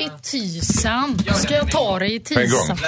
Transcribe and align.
i 0.00 0.10
tysan. 0.22 1.18
Ska 1.34 1.54
jag 1.54 1.70
ta 1.70 1.98
det 1.98 2.06
i 2.06 2.22
En 2.30 2.50
gång. 2.50 2.60
tysan? 2.60 2.78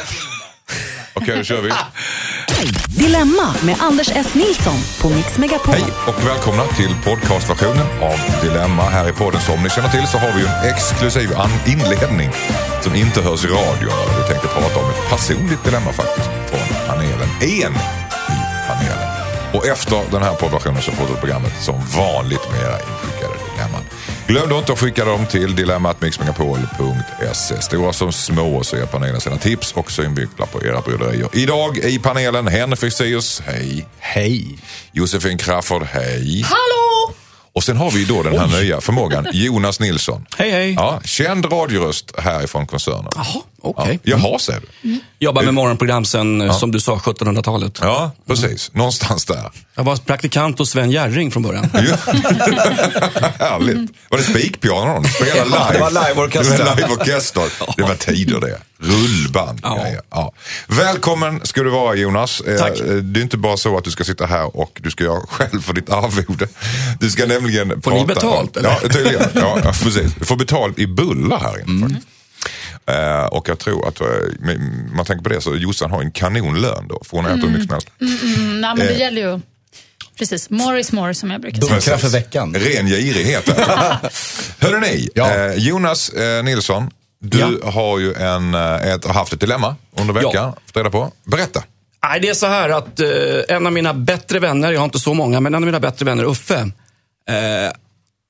Okej, 1.15 1.36
då 1.36 1.44
kör 1.44 1.60
vi. 1.62 1.73
Dilemma 2.98 3.54
med 3.62 3.77
Anders 3.81 4.08
S. 4.14 4.35
Nilsson 4.35 4.74
på 5.00 5.09
Mix 5.09 5.38
Megapol. 5.38 5.75
Hej 5.75 5.85
och 6.06 6.27
välkomna 6.27 6.67
till 6.67 6.96
podcastversionen 7.04 7.87
av 8.03 8.19
Dilemma. 8.43 8.83
Här 8.83 9.09
i 9.09 9.12
podden 9.12 9.40
som 9.40 9.62
ni 9.62 9.71
känner 9.71 9.88
till 9.88 10.06
så 10.06 10.19
har 10.19 10.33
vi 10.33 10.40
ju 10.40 10.46
en 10.46 10.75
exklusiv 10.75 11.37
an- 11.37 11.61
inledning 11.67 12.30
som 12.83 12.95
inte 12.95 13.21
hörs 13.23 13.45
i 13.45 13.49
radion. 13.49 13.93
Vi 14.23 14.29
tänkte 14.33 14.49
prata 14.49 14.79
om 14.81 14.91
ett 14.91 15.11
personligt 15.11 15.65
dilemma 15.65 15.93
faktiskt 15.93 16.27
från 16.51 16.87
panelen. 16.87 17.29
En 17.41 17.49
i 17.49 18.39
panelen. 18.69 19.09
Och 19.55 19.67
efter 19.67 20.01
den 20.11 20.23
här 20.23 20.35
poddversionen 20.35 20.83
så 20.83 20.93
fortsätter 20.93 21.21
programmet 21.21 21.53
som 21.63 21.75
vanligt 21.97 22.51
med 22.51 22.61
era. 22.61 22.79
Glöm 24.33 24.49
då 24.49 24.59
inte 24.59 24.73
att 24.73 24.79
skicka 24.79 25.05
dem 25.05 25.27
till 25.27 25.57
dilemmatmixmegapol.se. 25.57 27.62
Stora 27.62 27.93
som 27.93 28.12
små 28.12 28.65
så 28.65 28.77
ger 28.77 28.87
panelen 28.87 29.20
sina 29.20 29.37
tips 29.37 29.73
och 29.73 29.93
synvinklar 29.93 30.47
på 30.47 30.65
era 30.65 30.80
bryderier. 30.80 31.29
Idag 31.33 31.79
i 31.79 31.98
panelen 31.98 32.48
Henrik 32.48 32.80
Fexeus, 32.80 33.41
hej. 33.41 33.87
Hej. 33.98 34.59
Josefin 34.92 35.39
Crafoord, 35.39 35.83
hej. 35.83 36.42
Hallå! 36.42 37.15
Och 37.55 37.65
sen 37.65 37.77
har 37.77 37.91
vi 37.91 38.05
då 38.05 38.23
den 38.23 38.39
här 38.39 38.62
nya 38.62 38.80
förmågan, 38.80 39.27
Jonas 39.33 39.80
Nilsson. 39.80 40.27
Hej, 40.39 40.51
hej. 40.51 40.73
Ja, 40.73 41.01
känd 41.05 41.53
radioröst 41.53 42.19
härifrån 42.19 42.67
koncernen. 42.67 43.11
Jaha, 43.14 43.42
okej. 43.62 44.01
Ja, 44.02 44.16
jaha, 44.23 44.39
säger 44.39 44.61
du. 44.83 44.98
Jobbar 45.19 45.43
med 45.43 45.55
morgonprogram 45.55 46.05
sen, 46.05 46.55
som 46.55 46.70
du 46.73 46.80
sa, 46.80 46.97
1700-talet. 46.97 47.79
Ja, 47.83 48.11
precis. 48.27 48.70
Någonstans 48.75 49.25
där. 49.25 49.51
Jag 49.75 49.84
var 49.84 49.97
praktikant 49.97 50.59
hos 50.59 50.70
Sven 50.70 50.91
Jerring 50.91 51.30
från 51.30 51.43
början. 51.43 51.69
Ja. 51.75 51.97
Härligt. 53.39 53.91
Var 54.09 54.19
det 54.19 54.25
spikpiano 54.25 54.95
de 55.03 55.09
spelade 55.09 55.45
live? 55.45 55.56
Ja, 55.59 55.73
det 55.73 55.79
var 55.79 56.09
liveorkester. 56.09 56.59
Det 56.59 56.65
var 56.65 56.77
liveorkester. 56.77 57.43
Det 57.77 57.83
var 57.83 57.95
tider 57.95 58.41
det. 58.41 58.59
Rullband. 58.79 59.61
Ja. 59.62 59.87
Ja. 60.11 60.33
Välkommen 60.67 61.41
ska 61.42 61.62
du 61.62 61.70
vara 61.70 61.95
Jonas. 61.95 62.41
Eh, 62.41 62.58
Tack. 62.58 62.73
Det 63.03 63.20
är 63.20 63.23
inte 63.23 63.36
bara 63.36 63.56
så 63.56 63.79
att 63.79 63.84
du 63.84 63.91
ska 63.91 64.05
sitta 64.05 64.27
här 64.27 64.56
och 64.56 64.81
du 64.83 64.91
ska 64.91 65.05
göra 65.05 65.20
själv 65.29 65.62
för 65.62 65.73
ditt 65.73 65.91
arvode. 65.91 66.48
Du 67.01 67.11
ska 67.11 67.27
nämligen 67.27 67.69
Får 67.69 67.81
prata 67.91 67.97
ni 67.97 68.06
betalt, 68.06 68.56
om, 68.56 68.64
eller? 68.64 68.70
Ja, 68.83 68.89
tydligen. 68.89 69.23
Ja, 69.34 69.58
ja, 69.64 69.73
precis. 69.83 70.14
Du 70.19 70.25
får 70.25 70.36
betalt 70.36 70.79
i 70.79 70.86
bullar 70.86 71.41
här 71.41 71.55
Mm. 71.55 71.69
inne 71.70 71.81
faktiskt. 71.89 72.06
Eh, 72.86 73.25
och 73.27 73.48
jag 73.48 73.58
tror 73.58 73.88
att, 73.88 74.00
eh, 74.00 74.06
med- 74.41 74.61
man 74.94 75.06
tänker 75.06 75.22
på 75.22 75.28
det 75.28 75.41
så 75.41 75.56
Jossan 75.56 75.91
har 75.91 76.02
en 76.02 76.11
kanonlön 76.12 76.89
då. 76.89 77.00
För 77.05 77.16
hon 77.16 77.27
äter 77.27 77.36
hur 77.36 77.48
mycket 77.48 77.62
som 77.66 77.72
helst. 77.72 77.89
Mm, 78.00 78.61
nej, 78.61 78.74
men 78.77 78.86
det 78.86 78.92
Eh. 78.92 79.00
gäller 79.00 79.22
ju... 79.33 79.41
Precis, 80.19 80.50
more 80.50 80.80
is 80.80 80.92
more 80.92 81.14
som 81.14 81.30
jag 81.30 81.41
brukar 81.41 81.61
säga. 81.62 81.70
Bunkra 81.72 81.98
för 81.98 82.08
veckan. 82.08 82.55
Ren 82.55 82.86
girighet. 82.86 83.48
Hörrni, 84.58 84.80
ni, 84.80 85.08
Ja. 85.14 85.34
eh, 85.34 85.55
Jonas 85.55 86.08
eh, 86.08 86.44
Nilsson, 86.44 86.91
du 87.20 87.39
Ja. 87.39 87.70
har 87.70 87.98
ju 87.98 88.14
en, 88.14 88.55
eh, 88.55 88.74
ett, 88.92 89.05
har 89.05 89.14
haft 89.14 89.33
ett 89.33 89.41
dilemma 89.41 89.77
under 90.00 90.14
veckan. 90.14 90.30
Ja. 90.34 90.56
Reda 90.74 90.91
på. 90.91 91.12
Berätta. 91.24 91.62
Nej, 92.05 92.20
det 92.20 92.28
är 92.28 92.34
så 92.34 92.46
här 92.46 92.69
att 92.69 93.00
eh, 93.00 93.08
en 93.56 93.67
av 93.67 93.72
mina 93.72 93.94
bättre 93.94 94.39
vänner, 94.39 94.72
jag 94.72 94.80
har 94.80 94.84
inte 94.84 94.98
så 94.98 95.14
många, 95.14 95.41
men 95.41 95.55
en 95.55 95.62
av 95.62 95.67
mina 95.67 95.80
bättre 95.80 96.05
vänner, 96.05 96.24
Uffe, 96.24 96.61
eh, 97.28 97.72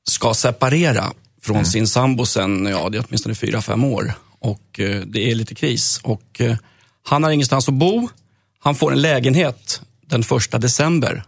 ska 0.08 0.34
separera 0.34 1.04
från 1.42 1.64
sin 1.66 1.86
sambo 1.88 2.26
sen, 2.26 2.66
ja 2.66 2.88
det 2.88 2.98
är 2.98 3.04
åtminstone 3.08 3.34
fyra, 3.34 3.62
fem 3.62 3.84
år. 3.84 4.12
Och 4.42 4.80
eh, 4.80 5.00
det 5.00 5.30
är 5.30 5.34
lite 5.34 5.54
kris. 5.54 6.00
Och 6.02 6.40
eh, 6.40 6.56
han 7.04 7.24
har 7.24 7.30
ingenstans 7.30 7.68
att 7.68 7.74
bo. 7.74 8.08
Han 8.58 8.74
får 8.74 8.92
en 8.92 9.00
lägenhet 9.00 9.82
den 10.06 10.22
första 10.22 10.58
december. 10.58 11.24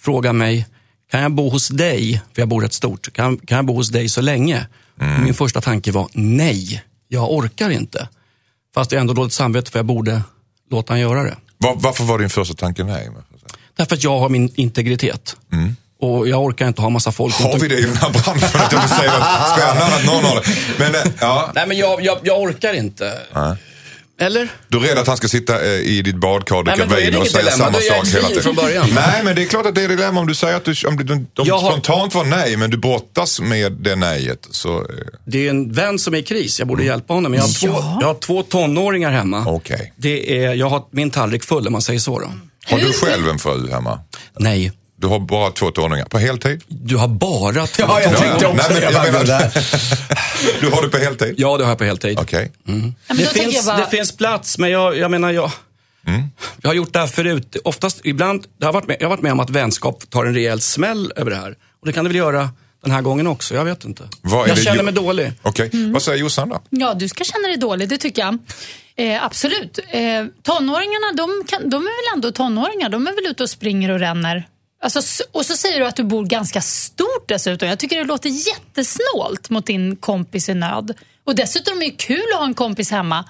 Frågar 0.00 0.32
mig, 0.32 0.66
kan 1.10 1.22
jag 1.22 1.32
bo 1.32 1.48
hos 1.48 1.68
dig? 1.68 2.22
För 2.34 2.42
jag 2.42 2.48
bor 2.48 2.60
rätt 2.60 2.72
stort. 2.72 3.12
Kan, 3.12 3.36
kan 3.38 3.56
jag 3.56 3.64
bo 3.66 3.74
hos 3.74 3.88
dig 3.88 4.08
så 4.08 4.20
länge? 4.20 4.66
Och 4.96 5.24
Min 5.24 5.34
första 5.34 5.60
tanke 5.60 5.92
var, 5.92 6.08
nej, 6.14 6.82
jag 7.08 7.32
orkar 7.32 7.70
inte. 7.70 8.08
Fast 8.74 8.92
jag 8.92 8.98
har 8.98 9.00
ändå 9.00 9.14
dåligt 9.14 9.32
samvete 9.32 9.70
för 9.70 9.78
jag 9.78 9.86
borde 9.86 10.22
låta 10.70 10.92
han 10.92 11.00
göra 11.00 11.22
det. 11.22 11.36
Var, 11.58 11.76
varför 11.76 12.04
var 12.04 12.18
din 12.18 12.30
första 12.30 12.54
tanke 12.54 12.84
nej? 12.84 13.10
Därför 13.76 13.94
att 13.94 14.04
jag 14.04 14.18
har 14.18 14.28
min 14.28 14.50
integritet. 14.54 15.36
Och 16.02 16.28
jag 16.28 16.42
orkar 16.42 16.68
inte 16.68 16.82
ha 16.82 16.88
massa 16.90 17.12
folk 17.12 17.34
Har 17.34 17.58
vi 17.58 17.68
det 17.68 17.78
i 17.78 17.82
den 17.82 17.96
här 17.96 18.10
branschen? 18.10 18.60
Att 18.60 18.72
jag 18.72 18.88
säga 18.90 19.12
att 19.12 19.58
spännande 19.58 19.96
att 19.96 20.06
någon 20.06 20.24
har 20.24 20.34
det. 20.34 20.42
Men 20.78 20.94
eh, 20.94 21.00
ja, 21.20 21.52
Nej 21.54 21.66
men 21.66 21.76
jag, 21.78 22.04
jag, 22.04 22.18
jag 22.22 22.40
orkar 22.40 22.74
inte. 22.74 23.12
Eller? 24.20 24.48
du 24.68 24.78
är 24.78 24.82
rädd 24.82 24.98
att 24.98 25.06
han 25.06 25.16
ska 25.16 25.28
sitta 25.28 25.64
eh, 25.64 25.70
i 25.70 26.02
ditt 26.02 26.16
badkar, 26.16 26.62
Nej, 26.62 26.76
dricka 26.76 26.96
är 27.00 27.04
det 27.04 27.10
vin 27.10 27.20
och 27.20 27.26
säga 27.26 27.42
dilemma. 27.50 27.64
samma 27.64 27.78
sak 27.96 28.06
hela 28.14 28.28
tiden. 28.28 28.42
från 28.42 28.54
början. 28.54 28.88
Nej, 28.94 29.20
men 29.24 29.36
det 29.36 29.42
är 29.42 29.46
klart 29.46 29.66
att 29.66 29.74
det 29.74 29.82
är 29.82 29.88
dilemma 29.88 30.20
om 30.20 30.26
du 30.26 30.34
säger 30.34 30.56
att 30.56 30.64
du, 30.64 30.74
om 30.88 30.96
du, 30.96 31.12
om 31.12 31.26
du 31.34 31.42
Jag 31.44 31.58
har- 31.58 31.70
spontant 31.70 32.14
var 32.14 32.24
nej, 32.24 32.56
men 32.56 32.70
du 32.70 32.76
brottas 32.76 33.40
med 33.40 33.72
det 33.72 33.96
nejet. 33.96 34.48
Så, 34.50 34.78
eh, 34.78 34.84
Det 35.24 35.46
är 35.46 35.50
en 35.50 35.72
vän 35.72 35.98
som 35.98 36.14
är 36.14 36.18
i 36.18 36.22
kris. 36.22 36.58
Jag 36.58 36.68
borde 36.68 36.84
hjälpa 36.84 37.14
honom. 37.14 37.32
Men 37.32 37.40
jag 37.40 37.46
har, 37.46 37.52
två, 37.52 37.98
jag 38.00 38.06
har 38.06 38.14
två 38.14 38.42
tonåringar 38.42 39.10
hemma. 39.10 39.44
Okej. 39.46 39.92
Det 39.96 40.44
är, 40.44 40.54
jag 40.54 40.68
har 40.68 40.82
min 40.90 41.10
tallrik 41.10 41.44
full 41.44 41.66
om 41.66 41.72
man 41.72 41.82
säger 41.82 42.00
så. 42.00 42.18
Då. 42.18 42.26
har 42.70 42.78
du 42.78 42.92
själv 42.92 43.28
en 43.28 43.38
fru 43.38 43.70
hemma? 43.70 44.00
Nej, 44.38 44.72
Du 45.02 45.08
har 45.08 45.18
bara 45.18 45.50
två 45.50 45.70
tonåringar. 45.70 46.06
På 46.06 46.18
heltid? 46.18 46.62
du 46.68 46.96
har 46.96 47.08
bara 47.08 47.66
två 47.66 47.82
Ja, 47.88 48.00
jag 48.00 48.16
tänkte 48.16 48.46
också 48.46 48.68
Nej, 48.70 48.80
men 48.82 48.92
jag 48.92 49.12
menar-. 49.12 49.50
Du 50.60 50.70
har 50.70 50.82
det 50.82 50.88
på 50.88 50.98
heltid? 50.98 51.34
Ja, 51.38 51.56
det 51.58 51.64
har 51.64 51.70
jag 51.70 51.78
på 51.78 51.84
heltid. 51.84 52.18
Okej. 52.18 52.52
Ja, 52.64 52.72
men 52.72 52.94
Det 53.08 53.26
finns, 53.26 53.54
jag 53.54 53.64
bara, 53.64 53.76
det 53.76 53.90
finns 53.96 54.16
plats, 54.16 54.58
men 54.58 54.70
jag, 54.70 54.98
jag 54.98 55.10
menar, 55.10 55.30
jag, 55.30 55.50
jag 56.62 56.70
har 56.70 56.74
gjort 56.74 56.92
det 56.92 56.98
här 56.98 57.06
förut. 57.06 57.56
Oftast, 57.64 58.00
ibland, 58.04 58.46
jag 58.58 58.66
har, 58.66 58.72
varit 58.72 58.86
med, 58.86 58.96
jag 59.00 59.06
har 59.06 59.10
varit 59.10 59.22
med 59.22 59.32
om 59.32 59.40
att 59.40 59.50
vänskap 59.50 60.10
tar 60.10 60.24
en 60.24 60.34
rejäl 60.34 60.60
smäll 60.60 61.12
över 61.16 61.30
det 61.30 61.36
här. 61.36 61.54
Och 61.80 61.86
det 61.86 61.92
kan 61.92 62.04
det 62.04 62.08
väl 62.08 62.16
göra 62.16 62.50
den 62.82 62.90
här 62.92 63.02
gången 63.02 63.26
också, 63.26 63.54
jag 63.54 63.64
vet 63.64 63.84
inte. 63.84 64.08
Jag 64.46 64.58
känner 64.58 64.76
ju- 64.76 64.82
mig 64.82 64.94
dålig. 64.94 65.32
Okej, 65.42 65.70
vad 65.72 66.02
säger 66.02 66.18
Jossan 66.18 66.48
då? 66.48 66.62
Ja, 66.70 66.94
du 66.94 67.08
ska 67.08 67.24
känna 67.24 67.48
dig 67.48 67.56
dålig, 67.56 67.88
det 67.88 67.98
tycker 67.98 68.22
jag. 68.22 68.38
Eh, 68.96 69.24
absolut. 69.24 69.78
Eh, 69.78 70.00
tonåringarna, 70.42 71.12
de, 71.16 71.44
kan, 71.48 71.70
de 71.70 71.76
är 71.76 72.10
väl 72.10 72.14
ändå 72.16 72.32
tonåringar. 72.32 72.88
De 72.88 73.06
är 73.06 73.14
väl 73.14 73.26
ute 73.30 73.42
och 73.42 73.50
springer 73.50 73.90
och 73.90 73.98
ränner. 73.98 74.46
Alltså, 74.82 75.24
och 75.32 75.46
så 75.46 75.56
säger 75.56 75.80
du 75.80 75.86
att 75.86 75.96
du 75.96 76.04
bor 76.04 76.26
ganska 76.26 76.60
stort 76.60 77.28
dessutom. 77.28 77.68
Jag 77.68 77.78
tycker 77.78 77.96
det 77.96 78.04
låter 78.04 78.28
jättesnålt 78.28 79.50
mot 79.50 79.66
din 79.66 79.96
kompis 79.96 80.48
i 80.48 80.54
nöd. 80.54 80.98
Och 81.24 81.34
dessutom 81.34 81.82
är 81.82 81.84
det 81.84 81.90
kul 81.90 82.24
att 82.32 82.38
ha 82.38 82.46
en 82.46 82.54
kompis 82.54 82.90
hemma. 82.90 83.24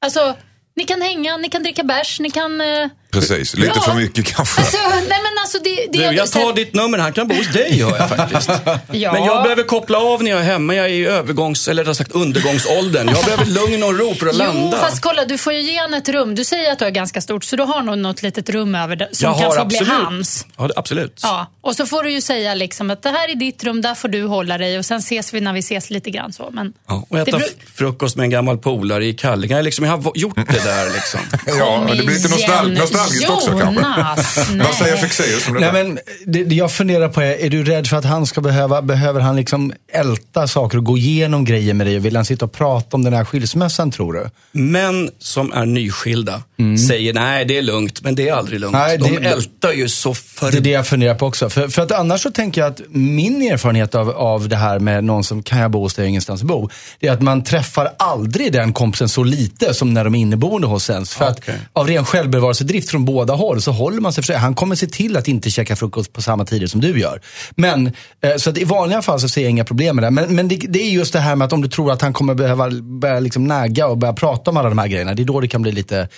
Alltså, 0.00 0.36
ni 0.76 0.84
kan 0.84 1.02
hänga, 1.02 1.36
ni 1.36 1.48
kan 1.48 1.62
dricka 1.62 1.82
bärs, 1.82 2.20
ni 2.20 2.30
kan... 2.30 2.60
Eh, 2.60 2.88
Precis, 3.12 3.54
lite 3.56 3.72
Ja. 3.74 3.80
för 3.82 3.94
mycket 3.94 4.26
kanske. 4.36 4.60
alltså, 4.60 4.76
nej 4.88 5.08
men 5.08 5.38
alltså 5.40 5.58
det... 5.64 5.76
det 5.92 6.08
Du, 6.10 6.16
jag 6.16 6.28
så 6.28 6.38
här- 6.38 6.46
tar 6.46 6.52
ditt 6.52 6.74
nummer, 6.74 6.98
han 6.98 7.12
kan 7.12 7.28
bo 7.28 7.34
hos 7.34 7.52
dig 7.52 7.82
hör 7.82 7.96
jag 7.98 8.08
faktiskt. 8.08 8.50
Ja. 8.92 9.12
Men 9.12 9.24
jag 9.24 9.42
behöver 9.42 9.62
koppla 9.62 9.98
av 9.98 10.22
när 10.22 10.30
jag 10.30 10.40
är 10.40 10.44
hemma, 10.44 10.74
jag 10.74 10.86
är 10.86 10.90
i 10.90 11.06
övergångs, 11.06 11.68
eller 11.68 11.82
rättare 11.82 11.94
sagt 11.94 12.12
undergångsåldern. 12.12 13.08
Jag 13.08 13.24
behöver 13.24 13.44
lugn 13.44 13.82
och 13.82 13.98
ro 13.98 14.14
för 14.14 14.26
att 14.26 14.32
Jo, 14.32 14.38
landa. 14.38 14.76
fast 14.78 15.00
kolla, 15.02 15.24
du 15.24 15.38
får 15.38 15.52
ju 15.52 15.60
ge 15.60 15.80
honom 15.80 15.94
ett 15.94 16.08
rum. 16.08 16.34
Du 16.34 16.44
säger 16.44 16.72
att 16.72 16.78
du 16.78 16.84
är 16.84 16.90
ganska 16.90 17.20
stort, 17.20 17.44
så 17.44 17.56
du 17.56 17.62
har 17.62 17.82
nog 17.82 17.98
något 17.98 18.22
litet 18.22 18.48
rum 18.50 18.74
över 18.74 18.96
det, 18.96 19.08
som 19.12 19.26
jag 19.28 19.34
kan 19.38 19.44
har 19.46 19.54
få 19.56 19.60
absolut. 19.62 19.88
bli 19.88 19.96
hans. 20.04 20.46
Ja, 20.58 20.70
absolut. 20.76 21.20
Ja, 21.22 21.46
och 21.60 21.76
så 21.76 21.86
får 21.86 22.02
du 22.02 22.12
ju 22.12 22.20
säga 22.20 22.54
liksom 22.54 22.90
att 22.90 23.02
det 23.02 23.10
här 23.10 23.28
är 23.30 23.34
ditt 23.34 23.64
rum, 23.64 23.80
där 23.82 23.94
får 23.94 24.08
du 24.08 24.22
hålla 24.26 24.58
dig 24.58 24.78
och 24.78 24.84
sen 24.84 24.98
ses 24.98 25.34
vi 25.34 25.40
när 25.40 25.52
vi 25.52 25.58
ses 25.60 25.90
lite 25.90 26.10
grann 26.10 26.32
så. 26.32 26.48
Men 26.52 26.72
Ja, 26.88 27.06
och 27.10 27.18
äta 27.18 27.38
det 27.38 27.44
f- 27.44 27.52
frukost 27.74 28.16
med 28.16 28.24
en 28.24 28.30
gammal 28.30 28.58
polare 28.58 29.06
i 29.06 29.12
Kallinge. 29.14 29.56
Jag, 29.56 29.64
liksom, 29.64 29.84
jag 29.84 29.96
har 29.96 30.12
gjort 30.14 30.36
det 30.36 30.64
där 30.64 30.90
liksom. 30.94 31.20
Ja, 31.58 31.86
det 31.88 31.94
blir 31.96 32.06
lite 32.14 32.28
nostal- 32.28 32.78
nostalgiskt 32.78 32.99
också 33.04 33.58
kanske. 33.58 33.64
Jonas, 33.64 34.36
Vad 34.66 34.74
säger 34.74 34.92
nej. 34.92 35.00
Fexeus 35.00 35.48
om 35.48 35.54
Nej, 35.54 35.60
detta? 35.62 35.72
men 35.72 35.98
det, 36.26 36.44
det 36.44 36.54
jag 36.54 36.72
funderar 36.72 37.08
på 37.08 37.20
är, 37.22 37.40
är 37.44 37.50
du 37.50 37.64
rädd 37.64 37.86
för 37.86 37.96
att 37.96 38.04
han 38.04 38.26
ska 38.26 38.40
behöva, 38.40 38.82
behöver 38.82 39.20
han 39.20 39.36
liksom 39.36 39.72
älta 39.92 40.48
saker 40.48 40.78
och 40.78 40.84
gå 40.84 40.98
igenom 40.98 41.44
grejer 41.44 41.74
med 41.74 41.86
dig? 41.86 41.98
Vill 41.98 42.16
han 42.16 42.24
sitta 42.24 42.44
och 42.44 42.52
prata 42.52 42.96
om 42.96 43.04
den 43.04 43.12
här 43.12 43.24
skilsmässan 43.24 43.90
tror 43.90 44.12
du? 44.12 44.30
Män 44.60 45.10
som 45.18 45.52
är 45.52 45.66
nyskilda 45.66 46.42
säger 46.88 47.12
nej, 47.12 47.44
det 47.44 47.58
är 47.58 47.62
lugnt, 47.62 48.02
men 48.02 48.14
det 48.14 48.28
är 48.28 48.32
aldrig 48.34 48.60
lugnt. 48.60 48.72
Nej, 48.72 48.98
De 48.98 49.16
det- 49.16 49.28
ältar 49.28 49.72
ju 49.72 49.88
så 49.88 50.14
för... 50.40 50.52
Det 50.52 50.58
är 50.58 50.60
det 50.60 50.70
jag 50.70 50.86
funderar 50.86 51.14
på 51.14 51.26
också. 51.26 51.50
För, 51.50 51.68
för 51.68 51.82
att 51.82 51.92
annars 51.92 52.22
så 52.22 52.30
tänker 52.30 52.60
jag 52.60 52.70
att 52.72 52.80
min 52.88 53.42
erfarenhet 53.42 53.94
av, 53.94 54.10
av 54.10 54.48
det 54.48 54.56
här 54.56 54.78
med 54.78 55.04
någon 55.04 55.24
som 55.24 55.42
kan 55.42 55.58
jag 55.58 55.70
bo 55.70 55.82
hos 55.82 55.94
dig 55.94 56.08
ingenstans 56.08 56.40
att 56.40 56.46
bo. 56.46 56.68
Det 57.00 57.08
är 57.08 57.12
att 57.12 57.22
man 57.22 57.44
träffar 57.44 57.92
aldrig 57.98 58.52
den 58.52 58.72
kompisen 58.72 59.08
så 59.08 59.22
lite 59.22 59.74
som 59.74 59.94
när 59.94 60.04
de 60.04 60.14
är 60.14 60.18
inneboende 60.18 60.66
hos 60.66 60.90
ens. 60.90 61.14
För 61.14 61.30
Okej. 61.30 61.54
att 61.54 61.60
av 61.72 61.86
ren 61.86 62.04
självbevarelsedrift 62.04 62.90
från 62.90 63.04
båda 63.04 63.34
håll 63.34 63.62
så 63.62 63.72
håller 63.72 64.00
man 64.00 64.12
sig 64.12 64.22
för 64.22 64.26
sig. 64.26 64.36
Han 64.36 64.54
kommer 64.54 64.74
se 64.74 64.86
till 64.86 65.16
att 65.16 65.28
inte 65.28 65.50
käka 65.50 65.76
frukost 65.76 66.12
på 66.12 66.22
samma 66.22 66.44
tider 66.44 66.66
som 66.66 66.80
du 66.80 67.00
gör. 67.00 67.20
Men, 67.54 67.92
eh, 68.20 68.36
så 68.36 68.50
att 68.50 68.58
i 68.58 68.64
vanliga 68.64 69.02
fall 69.02 69.20
så 69.20 69.28
ser 69.28 69.42
jag 69.42 69.50
inga 69.50 69.64
problem 69.64 69.96
med 69.96 70.04
det. 70.04 70.10
Men, 70.10 70.36
men 70.36 70.48
det, 70.48 70.56
det 70.56 70.82
är 70.82 70.90
just 70.90 71.12
det 71.12 71.20
här 71.20 71.36
med 71.36 71.46
att 71.46 71.52
om 71.52 71.62
du 71.62 71.68
tror 71.68 71.92
att 71.92 72.02
han 72.02 72.12
kommer 72.12 72.34
behöva 72.34 72.70
börja 72.70 73.20
liksom 73.20 73.44
nagga 73.44 73.86
och 73.86 73.98
börja 73.98 74.12
prata 74.12 74.50
om 74.50 74.56
alla 74.56 74.68
de 74.68 74.78
här 74.78 74.88
grejerna. 74.88 75.14
Det 75.14 75.22
är 75.22 75.24
då 75.24 75.40
det 75.40 75.48
kan 75.48 75.62
bli 75.62 75.72
lite 75.72 76.08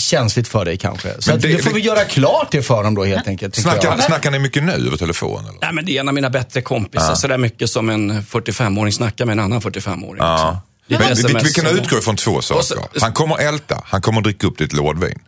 känsligt 0.00 0.48
för 0.48 0.64
dig 0.64 0.76
kanske. 0.76 1.14
Så 1.18 1.30
det- 1.36 1.48
det, 1.48 1.58
får 1.62 1.70
vi 1.70 1.80
göra 1.80 2.04
klart 2.04 2.48
det 2.50 2.62
för 2.62 2.74
honom 2.74 2.94
då 2.94 3.04
helt 3.04 3.28
enkelt. 3.28 3.54
Snackar, 3.56 3.98
snackar 3.98 4.30
ni 4.30 4.38
mycket 4.38 4.62
nu 4.62 4.72
över 4.72 4.96
telefon? 4.96 5.44
Eller? 5.44 5.58
Nej, 5.60 5.72
men 5.72 5.84
det 5.84 5.96
är 5.96 6.00
en 6.00 6.08
av 6.08 6.14
mina 6.14 6.30
bättre 6.30 6.60
kompisar. 6.62 7.14
Så 7.14 7.28
där 7.28 7.38
mycket 7.38 7.70
som 7.70 7.90
en 7.90 8.22
45-åring 8.22 8.92
snackar 8.92 9.24
med 9.26 9.32
en 9.32 9.40
annan 9.40 9.60
45-åring. 9.60 10.16
Ja. 10.18 10.60
liksom. 10.86 11.04
Vi, 11.06 11.12
sms 11.12 11.44
vi 11.44 11.52
kan 11.52 11.66
utgå 11.66 11.98
ifrån 11.98 12.16
två 12.16 12.42
saker. 12.42 13.00
Han 13.00 13.12
kommer 13.12 13.38
älta, 13.38 13.82
han 13.84 14.00
kommer 14.02 14.20
dricka 14.20 14.46
upp 14.46 14.58
ditt 14.58 14.72
lådvin. 14.72 15.18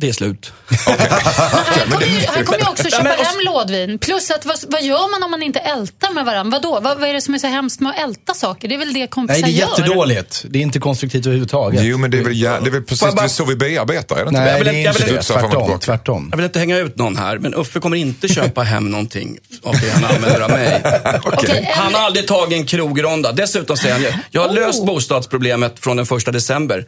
Det 0.00 0.08
är 0.08 0.12
slut. 0.12 0.52
Han 0.70 1.90
kommer 1.90 2.06
ju, 2.06 2.26
han 2.26 2.44
kommer 2.44 2.58
ju 2.58 2.68
också 2.68 2.90
köpa 2.90 3.08
hem 3.08 3.40
lådvin. 3.44 3.98
Plus 3.98 4.30
att 4.30 4.46
vad, 4.46 4.56
vad 4.68 4.82
gör 4.82 5.10
man 5.10 5.22
om 5.22 5.30
man 5.30 5.42
inte 5.42 5.58
ältar 5.58 6.10
med 6.12 6.24
varandra? 6.24 6.58
Vadå? 6.58 6.80
Vad, 6.80 6.98
vad 7.00 7.08
är 7.08 7.12
det 7.14 7.20
som 7.20 7.34
är 7.34 7.38
så 7.38 7.46
hemskt 7.46 7.80
med 7.80 7.90
att 7.90 7.98
älta 7.98 8.34
saker? 8.34 8.68
Det 8.68 8.74
är 8.74 8.78
väl 8.78 8.92
det 8.94 9.06
kompisar 9.06 9.42
Nej, 9.42 9.52
det 9.52 9.58
är 9.58 9.60
gör? 9.60 9.68
jättedåligt. 9.78 10.44
Det 10.48 10.58
är 10.58 10.62
inte 10.62 10.78
konstruktivt 10.78 11.26
överhuvudtaget. 11.26 11.82
Jo, 11.84 11.98
men 11.98 12.10
det 12.10 12.18
är 12.18 12.24
väl, 12.24 12.40
ja, 12.40 12.60
det 12.60 12.66
är 12.68 12.70
väl 12.70 12.82
precis 12.82 13.00
bara- 13.00 13.12
det 13.14 13.22
är 13.22 13.28
så 13.28 13.44
vi 13.44 13.56
bearbetar, 13.56 14.16
är 14.16 14.24
det 14.24 14.28
inte 14.28 14.40
Nej, 14.40 14.52
det? 14.52 14.56
vill 14.58 14.64
det 14.64 14.70
är 14.70 14.74
inte- 14.74 14.86
jag 14.86 14.92
vill 15.06 15.14
det. 15.14 15.20
inte- 15.20 15.32
Tvärtom. 15.32 15.78
tvärtom. 15.80 16.28
Jag 16.30 16.36
vill 16.36 16.46
inte 16.46 16.58
hänga 16.58 16.76
ut 16.78 16.96
någon 16.96 17.16
här, 17.16 17.38
men 17.38 17.54
Uffe 17.54 17.80
kommer 17.80 17.96
inte 17.96 18.28
köpa 18.28 18.62
hem 18.62 18.90
någonting 18.90 19.38
av 19.62 19.74
det 19.80 19.90
han 19.90 20.04
använder 20.04 20.40
av 20.40 20.50
mig. 20.50 20.82
Okej, 21.24 21.70
Han 21.74 21.94
har 21.94 22.00
aldrig 22.00 22.26
tagit 22.28 22.58
en 22.58 22.66
krogronda. 22.66 23.32
Dessutom 23.32 23.76
säger 23.76 23.94
han, 23.94 24.20
jag 24.30 24.40
har 24.40 24.48
Oh. 24.48 24.54
löst 24.54 24.86
bostadsproblemet 24.86 25.78
från 25.78 25.96
den 25.96 26.06
första 26.06 26.30
december. 26.30 26.86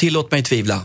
Tillåt 0.00 0.30
mig 0.30 0.42
tvivla. 0.42 0.80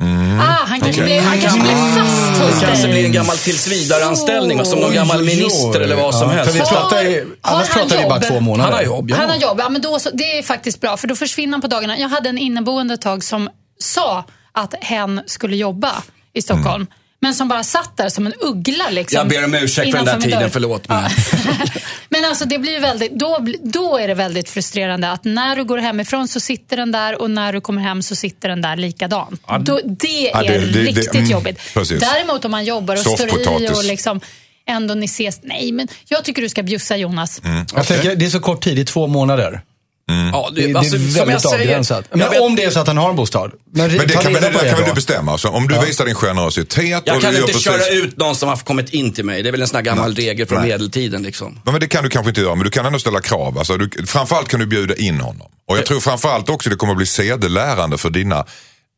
Ah, 0.00 0.66
han 0.66 0.80
kanske 0.80 1.02
blir, 1.02 1.20
han 1.20 1.38
kanske 1.40 1.60
blir 1.60 1.70
fast 1.72 2.42
hos 2.42 2.60
Det 2.60 2.66
kanske 2.66 2.86
dig. 2.86 2.92
blir 2.92 3.04
en 3.04 3.12
gammal 3.12 3.36
tillsvidareanställning 3.36 4.64
som 4.64 4.78
någon 4.78 4.94
gammal 4.94 5.24
minister 5.24 5.80
eller 5.80 5.96
vad 5.96 6.14
som 6.14 6.28
Ja, 6.30 6.34
helst. 6.36 6.52
För 6.52 6.58
vi 6.58 6.66
pratar 6.66 7.02
ju, 7.02 7.36
har 7.42 7.56
annars 7.56 7.68
pratar 7.68 7.98
vi 7.98 8.04
bara 8.08 8.20
två 8.20 8.40
månader. 8.40 8.64
Han 8.70 8.72
har 8.78 8.82
jobb, 8.82 9.10
ja. 9.10 9.16
Han 9.16 9.28
har 9.30 9.36
jobb, 9.36 9.56
ja, 9.60 9.68
men 9.68 9.82
då, 9.82 9.98
så, 9.98 10.10
det 10.12 10.38
är 10.38 10.42
faktiskt 10.42 10.80
bra 10.80 10.96
för 10.96 11.08
då 11.08 11.14
försvinner 11.16 11.52
han 11.52 11.60
på 11.60 11.66
dagarna. 11.66 11.98
Jag 11.98 12.08
hade 12.08 12.28
en 12.28 12.38
inneboende 12.38 12.94
ett 12.94 13.00
tag 13.00 13.24
som 13.24 13.48
sa 13.78 14.24
att 14.52 14.74
hen 14.80 15.20
skulle 15.26 15.56
jobba 15.56 15.92
i 16.32 16.42
Stockholm. 16.42 16.74
Mm. 16.74 16.86
Men 17.20 17.34
som 17.34 17.48
bara 17.48 17.64
satt 17.64 17.96
där 17.96 18.08
som 18.08 18.26
en 18.26 18.32
uggla. 18.40 18.90
Liksom, 18.90 19.16
Jag 19.18 19.28
ber 19.28 19.44
om 19.44 19.54
ursäkt 19.54 19.90
för 19.90 19.96
den 19.96 20.04
där 20.06 20.20
tiden, 20.20 20.40
dörr. 20.42 20.48
förlåt. 20.48 20.88
Men... 20.88 21.04
Men 22.08 22.24
alltså 22.24 22.44
det 22.44 22.58
blir 22.58 22.80
väldigt, 22.80 23.12
då, 23.12 23.46
då 23.62 23.98
är 23.98 24.08
det 24.08 24.14
väldigt 24.14 24.50
frustrerande 24.50 25.10
att 25.10 25.24
när 25.24 25.56
du 25.56 25.64
går 25.64 25.78
hemifrån 25.78 26.28
så 26.28 26.40
sitter 26.40 26.76
den 26.76 26.92
där 26.92 27.20
och 27.22 27.30
när 27.30 27.52
du 27.52 27.60
kommer 27.60 27.82
hem 27.82 28.02
så 28.02 28.16
sitter 28.16 28.48
den 28.48 28.62
där 28.62 28.76
likadant. 28.76 29.42
Då, 29.60 29.80
det 29.84 30.30
är 30.30 30.44
Ja, 30.44 30.52
det- 30.52 30.58
det- 30.58 30.72
det- 30.72 30.82
riktigt 30.82 31.14
mm, 31.14 31.30
jobbigt. 31.30 31.60
precis. 31.74 32.00
Däremot 32.00 32.44
om 32.44 32.50
man 32.50 32.64
jobbar 32.64 32.94
och 32.94 33.00
står 33.18 33.62
i 33.62 33.68
och 33.68 33.84
liksom 33.84 34.20
ändå 34.68 34.94
ni 34.94 35.04
ses. 35.06 35.40
Nej, 35.42 35.72
men 35.72 35.88
jag 36.08 36.24
tycker 36.24 36.42
du 36.42 36.48
ska 36.48 36.62
bjussa 36.62 36.96
Jonas. 36.96 37.40
Mm. 37.44 37.66
Jag 37.74 37.86
tänker, 37.86 38.16
det 38.16 38.26
är 38.26 38.30
så 38.30 38.40
kort 38.40 38.64
tid, 38.64 38.76
det 38.76 38.82
är 38.82 38.84
två 38.84 39.06
månader. 39.06 39.60
Ja, 40.08 40.50
Det, 40.54 40.66
det 40.66 40.78
alltså, 40.78 40.94
är 40.96 40.98
som 40.98 41.08
väldigt 41.08 41.32
jag 41.32 41.40
säger, 41.42 41.54
avgränsat. 41.64 42.04
jag 42.10 42.18
Men 42.18 42.30
vet- 42.30 42.40
om 42.40 42.56
det 42.56 42.64
är 42.64 42.70
så 42.70 42.80
att 42.80 42.86
han 42.86 42.96
har 42.96 43.10
en 43.10 43.16
bostad. 43.16 43.50
Men, 43.74 43.88
Men 43.96 44.06
det 44.06 44.12
kan, 44.14 44.22
reda 44.32 44.40
det 44.40 44.58
kan 44.68 44.78
väl 44.78 44.84
du 44.88 44.94
bestämma? 44.94 45.32
Alltså, 45.32 45.48
om 45.48 45.68
du 45.68 45.78
visar 45.86 46.04
din 46.04 46.14
generositet 46.14 47.02
Jag 47.06 47.16
och 47.16 47.22
kan 47.22 47.30
inte 47.34 47.46
precis... 47.46 47.62
köra 47.64 47.86
ut 47.88 48.16
någon 48.16 48.36
som 48.36 48.48
har 48.48 48.56
kommit 48.56 48.90
in 48.90 49.12
till 49.12 49.24
mig. 49.24 49.42
Det 49.42 49.48
är 49.48 49.52
väl 49.52 49.60
en 49.62 49.68
sån 49.68 49.76
här 49.76 49.82
gammal 49.82 50.14
regel 50.14 50.46
från 50.46 50.58
Nej. 50.60 50.68
medeltiden. 50.68 51.22
Liksom. 51.22 51.60
Ja, 51.64 51.70
men 51.72 51.80
det 51.80 51.88
kan 51.88 52.02
du 52.04 52.10
kanske 52.10 52.28
inte 52.30 52.40
göra, 52.40 52.54
men 52.54 52.64
du 52.64 52.70
kan 52.70 52.86
ändå 52.86 52.98
ställa 52.98 53.20
krav. 53.20 53.58
Alltså, 53.58 53.76
du, 53.76 54.06
framförallt 54.06 54.48
kan 54.48 54.60
du 54.60 54.66
bjuda 54.66 54.94
in 54.96 55.20
honom. 55.20 55.46
Och 55.68 55.76
jag 55.78 55.86
tror 55.86 56.00
framförallt 56.00 56.48
också 56.48 56.70
det 56.70 56.76
kommer 56.76 56.92
att 56.92 56.96
bli 56.96 57.06
sedelärande 57.06 57.98
för 57.98 58.10
dina 58.10 58.44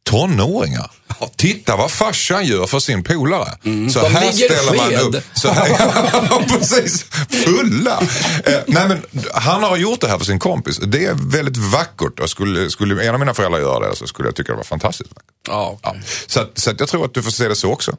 tonåringar. 0.08 0.90
Titta 1.37 1.76
vad 1.76 1.90
farsan 1.90 2.46
gör 2.46 2.66
för 2.66 2.78
sin 2.78 3.05
polare. 3.05 3.49
Så 3.62 3.69
Mm. 3.69 3.88
De 3.93 4.14
här 4.14 4.32
ställer 4.32 4.76
man 4.76 4.88
sked. 4.88 5.00
upp. 5.00 5.25
Så 5.34 5.49
här, 5.49 6.49
precis. 6.58 7.02
Fulla. 7.44 8.00
Eh, 8.44 8.52
nej, 8.66 8.88
men 8.88 9.02
han 9.34 9.62
har 9.62 9.76
gjort 9.76 10.00
det 10.00 10.08
här 10.08 10.19
för 10.19 10.25
sin 10.25 10.38
kompis. 10.38 10.78
Det 10.78 11.05
är 11.05 11.14
väldigt 11.32 11.56
vackert. 11.56 12.20
Och 12.20 12.31
skulle, 12.31 12.70
skulle 12.70 13.05
en 13.08 13.14
av 13.14 13.20
mina 13.20 13.34
föräldrar 13.34 13.60
göra 13.60 13.88
det 13.90 13.96
så 13.96 14.06
skulle 14.06 14.28
jag 14.28 14.37
tycka 14.37 14.52
det 14.52 14.56
var 14.56 14.64
fantastiskt. 14.64 15.10
Ja, 15.49 15.78
Ja. 15.82 15.94
Så, 16.26 16.40
att, 16.40 16.58
så 16.58 16.70
att 16.70 16.81
jag 16.81 16.88
tror 16.88 17.05
att 17.05 17.14
du 17.14 17.22
får 17.22 17.31
se 17.31 17.49
det 17.49 17.56
så 17.56 17.72
också. 17.72 17.96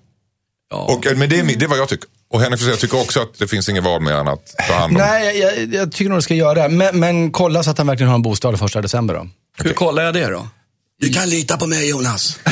ja. 0.71 0.77
Och, 0.77 1.07
eh, 1.07 1.17
men 1.17 1.29
det 1.29 1.39
är, 1.39 1.44
det 1.44 1.65
är 1.65 1.69
vad 1.69 1.77
jag 1.77 1.89
tycker. 1.89 2.07
Och 2.31 2.41
Henrik 2.41 2.59
Fexeus 2.59 2.79
tycker 2.79 3.01
också 3.01 3.21
att 3.21 3.39
det 3.39 3.47
finns 3.47 3.69
inget 3.69 3.83
val 3.83 4.01
mer 4.01 4.13
än 4.13 4.27
att 4.27 4.56
ta 4.67 4.73
hand 4.73 4.91
om 4.97 5.01
Nej, 5.01 5.39
jag, 5.39 5.73
jag 5.73 5.91
tycker 5.91 6.09
nog 6.09 6.17
det 6.17 6.21
ska 6.23 6.33
göra 6.35 6.53
det. 6.63 6.69
Men, 6.69 7.00
men 7.00 7.31
kolla 7.31 7.63
så 7.63 7.69
att 7.71 7.77
han 7.77 7.88
verkligen 7.88 8.07
har 8.09 8.15
en 8.15 8.21
bostad 8.21 8.51
den 8.53 8.57
första 8.59 8.81
december 8.81 9.13
då. 9.13 9.27
Hur 9.63 9.73
kollar 9.73 10.03
jag 10.03 10.13
det 10.13 10.27
då? 10.27 10.47
Du 11.01 11.13
kan 11.13 11.29
lita 11.29 11.57
på 11.57 11.67
mig 11.67 11.89
Jonas. 11.89 12.39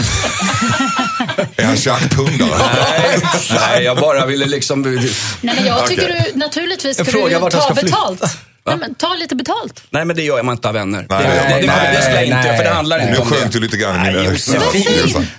Är 1.55 1.63
han 1.63 1.77
tjackpundare? 1.77 2.49
nej, 2.49 3.19
nej, 3.49 3.83
jag 3.83 3.97
bara 3.97 4.25
ville 4.25 4.45
liksom... 4.45 4.81
Nej, 4.81 5.55
men 5.55 5.65
jag 5.65 5.88
tycker 5.88 6.03
Okej. 6.03 6.31
du 6.33 6.39
naturligtvis 6.39 6.97
ska 6.97 7.05
Jag 7.05 7.11
frågar 7.11 7.41
du 7.41 7.49
ta 7.49 7.73
betalt. 7.73 8.23
Nej, 8.65 8.77
men 8.77 8.95
ta 8.95 9.15
lite 9.15 9.35
betalt. 9.35 9.83
Nej, 9.89 10.05
men 10.05 10.15
det 10.15 10.23
gör 10.23 10.44
man 10.44 10.55
inte 10.55 10.67
av 10.67 10.73
vänner. 10.73 11.05
Nej, 11.09 11.23
det, 11.23 11.27
det, 11.27 11.61
det, 11.61 11.67
nej, 11.67 11.95
det 11.95 12.01
ska 12.01 12.13
jag 12.13 12.23
inte 12.25 12.35
nej. 12.38 12.57
för 12.57 12.63
det 12.63 12.69
handlar 12.69 12.97
Nu 12.97 13.07
inte 13.09 13.21
om 13.21 13.27
sjönk 13.27 13.44
det. 13.44 13.49
du 13.49 13.59
lite 13.59 13.77
grann 13.77 13.95
i 13.95 13.99
mina 13.99 14.11
Nej, 14.11 14.27
ögon. 14.27 14.38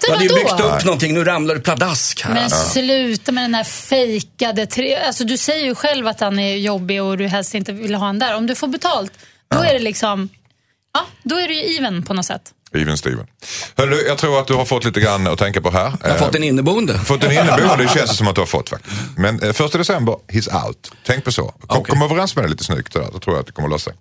Du 0.00 0.12
hade 0.12 0.24
ju 0.24 0.34
byggt 0.34 0.60
upp 0.60 0.84
någonting, 0.84 1.14
nu 1.14 1.24
ramlar 1.24 1.54
du 1.54 1.60
pladask 1.60 2.22
här. 2.24 2.34
Men 2.34 2.50
sluta 2.50 3.32
med 3.32 3.44
den 3.44 3.54
här 3.54 3.64
fejkade... 3.64 4.66
Tre... 4.66 4.96
Alltså, 4.96 5.24
du 5.24 5.36
säger 5.36 5.64
ju 5.64 5.74
själv 5.74 6.06
att 6.06 6.20
han 6.20 6.38
är 6.38 6.56
jobbig 6.56 7.02
och 7.02 7.18
du 7.18 7.26
helst 7.26 7.54
inte 7.54 7.72
vill 7.72 7.94
ha 7.94 8.06
han 8.06 8.18
där. 8.18 8.34
Om 8.36 8.46
du 8.46 8.54
får 8.54 8.68
betalt, 8.68 9.12
då 9.54 9.62
är 9.62 9.72
det 9.72 9.78
liksom... 9.78 10.28
Ja, 10.94 11.06
då 11.22 11.36
är 11.36 11.48
du 11.48 11.54
ju 11.54 11.76
even 11.76 12.02
på 12.02 12.14
något 12.14 12.26
sätt. 12.26 12.42
Even 12.74 12.98
Steven. 12.98 13.26
Hörru, 13.76 13.96
jag 14.06 14.18
tror 14.18 14.40
att 14.40 14.46
du 14.46 14.54
har 14.54 14.64
fått 14.64 14.84
lite 14.84 15.00
grann 15.00 15.26
att 15.26 15.38
tänka 15.38 15.60
på 15.60 15.70
här. 15.70 15.92
Jag 16.02 16.10
har 16.10 16.18
fått 16.18 16.34
en 16.34 16.44
inneboende. 16.44 16.98
Fått 16.98 17.24
en 17.24 17.32
inneboende, 17.32 17.76
det 17.76 17.88
känns 17.88 18.16
som 18.18 18.28
att 18.28 18.34
du 18.34 18.40
har 18.40 18.46
fått 18.46 18.68
faktiskt. 18.68 18.96
Men 19.16 19.42
eh, 19.42 19.52
första 19.52 19.78
december, 19.78 20.16
he's 20.28 20.66
out. 20.66 20.92
Tänk 21.06 21.24
på 21.24 21.32
så. 21.32 21.42
Kom, 21.42 21.80
Okej. 21.80 21.92
kom 21.92 22.02
överens 22.02 22.36
med 22.36 22.44
det 22.44 22.48
lite 22.48 22.64
snyggt 22.64 22.92
där, 22.92 23.06
då 23.12 23.18
tror 23.18 23.36
jag 23.36 23.40
att 23.40 23.46
det 23.46 23.52
kommer 23.52 23.68
att 23.68 23.72
lösa 23.72 23.90
sig. 23.90 23.98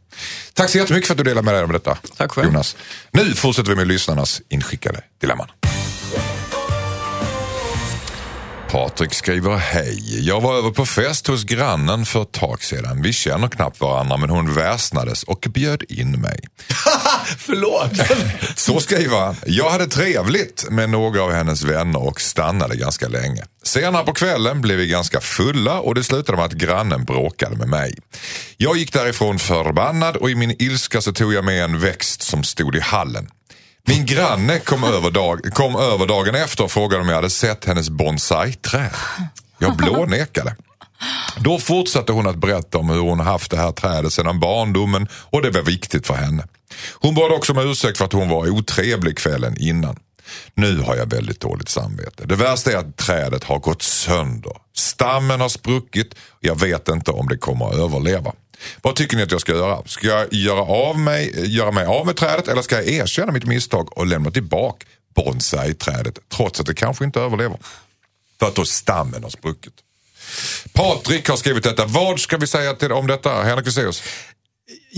Tack 0.54 0.69
så 0.69 0.78
jättemycket 0.78 1.08
för 1.08 1.14
att 1.14 1.18
du 1.18 1.24
delade 1.24 1.46
med 1.46 1.54
dig 1.54 1.64
av 1.64 1.72
detta. 1.72 1.98
Tack 2.18 2.31
själv. 2.31 2.48
Jonas. 2.48 2.75
Nu 3.12 3.34
fortsätter 3.34 3.69
vi 3.69 3.75
med 3.75 3.88
lyssnarnas 3.88 4.42
inskickade 4.50 5.02
dilemman. 5.22 5.48
Patrik 8.72 9.14
skriver 9.14 9.56
hej. 9.56 10.28
Jag 10.28 10.42
var 10.42 10.58
över 10.58 10.72
på 10.72 10.86
fest 10.86 11.28
hos 11.28 11.44
grannen 11.44 12.06
för 12.06 12.22
ett 12.22 12.31
tag 12.31 12.64
sedan. 12.64 13.02
Vi 13.02 13.14
känner 13.14 13.48
knappt 13.48 13.81
varandra 13.81 14.18
men 14.18 14.30
hon 14.30 14.54
väsnades 14.54 15.24
och 15.24 15.46
bjöd 15.50 15.84
in 15.90 16.22
mig. 16.22 16.40
Förlåt. 17.38 17.92
Så 18.56 18.80
skriver 18.80 19.19
han. 19.19 19.36
Jag 19.46 19.69
hade 19.69 19.88
trevligt 19.88 20.66
med 20.69 20.90
några 20.90 21.22
av 21.22 21.31
hennes 21.31 21.64
vänner 21.64 22.08
och 22.08 22.22
stannade 22.22 22.75
ganska 22.75 23.08
länge. 23.08 23.44
Senare 23.64 24.06
på 24.06 24.14
kvällen 24.14 24.62
blev 24.62 24.78
vi 24.78 24.88
ganska 24.88 25.22
fulla 25.22 25.80
och 25.80 25.96
det 25.96 26.04
slutade 26.04 26.38
med 26.38 26.46
att 26.46 26.54
grannen 26.54 27.04
bråkade 27.04 27.56
med 27.56 27.69
mig. 27.69 27.98
Jag 28.58 28.78
gick 28.78 28.94
därifrån 28.94 29.40
förbannad 29.40 30.16
och 30.16 30.30
i 30.30 30.36
min 30.36 30.56
ilska 30.60 31.02
så 31.02 31.14
tog 31.14 31.34
jag 31.34 31.46
med 31.46 31.64
en 31.64 31.80
växt 31.80 32.22
som 32.22 32.44
stod 32.44 32.75
i 32.75 32.80
hallen. 32.80 33.28
Min 33.88 34.06
granne 34.06 34.60
kom 34.60 34.84
över, 34.84 35.12
dag, 35.12 35.54
kom 35.54 35.75
över 35.75 36.07
dagen 36.07 36.36
efter 36.36 36.63
och 36.63 36.72
frågade 36.72 37.01
om 37.01 37.10
jag 37.10 37.16
hade 37.16 37.30
sett 37.30 37.66
hennes 37.66 37.89
bonsai-träd. 37.89 38.92
Jag 39.60 39.75
blånekade. 39.75 40.56
Då 41.39 41.60
fortsatte 41.60 42.12
hon 42.12 42.28
att 42.28 42.36
berätta 42.36 42.78
om 42.78 42.89
hur 42.89 43.00
hon 43.00 43.19
haft 43.19 43.51
det 43.51 43.57
här 43.57 43.72
trädet 43.72 44.13
sedan 44.13 44.39
barndomen 44.39 45.07
och 45.12 45.42
det 45.42 45.50
var 45.50 45.62
viktigt 45.62 46.07
för 46.07 46.13
henne. 46.13 46.48
Hon 46.94 47.16
bad 47.16 47.31
också 47.31 47.54
om 47.54 47.60
ursäkt 47.60 47.98
för 47.98 48.06
att 48.06 48.13
hon 48.13 48.30
var 48.30 48.50
otrevlig 48.50 49.18
kvällen 49.18 49.57
innan. 49.60 50.00
Nu 50.54 50.80
har 50.80 50.95
jag 50.95 51.06
väldigt 51.06 51.40
dåligt 51.40 51.69
samvete. 51.69 52.25
Det 52.25 52.36
värsta 52.36 52.72
är 52.72 52.78
att 52.78 52.98
trädet 52.98 53.44
har 53.44 53.60
gått 53.60 53.81
sönder. 53.81 54.54
Stammen 54.75 55.42
har 55.42 55.50
spruckit 55.50 56.13
och 56.13 56.45
jag 56.45 56.60
vet 56.60 56.90
inte 56.90 57.12
om 57.12 57.28
det 57.28 57.38
kommer 57.38 57.68
att 57.68 57.75
överleva. 57.75 58.31
Vad 58.81 58.95
tycker 58.95 59.18
ni 59.18 59.24
att 59.24 59.31
jag 59.31 59.42
ska 59.42 59.51
göra? 59.51 59.83
Ska 59.86 60.07
jag 60.07 60.33
göra, 60.33 60.62
av 60.62 61.00
mig, 61.00 61.56
göra 61.56 61.71
mig 61.71 61.86
av 61.86 62.06
med 62.06 62.15
trädet 62.15 62.48
eller 62.48 62.62
ska 62.62 62.75
jag 62.75 62.88
erkänna 62.88 63.31
mitt 63.31 63.45
misstag 63.45 63.98
och 63.98 64.07
lämna 64.07 64.31
tillbaka 64.31 64.85
bonsai-trädet 65.16 66.19
trots 66.30 66.59
att 66.59 66.66
det 66.66 66.73
kanske 66.73 67.06
inte 67.06 67.19
överlever? 67.19 67.57
För 68.40 68.47
att 68.47 68.56
då 68.56 68.66
stammen 68.66 69.23
har 69.23 69.30
spruckit. 69.30 69.73
Patrik 70.73 71.30
har 71.30 71.37
skrivit 71.37 71.64
detta. 71.64 71.85
Vad 71.85 72.19
ska 72.19 72.37
vi 72.37 72.47
säga 72.47 72.73
till 72.73 72.92
om 72.92 73.07
detta? 73.07 73.44
Henrik 73.44 73.68
Viseus? 73.68 74.04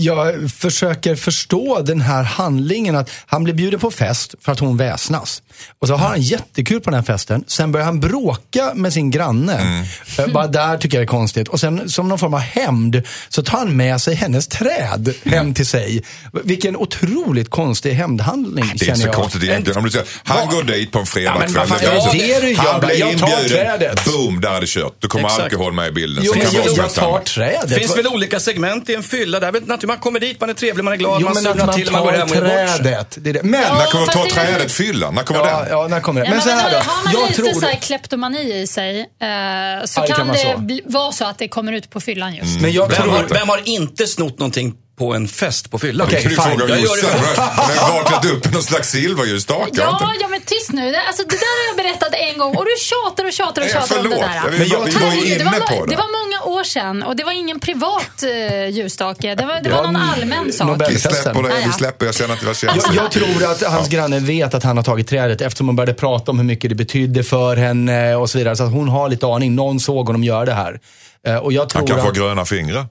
Jag 0.00 0.50
försöker 0.50 1.14
förstå 1.14 1.82
den 1.82 2.00
här 2.00 2.22
handlingen 2.22 2.96
att 2.96 3.10
han 3.26 3.44
blir 3.44 3.54
bjuden 3.54 3.80
på 3.80 3.90
fest 3.90 4.34
för 4.40 4.52
att 4.52 4.58
hon 4.60 4.76
väsnas. 4.76 5.42
Och 5.78 5.88
så 5.88 5.94
har 5.94 6.08
han 6.08 6.20
jättekul 6.20 6.80
på 6.80 6.90
den 6.90 6.98
här 7.00 7.06
festen. 7.06 7.44
Sen 7.46 7.72
börjar 7.72 7.84
han 7.86 8.00
bråka 8.00 8.72
med 8.74 8.92
sin 8.92 9.10
granne. 9.10 9.54
Mm. 9.58 9.84
Eh, 10.18 10.26
Bara 10.34 10.46
där 10.46 10.78
tycker 10.78 10.96
jag 10.98 11.02
det 11.02 11.04
är 11.04 11.08
konstigt. 11.18 11.48
Och 11.48 11.60
sen 11.60 11.88
som 11.90 12.08
någon 12.08 12.18
form 12.18 12.34
av 12.34 12.40
hämnd 12.40 13.02
så 13.28 13.42
tar 13.42 13.58
han 13.58 13.76
med 13.76 14.00
sig 14.00 14.14
hennes 14.14 14.48
träd 14.48 15.14
hem 15.24 15.54
till 15.54 15.66
sig. 15.66 16.02
Vilken 16.44 16.76
otroligt 16.76 17.50
konstig 17.50 17.92
hämndhandling 17.92 18.64
Det 18.76 18.84
är 18.84 18.88
inte 18.88 19.00
så 19.00 19.06
jag. 19.06 19.14
konstigt 19.14 19.42
egentligen. 19.42 19.78
Om 19.78 19.84
du 19.84 19.90
säger, 19.90 20.06
han 20.24 20.48
går 20.48 20.62
dit 20.62 20.92
på 20.92 20.98
en 20.98 21.02
Ja, 21.02 21.06
fredagkväll. 21.06 21.80
ja, 21.94 22.00
så- 22.00 22.12
det 22.12 22.32
är 22.34 22.40
det 22.42 22.54
han 22.54 22.80
blir 22.80 22.90
Jag 23.00 23.18
tar 23.18 23.28
inbjuden. 23.28 23.48
trädet. 23.78 24.04
Boom, 24.04 24.40
där 24.40 24.50
är 24.54 24.60
det 24.60 24.66
kört. 24.66 24.94
Då 24.98 25.08
kommer 25.08 25.24
Exakt. 25.24 25.42
alkohol 25.44 25.72
med 25.72 25.88
i 25.88 25.92
bilden. 25.92 26.24
Jo, 26.26 26.32
Så 26.32 26.38
men 26.38 26.46
kan 26.46 26.54
jag, 26.64 26.76
jag 26.76 26.94
tar 26.94 27.18
trädet. 27.20 27.68
Det 27.68 27.74
finns 27.74 27.96
väl 27.96 28.06
olika 28.06 28.40
segment 28.40 28.88
i 28.88 28.94
en 28.94 29.02
fylla. 29.02 29.40
Där, 29.40 29.52
man 29.90 29.98
kommer 29.98 30.20
dit, 30.20 30.40
man 30.40 30.50
är 30.50 30.54
trevlig, 30.54 30.84
man 30.84 30.92
är 30.92 30.96
glad, 30.96 31.20
Jo, 31.20 31.26
man 31.26 31.34
surnar 31.36 31.66
man 31.66 31.74
till, 31.74 31.92
man 31.92 32.02
går 32.02 32.10
tar 32.10 32.18
hem 32.18 32.22
och 32.28 32.30
sig. 32.30 32.40
trädet. 32.40 33.16
Det 33.20 33.30
är 33.30 33.34
det. 33.34 33.42
Men, 33.42 33.60
Ja, 33.62 33.74
När 33.74 33.86
kommer 33.86 34.06
ta 34.06 34.24
är 34.24 34.30
trädet 34.30 34.72
fyllan? 34.72 35.14
När 35.14 35.22
kommer 35.22 35.40
ja, 35.40 35.58
den? 35.60 35.68
ja, 35.70 35.86
när 35.88 36.00
kommer 36.00 36.20
det? 36.20 36.26
Ja, 36.26 36.30
Men 36.30 36.38
men 36.38 36.48
så 36.48 36.62
här 36.62 36.70
då. 36.70 36.76
har 36.76 37.04
man 37.04 37.12
Jag 37.12 37.28
lite 37.28 37.42
tror... 37.42 37.60
så 37.60 37.66
här 37.66 37.74
kleptomani 37.74 38.60
i 38.62 38.66
sig 38.66 39.00
eh, 39.00 39.84
så 39.84 40.00
kan 40.00 40.28
det 40.28 40.80
vara 40.84 41.12
så 41.12 41.24
att 41.24 41.38
det 41.38 41.48
kommer 41.48 41.72
ut 41.72 41.90
på 41.90 42.00
fyllan 42.00 42.34
just. 42.34 42.60
Men 42.60 42.72
jag 42.72 42.88
Vem 42.88 42.96
tror... 42.96 43.12
har, 43.12 43.24
vem 43.28 43.48
har 43.48 43.68
inte 43.68 44.06
snott 44.06 44.38
någonting 44.38 44.74
på 45.00 45.14
en 45.14 45.28
fest 45.28 45.70
på 45.70 45.78
fyllan? 45.78 46.06
Okej, 46.06 46.22
Kan 46.22 46.30
du 46.30 46.36
fine. 46.42 46.68
Jag 46.68 46.80
gör 46.80 46.96
det 47.02 47.40
har 47.80 47.92
vaknat 47.98 48.24
upp 48.32 48.44
med 48.44 48.54
någon 48.54 48.62
slags 48.62 48.88
silverljusstake. 48.90 49.70
Ja, 49.74 50.12
ja, 50.20 50.28
men 50.28 50.40
tyst 50.40 50.72
nu. 50.72 50.90
Det, 50.92 51.00
alltså, 51.08 51.22
det 51.22 51.36
där 51.44 51.52
har 51.60 51.66
jag 51.70 51.76
berättat 51.84 52.14
en 52.14 52.38
gång 52.38 52.56
och 52.56 52.64
du 52.64 52.70
tjatar 52.90 53.24
och 53.24 53.32
tjatar 53.32 53.62
och 53.62 53.66
Nej, 53.66 53.74
tjatar 53.74 53.98
om 53.98 54.10
det 54.10 54.16
där. 54.16 54.34
Jag 54.44 54.52
Men 54.58 54.68
jag 54.68 54.84
vi 54.84 54.90
var 54.92 55.12
ju 55.14 55.34
inne 55.34 55.44
var, 55.44 55.60
på 55.60 55.84
det 55.86 55.90
det. 55.90 55.96
var 55.96 56.10
många 56.24 56.56
år 56.58 56.64
sedan 56.64 57.02
och 57.02 57.16
det 57.16 57.24
var 57.24 57.32
ingen 57.32 57.60
privat 57.60 58.22
eh, 58.22 58.68
ljusstake. 58.68 59.34
Det 59.34 59.46
var, 59.46 59.60
det 59.60 59.70
var 59.70 59.82
någon 59.82 59.96
allmän 59.96 60.52
sak. 60.52 60.82
Vi 60.90 60.98
släpper 60.98 61.42
det, 61.42 61.48
Ja, 61.48 61.54
vi 61.56 61.62
ja. 61.66 61.72
släpper. 61.72 62.06
Jag 62.06 62.14
känner 62.14 62.34
att 62.34 62.40
det 62.40 62.46
var 62.46 62.50
Jag, 62.50 62.56
känsligt. 62.74 62.94
jag 63.02 63.10
tror 63.10 63.44
att 63.50 63.62
hans 63.62 63.88
granne 63.88 64.18
vet 64.18 64.54
att 64.54 64.62
han 64.62 64.76
har 64.76 64.84
tagit 64.84 65.08
trädet 65.08 65.40
eftersom 65.40 65.66
hon 65.68 65.76
började 65.76 65.94
prata 65.94 66.30
om 66.30 66.38
hur 66.38 66.46
mycket 66.46 66.70
det 66.70 66.74
betydde 66.76 67.22
för 67.24 67.56
henne 67.56 68.14
och 68.14 68.30
så 68.30 68.38
vidare. 68.38 68.56
Så 68.56 68.64
att 68.64 68.72
hon 68.72 68.88
har 68.88 69.08
lite 69.08 69.26
aning. 69.26 69.54
Någon 69.54 69.80
såg 69.80 70.06
honom 70.06 70.24
göra 70.24 70.44
det 70.44 70.54
här. 70.54 70.80
Eh, 71.26 71.36
Och 71.36 71.52
jag 71.52 71.68
tror 71.68 71.80
Han 71.80 71.86
kanske 71.86 72.02
har 72.02 72.10
att, 72.10 72.16
gröna 72.16 72.44
fingrar. 72.44 72.86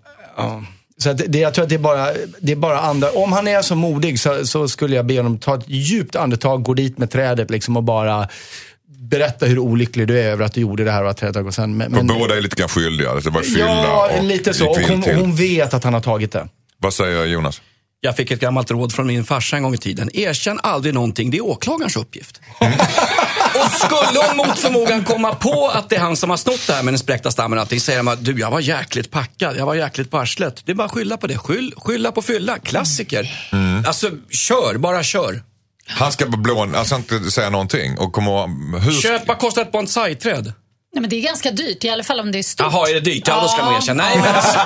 Så 1.03 1.13
det, 1.13 1.39
jag 1.39 1.53
tror 1.53 1.63
att 1.63 1.69
det 1.69 1.75
är 1.75 1.79
bara, 1.79 2.07
det 2.39 2.51
är 2.51 2.55
bara 2.55 2.79
andra. 2.79 3.11
Om 3.11 3.33
han 3.33 3.47
är 3.47 3.61
så 3.61 3.75
modig 3.75 4.19
så, 4.19 4.47
så 4.47 4.67
skulle 4.67 4.95
jag 4.95 5.05
be 5.05 5.17
honom 5.17 5.37
ta 5.37 5.55
ett 5.55 5.63
djupt 5.67 6.15
andetag, 6.15 6.63
gå 6.63 6.73
dit 6.73 6.97
med 6.97 7.11
trädet 7.11 7.49
liksom 7.49 7.77
och 7.77 7.83
bara 7.83 8.27
berätta 8.87 9.45
hur 9.45 9.59
olycklig 9.59 10.07
du 10.07 10.19
är 10.19 10.23
över 10.23 10.45
att 10.45 10.53
du 10.53 10.61
gjorde 10.61 10.83
det 10.83 10.91
här 10.91 11.03
och 11.03 11.09
att 11.09 11.17
trädet 11.17 11.35
har 11.35 11.43
gått 11.43 11.55
sen. 11.55 11.77
Men, 11.77 11.91
Men, 11.91 12.07
båda 12.07 12.37
är 12.37 12.41
lite 12.41 12.55
grann 12.55 12.69
skyldiga. 12.69 13.15
Det 13.15 13.29
var 13.29 13.41
fylla 13.41 13.65
Ja, 13.65 14.11
och 14.17 14.23
lite 14.23 14.53
så. 14.53 14.69
Och 14.69 14.81
hon, 14.81 15.03
hon 15.03 15.35
vet 15.35 15.73
att 15.73 15.83
han 15.83 15.93
har 15.93 16.01
tagit 16.01 16.31
det. 16.31 16.47
Vad 16.77 16.93
säger 16.93 17.25
Jonas? 17.25 17.61
Jag 18.01 18.15
fick 18.15 18.31
ett 18.31 18.39
gammalt 18.39 18.71
råd 18.71 18.93
från 18.93 19.07
min 19.07 19.25
farsa 19.25 19.57
en 19.57 19.63
gång 19.63 19.73
i 19.73 19.77
tiden. 19.77 20.09
Erkänn 20.13 20.59
aldrig 20.63 20.93
någonting, 20.93 21.31
det 21.31 21.37
är 21.37 21.45
åklagarens 21.45 21.95
uppgift. 21.95 22.41
och 23.55 23.71
skulle 23.71 24.27
hon 24.27 24.37
mot 24.37 24.59
förmodan 24.59 25.03
komma 25.03 25.35
på 25.35 25.67
att 25.67 25.89
det 25.89 25.95
är 25.95 25.99
han 25.99 26.17
som 26.17 26.29
har 26.29 26.37
snott 26.37 26.67
det 26.67 26.73
här 26.73 26.83
med 26.83 26.93
den 26.93 26.99
spräckta 26.99 27.31
stammen 27.31 27.57
och 27.57 27.61
allting, 27.61 27.79
säger 27.79 28.03
man 28.03 28.17
du 28.23 28.39
jag 28.39 28.51
var 28.51 28.59
jäkligt 28.59 29.11
packad, 29.11 29.57
jag 29.57 29.65
var 29.65 29.75
jäkligt 29.75 30.11
på 30.11 30.17
arslet. 30.17 30.61
Det 30.65 30.71
är 30.71 30.75
bara 30.75 30.85
att 30.85 30.91
skylla 30.91 31.17
på 31.17 31.27
det. 31.27 31.37
Skyll, 31.37 31.73
skylla 31.77 32.11
på 32.11 32.21
fylla, 32.21 32.59
klassiker. 32.59 33.49
Mm. 33.51 33.85
Alltså, 33.85 34.09
kör, 34.29 34.77
bara 34.77 35.03
kör. 35.03 35.43
Han 35.87 36.11
ska 36.11 36.25
blå, 36.25 36.71
alltså 36.75 36.95
inte 36.95 37.31
säga 37.31 37.49
någonting. 37.49 37.97
Och 37.97 38.13
kommer, 38.13 38.79
hur, 38.79 39.01
Köpa 39.01 39.35
kostar 39.35 39.61
ett 39.61 39.71
bonsai-träd. 39.71 40.53
Nej, 40.93 41.01
men 41.01 41.09
det 41.09 41.15
är 41.15 41.21
ganska 41.21 41.51
dyrt, 41.51 41.83
i 41.83 41.89
alla 41.89 42.03
fall 42.03 42.19
om 42.19 42.31
det 42.31 42.39
är 42.39 42.43
stort. 42.43 42.67
Jaha, 42.71 42.89
är 42.89 42.93
det 42.93 42.99
dyrt? 42.99 43.27
Ja, 43.27 43.41
då 43.41 43.47
ska 43.47 43.63
man 43.65 43.75
erkänna. 43.75 44.03
Nej, 44.03 44.17
men 44.17 44.35
alltså, 44.35 44.59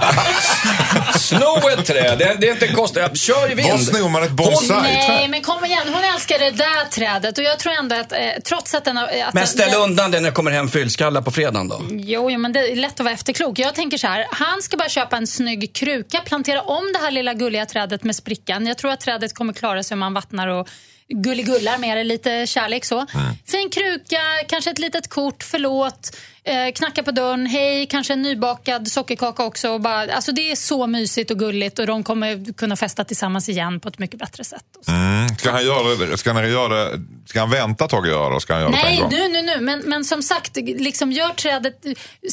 Sno 1.19 1.69
ett 1.69 1.85
träd, 1.85 2.19
det, 2.19 2.35
det 2.39 2.47
är 2.47 2.51
inte 2.51 2.67
kostar. 2.67 3.15
Kör 3.15 3.51
i 3.51 3.55
vind. 3.55 3.69
Var 3.69 3.77
snor 3.77 4.09
man 4.09 4.23
ett 4.23 4.31
bonsai? 4.31 4.81
Nej, 4.81 5.27
men 5.27 5.41
kom 5.41 5.65
igen. 5.65 5.87
Hon 5.93 6.03
älskar 6.03 6.39
det 6.39 6.51
där 6.51 6.85
trädet 6.85 7.37
och 7.37 7.43
jag 7.43 7.59
tror 7.59 7.73
ändå 7.73 7.95
att, 7.95 8.11
eh, 8.11 8.17
trots 8.45 8.73
att 8.73 8.85
den 8.85 8.97
har... 8.97 9.07
Att 9.07 9.33
Men 9.33 9.47
ställ 9.47 9.71
den, 9.71 9.81
undan 9.81 10.11
det 10.11 10.19
när 10.19 10.29
det 10.29 10.35
kommer 10.35 10.51
hem 10.51 10.67
fyllskallar 10.69 11.21
på 11.21 11.31
fredagen 11.31 11.67
då. 11.67 11.81
Jo, 11.91 12.31
jo, 12.31 12.39
men 12.39 12.53
det 12.53 12.59
är 12.59 12.75
lätt 12.75 12.93
att 12.93 12.99
vara 12.99 13.13
efterklok. 13.13 13.59
Jag 13.59 13.75
tänker 13.75 13.97
så 13.97 14.07
här, 14.07 14.27
han 14.31 14.61
ska 14.61 14.77
bara 14.77 14.89
köpa 14.89 15.17
en 15.17 15.27
snygg 15.27 15.75
kruka, 15.75 16.21
plantera 16.25 16.61
om 16.61 16.93
det 16.93 16.99
här 16.99 17.11
lilla 17.11 17.33
gulliga 17.33 17.65
trädet 17.65 18.03
med 18.03 18.15
sprickan. 18.15 18.67
Jag 18.67 18.77
tror 18.77 18.91
att 18.91 18.99
trädet 18.99 19.35
kommer 19.35 19.53
klara 19.53 19.83
sig 19.83 19.95
om 19.95 19.99
man 19.99 20.13
vattnar 20.13 20.47
och 20.47 20.67
gulligullar 21.09 21.77
med 21.77 21.97
det, 21.97 22.03
lite 22.03 22.47
kärlek 22.47 22.85
så. 22.85 23.05
Fin 23.45 23.69
kruka, 23.69 24.21
kanske 24.47 24.71
ett 24.71 24.79
litet 24.79 25.09
kort, 25.09 25.43
förlåt, 25.43 26.17
eh, 26.43 26.73
knacka 26.73 27.03
på 27.03 27.11
dörren, 27.11 27.45
hej, 27.45 27.85
kanske 27.85 28.13
en 28.13 28.21
nybakad 28.21 28.87
sockerkaka 28.87 29.43
också. 29.43 29.69
Och 29.69 29.81
bara, 29.81 30.13
alltså 30.13 30.31
det 30.31 30.51
är 30.51 30.55
så 30.55 30.87
mysigt 30.87 31.31
och 31.31 31.39
gulligt 31.39 31.79
och 31.79 31.87
de 31.87 32.03
kommer 32.03 32.53
kunna 32.53 32.75
festa 32.75 33.03
tillsammans 33.03 33.49
igen 33.49 33.79
på 33.79 33.89
ett 33.89 33.99
mycket 33.99 34.19
bättre 34.19 34.43
sätt. 34.43 34.65
Mm, 34.87 35.27
ska 35.37 35.51
han 35.51 35.65
göra 35.65 36.05
det? 36.05 36.17
Ska 36.17 36.33
han, 36.33 36.51
göra 36.51 36.73
det? 36.73 37.01
Ska 37.25 37.39
han 37.39 37.49
vänta 37.49 37.83
ett 37.85 37.91
tag 37.91 37.99
och 38.03 38.07
göra 38.07 38.29
det? 38.29 38.35
och 38.35 38.41
Ska 38.41 38.53
han 38.53 38.61
göra 38.61 38.71
det 38.71 38.77
Nej, 38.83 38.97
gång? 38.99 39.09
nu, 39.11 39.27
nu, 39.27 39.41
nu. 39.41 39.61
Men, 39.61 39.79
men 39.79 40.05
som 40.05 40.21
sagt, 40.23 40.55
liksom 40.57 41.11
gör 41.11 41.29
trädet... 41.29 41.73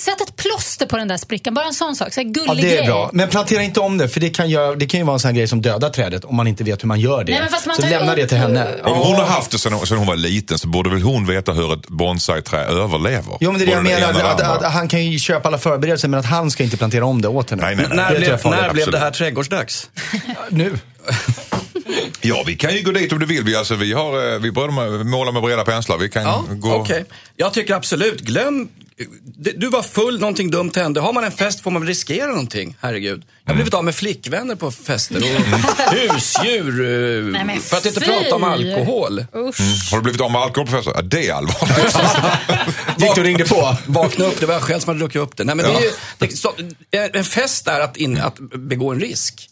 Sätt 0.01 0.21
ett 0.21 0.37
plåster 0.37 0.87
på 0.87 0.97
den 0.97 1.09
där 1.09 1.17
sprickan. 1.17 1.55
Bara 1.55 1.65
en 1.67 1.75
sån 1.75 1.97
sak. 1.97 2.13
Så 2.13 2.21
här 2.21 2.29
gullig 2.29 2.49
Ja, 2.49 2.55
det 2.55 2.73
är 2.73 2.77
grej. 2.77 2.87
bra. 2.87 3.11
Men 3.13 3.29
plantera 3.29 3.63
inte 3.63 3.81
om 3.81 3.99
det, 3.99 4.09
för 4.09 4.21
det 4.21 4.31
kan, 4.31 4.51
göra, 4.51 4.75
det 4.75 4.87
kan 4.87 5.01
ju 5.01 5.07
vara 5.07 5.15
en 5.15 5.21
sån 5.21 5.29
här 5.29 5.37
grej 5.37 5.49
som 5.49 5.63
dödar 5.63 5.91
trädet 5.91 6.25
om 6.25 6.37
man 6.37 6.47
inte 6.47 6.65
vet 6.65 6.83
hur 6.83 6.89
man 6.89 7.01
gör 7.01 7.25
det. 7.25 7.33
Nej, 7.33 7.41
men 7.41 7.51
fast 7.51 7.67
man 7.67 7.77
så 7.77 7.83
lämna 7.83 8.15
det 8.15 8.27
till 8.27 8.39
henne. 8.39 8.67
Om 8.85 8.99
hon 8.99 9.15
har 9.17 9.25
haft 9.25 9.51
det 9.51 9.59
sedan 9.59 9.73
hon, 9.73 9.87
sedan 9.87 9.99
hon 9.99 10.07
var 10.07 10.17
liten 10.17 10.59
så 10.59 10.69
borde 10.69 10.91
väl 10.91 11.03
hon 11.03 11.27
veta 11.27 11.53
hur 11.53 11.73
ett 11.73 11.89
bonsai-trä 11.89 12.65
överlever? 12.65 13.37
Jo, 13.41 13.51
men 13.53 13.61
det 13.61 13.65
är 13.65 13.67
det 13.67 13.73
jag 13.73 13.83
menar. 13.83 14.13
det 14.13 14.31
Att, 14.31 14.41
andra. 14.41 14.67
att, 14.67 14.73
han 14.75 14.89
kan 14.89 15.05
ju 15.07 15.19
köpa 15.19 15.49
alla 15.49 15.59
förberedelser, 15.59 16.09
men 16.09 16.21
att 16.21 16.27
han 16.27 16.51
ska 16.51 16.63
inte 16.65 16.77
plantera 16.77 17.05
om 17.05 17.23
det 17.23 17.29
åt 17.29 17.51
henne. 17.51 17.63
Nej, 17.63 17.77
nej, 17.77 17.87
nej. 17.89 17.97
När, 17.97 18.13
Det 18.15 18.21
blev, 18.21 18.41
när 18.45 18.73
blev 18.73 18.91
det 18.91 18.99
här 18.99 19.11
trädgårdsdags? 19.11 19.91
Nu. 20.51 20.79
Ja, 22.21 22.43
vi 22.47 22.57
kan 22.57 22.75
ju 22.77 22.83
gå 22.83 22.91
dit 22.93 23.13
om 23.13 23.19
du 23.19 23.27
vill. 23.27 23.45
Vi, 23.45 23.57
alltså, 23.57 23.75
vi, 23.75 23.93
har, 23.93 24.33
eh, 24.35 24.39
vi 24.41 24.53
börjar 24.53 25.05
måla 25.05 25.33
med 25.33 25.43
breda 25.43 25.65
penslar. 25.65 25.99
Vi 25.99 26.09
kan 26.09 26.23
Ja, 26.23 26.45
gå... 26.49 26.75
okej. 26.75 27.05
Jag 27.37 27.53
tycker 27.55 27.75
absolut, 27.75 28.21
glöm... 28.21 28.69
Du 29.57 29.69
var 29.69 29.83
full, 29.83 30.21
någonting 30.21 30.51
dumt 30.51 30.73
hände. 30.77 31.01
Har 31.01 31.13
man 31.13 31.25
en 31.25 31.33
fest 31.33 31.61
får 31.61 31.71
man 31.71 31.83
väl 31.83 31.89
riskera 31.89 32.27
någonting, 32.27 32.77
herregud. 32.81 33.23
Jag 33.45 33.51
har 33.51 33.55
blivit 33.55 33.75
av 33.75 33.85
med 33.85 33.95
flickvänner 33.95 34.55
på 34.55 34.71
fester 34.71 35.17
och 35.17 35.93
husdjur. 36.15 36.81
eh, 36.81 37.33
Nej, 37.33 37.45
men 37.45 37.61
för 37.61 37.77
att 37.77 37.87
inte 37.87 38.01
prata 38.01 38.35
om 38.35 38.45
alkohol. 38.45 39.25
Usch. 39.37 39.91
Har 39.91 39.97
du 39.99 40.03
blivit 40.03 40.21
av 40.21 40.31
med 40.33 40.41
alkohol 40.41 40.67
på 40.67 40.73
festen? 40.73 40.93
Ja, 40.97 41.03
det 41.03 41.29
är 41.29 41.35
allvarligt. 41.35 41.97
Gick 42.99 43.15
du 43.15 43.21
och 43.21 43.27
ringde 43.27 43.45
på? 43.45 43.77
Vakna 43.87 44.25
upp, 44.25 44.41
det 44.41 44.47
var 44.47 44.55
jag 44.55 44.63
själv 44.63 44.81
som 44.81 44.89
hade 44.89 45.01
druckit 45.01 45.23
upp 45.23 45.37
det. 45.37 45.45
Nej, 45.45 45.55
men 45.55 45.67
det 45.67 45.73
är 45.73 45.81
ju, 45.83 45.91
det, 46.19 46.37
så, 46.37 46.53
en 46.91 47.25
fest 47.25 47.69
är 47.69 47.81
att, 47.81 47.97
in, 47.97 48.19
att 48.21 48.39
begå 48.55 48.93
en 48.93 49.01
risk. 49.01 49.49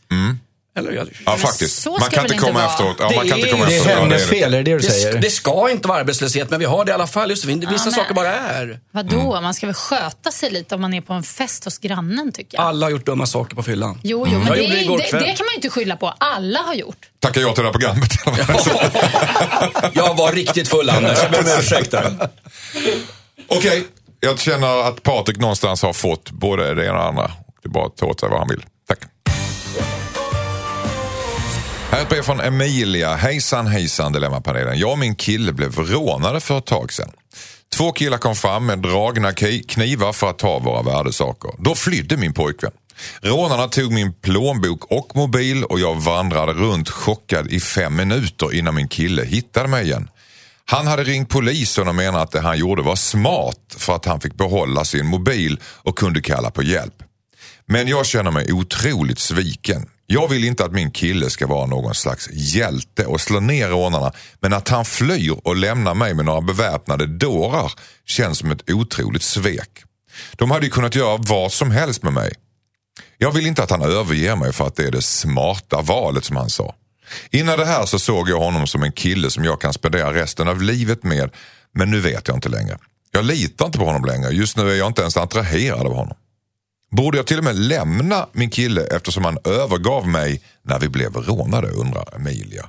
Eller, 0.79 0.93
ja, 0.93 1.05
Ja, 1.25 1.31
men 1.31 1.39
faktiskt. 1.39 1.87
Man 1.87 2.01
ska 2.01 2.11
kan 2.11 2.25
inte 2.25 2.37
komma 2.39 2.53
vara? 2.53 2.65
efteråt. 2.71 2.97
Ja, 2.99 3.09
Det 3.09 3.17
man 3.17 3.29
kan 3.29 3.39
inte 3.39 3.49
är- 3.49 3.53
komma 3.53 3.65
Det 3.67 3.75
är 3.75 3.79
efteråt. 3.79 3.97
Ja, 3.97 4.03
hennes 4.03 4.27
fel, 4.29 4.55
är 4.55 4.63
det 4.63 4.63
det 4.63 4.79
du 4.79 4.79
det, 4.79 4.91
säger? 4.93 5.19
det 5.19 5.31
ska 5.31 5.71
inte 5.71 5.89
vara 5.89 5.99
arbetslöshet, 5.99 6.51
men 6.51 6.59
vi 6.61 6.67
har 6.67 6.85
det 6.85 6.91
i 6.91 6.95
alla 6.95 7.07
fall. 7.07 7.31
Just 7.31 7.43
det, 7.47 7.53
vissa 7.55 7.85
men- 7.85 7.93
saker 7.93 8.15
bara 8.15 8.35
är. 8.35 8.81
Vadå? 8.91 9.31
Mm. 9.31 9.43
Man 9.43 9.55
ska 9.55 9.67
väl 9.67 9.75
sköta 9.75 10.31
sig 10.31 10.51
lite 10.51 10.75
om 10.75 10.81
man 10.81 10.95
är 10.95 11.01
på 11.01 11.13
en 11.13 11.23
fest 11.23 11.65
hos 11.65 11.79
grannen, 11.79 12.33
tycker 12.33 12.59
jag. 12.59 12.67
Alla 12.67 12.87
har 12.87 12.91
gjort 12.91 13.07
dumma 13.07 13.27
saker 13.27 13.57
på 13.57 13.63
fyllan. 13.63 14.01
Jo, 14.03 14.27
jo, 14.33 14.39
men 14.39 14.47
Jag 14.49 14.57
det, 14.57 14.63
det 14.63 14.69
det, 14.79 15.11
kan 15.11 15.19
man 15.19 15.49
ju 15.51 15.55
inte 15.55 15.69
skylla 15.71 15.97
på. 15.97 16.15
Alla 16.19 16.59
har 16.59 16.75
gjort. 16.75 17.07
Tackar 17.21 17.41
jag 17.41 17.55
till 17.55 17.65
det 17.65 17.69
här 17.69 17.73
programmet. 17.73 18.11
Jag 19.95 20.15
var 20.17 20.33
riktigt 20.33 20.69
full, 20.69 20.91
Anders. 20.91 21.19
Jag 21.23 21.31
ber 21.31 21.39
om 21.41 21.59
ursäkt. 21.61 21.95
Okej, 23.49 23.85
jag 24.21 24.41
känner 24.41 24.89
att 24.89 25.03
Patrik 25.03 25.39
någonstans 25.39 25.83
har 25.83 25.93
fått 25.93 26.31
både 26.31 26.75
det 26.75 26.87
ena 26.87 26.93
och 26.93 26.99
det 27.03 27.09
andra. 27.09 27.27
Det 27.63 27.69
är 27.69 27.71
bara 27.71 27.87
att 27.87 27.97
ta 27.97 28.07
åt 28.07 28.21
sig 28.21 28.29
vad 28.29 28.39
han 28.39 28.49
vill. 28.49 28.65
Här 31.99 32.03
är 32.03 32.07
ett 32.07 32.11
brev 32.11 32.23
från 32.23 32.41
Emilia. 32.41 33.15
Hejsan 33.15 33.67
hejsan 33.67 34.13
Dilemmapanelen. 34.13 34.79
Jag 34.79 34.93
och 34.93 34.99
min 34.99 35.15
kille 35.15 35.53
blev 35.53 35.77
rånade 35.77 36.41
för 36.41 36.59
ett 36.59 36.67
tag 36.67 36.93
sedan. 36.93 37.11
Två 37.77 37.93
killar 37.93 38.19
kom 38.19 38.37
fram 38.37 38.67
med 38.67 38.79
dragna 38.79 39.33
knivar 39.69 40.13
för 40.13 40.31
att 40.31 40.39
ta 40.39 40.59
våra 40.59 40.83
värdesaker. 40.83 41.51
Då 41.59 41.75
flydde 41.75 42.17
min 42.17 42.33
pojkvän. 42.33 42.71
Rånarna 43.21 43.69
tog 43.69 43.93
min 43.93 44.13
plånbok 44.13 44.85
och 44.85 45.17
mobil 45.17 45.65
och 45.65 45.81
jag 45.81 45.95
vandrade 45.95 46.53
runt 46.53 46.89
chockad 46.89 47.53
i 47.53 47.61
fem 47.61 47.97
minuter 47.97 48.55
innan 48.55 48.75
min 48.75 48.89
kille 48.89 49.25
hittade 49.25 49.69
mig 49.69 49.85
igen. 49.85 50.09
Han 50.65 50.87
hade 50.87 51.05
ringt 51.05 51.29
polisen 51.29 51.89
och 51.89 51.95
menade 51.95 52.23
att 52.23 52.33
det 52.33 52.41
han 52.41 52.59
gjorde 52.59 52.83
var 52.83 52.97
smart 52.97 53.77
för 53.77 53.95
att 53.97 54.05
han 54.05 54.21
fick 54.21 54.35
behålla 54.35 54.85
sin 54.85 55.07
mobil 55.07 55.61
och 55.65 55.99
kunde 55.99 56.21
kalla 56.21 56.51
på 56.51 56.63
hjälp. 56.63 57.03
Men 57.67 57.89
jag 57.89 58.07
känner 58.07 58.31
mig 58.31 58.53
otroligt 58.53 59.19
sviken. 59.19 59.89
Jag 60.11 60.29
vill 60.29 60.45
inte 60.45 60.65
att 60.65 60.73
min 60.73 60.91
kille 60.91 61.31
ska 61.31 61.47
vara 61.47 61.67
någon 61.67 61.95
slags 61.95 62.29
hjälte 62.33 63.07
och 63.07 63.21
slå 63.21 63.41
ner 63.41 63.69
rånarna. 63.69 64.13
Men 64.41 64.53
att 64.53 64.69
han 64.69 64.85
flyr 64.85 65.41
och 65.45 65.57
lämnar 65.57 65.95
mig 65.95 66.15
med 66.15 66.25
några 66.25 66.41
beväpnade 66.41 67.07
dårar 67.07 67.73
känns 68.07 68.39
som 68.39 68.51
ett 68.51 68.71
otroligt 68.71 69.23
svek. 69.23 69.85
De 70.37 70.51
hade 70.51 70.67
ju 70.67 70.71
kunnat 70.71 70.95
göra 70.95 71.17
vad 71.17 71.53
som 71.53 71.71
helst 71.71 72.03
med 72.03 72.13
mig. 72.13 72.33
Jag 73.19 73.33
vill 73.33 73.47
inte 73.47 73.63
att 73.63 73.71
han 73.71 73.83
överger 73.83 74.37
mig 74.37 74.53
för 74.53 74.67
att 74.67 74.77
det 74.77 74.87
är 74.87 74.91
det 74.91 75.03
smarta 75.03 75.83
valet 75.83 76.25
som 76.25 76.37
han 76.37 76.51
sa. 76.51 76.75
Innan 77.31 77.59
det 77.59 77.67
här 77.67 77.87
så 77.87 77.99
såg 77.99 78.29
jag 78.29 78.39
honom 78.39 78.67
som 78.67 78.83
en 78.83 78.93
kille 78.93 79.31
som 79.31 79.45
jag 79.45 79.61
kan 79.61 79.73
spendera 79.73 80.15
resten 80.15 80.49
av 80.49 80.63
livet 80.63 81.03
med. 81.03 81.31
Men 81.75 81.91
nu 81.91 82.01
vet 82.01 82.29
jag 82.29 82.37
inte 82.37 82.49
längre. 82.49 82.79
Jag 83.11 83.25
litar 83.25 83.67
inte 83.67 83.79
på 83.79 83.85
honom 83.85 84.05
längre. 84.05 84.31
Just 84.31 84.57
nu 84.57 84.71
är 84.71 84.75
jag 84.75 84.87
inte 84.87 85.01
ens 85.01 85.17
attraherad 85.17 85.87
av 85.87 85.95
honom. 85.95 86.17
Borde 86.91 87.17
jag 87.17 87.27
till 87.27 87.39
och 87.39 87.45
med 87.45 87.57
lämna 87.57 88.27
min 88.33 88.51
kille 88.51 88.85
eftersom 88.85 89.25
han 89.25 89.39
övergav 89.45 90.09
mig 90.09 90.43
när 90.63 90.81
vi 90.81 90.89
blev 90.89 91.15
rånade 91.15 91.69
undrar 91.69 92.15
Emilia. 92.17 92.69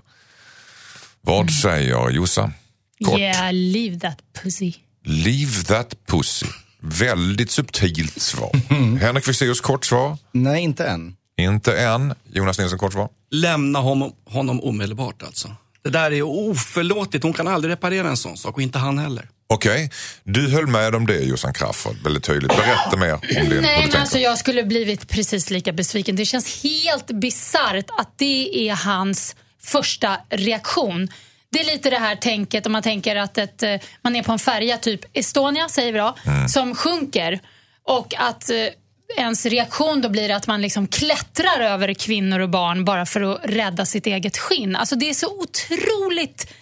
Vad 1.21 1.51
säger 1.51 2.09
Jossan? 2.09 2.53
Kort. 3.05 3.19
Yeah, 3.19 3.53
leave 3.53 3.99
that 3.99 4.19
pussy. 4.43 4.73
Leave 5.03 5.63
that 5.63 5.93
pussy. 6.07 6.47
Väldigt 6.79 7.51
subtilt 7.51 8.21
svar. 8.21 8.51
Henrik 8.99 9.25
Fexeus 9.25 9.61
kort 9.61 9.85
svar. 9.85 10.17
Nej, 10.31 10.63
inte 10.63 10.85
än. 10.85 11.15
Inte 11.37 11.79
än. 11.79 12.13
Jonas 12.33 12.59
Nilsson 12.59 12.79
kort 12.79 12.93
svar. 12.93 13.09
Lämna 13.31 13.79
honom, 13.79 14.11
honom 14.25 14.63
omedelbart 14.63 15.23
alltså. 15.23 15.55
Det 15.83 15.89
där 15.89 16.11
är 16.11 16.21
oförlåtligt. 16.21 17.23
Hon 17.23 17.33
kan 17.33 17.47
aldrig 17.47 17.71
reparera 17.71 18.09
en 18.09 18.17
sån 18.17 18.37
sak 18.37 18.55
och 18.55 18.61
inte 18.61 18.79
han 18.79 18.97
heller. 18.97 19.29
Okej, 19.53 19.91
du 20.23 20.51
höll 20.51 20.67
med 20.67 20.95
om 20.95 21.07
det 21.07 21.19
Jossan 21.19 21.53
Crafoord 21.53 21.95
väldigt 22.03 22.23
tydligt. 22.23 22.57
Berätta 22.57 22.97
mer 22.97 23.13
om 23.13 23.19
din, 23.21 23.49
du 23.49 23.61
Nej, 23.61 23.61
men 23.61 23.81
tänker. 23.81 23.99
alltså 23.99 24.17
jag 24.17 24.37
skulle 24.37 24.63
blivit 24.63 25.09
precis 25.09 25.49
lika 25.49 25.73
besviken. 25.73 26.15
Det 26.15 26.25
känns 26.25 26.63
helt 26.63 27.07
bisarrt 27.07 27.85
att 27.97 28.13
det 28.17 28.69
är 28.69 28.75
hans 28.75 29.35
första 29.61 30.17
reaktion. 30.29 31.07
Det 31.51 31.59
är 31.59 31.65
lite 31.65 31.89
det 31.89 31.97
här 31.97 32.15
tänket 32.15 32.65
om 32.65 32.71
man 32.71 32.83
tänker 32.83 33.15
att 33.15 33.37
ett, 33.37 33.63
eh, 33.63 33.75
man 34.01 34.15
är 34.15 34.23
på 34.23 34.31
en 34.31 34.39
färja, 34.39 34.77
typ 34.77 35.01
Estonia 35.13 35.69
säger 35.69 35.93
vi 35.93 35.99
då, 35.99 36.15
som 36.49 36.75
sjunker. 36.75 37.39
Och 37.83 38.13
att 38.17 38.49
eh, 38.49 38.55
ens 39.17 39.45
reaktion 39.45 40.01
då 40.01 40.09
blir 40.09 40.31
att 40.31 40.47
man 40.47 40.61
liksom 40.61 40.87
klättrar 40.87 41.59
över 41.59 41.93
kvinnor 41.93 42.39
och 42.39 42.49
barn 42.49 42.85
bara 42.85 43.05
för 43.05 43.21
att 43.21 43.41
rädda 43.43 43.85
sitt 43.85 44.07
eget 44.07 44.37
skinn. 44.37 44.75
Alltså 44.75 44.95
det 44.95 45.09
är 45.09 45.13
så 45.13 45.41
otroligt 45.41 46.53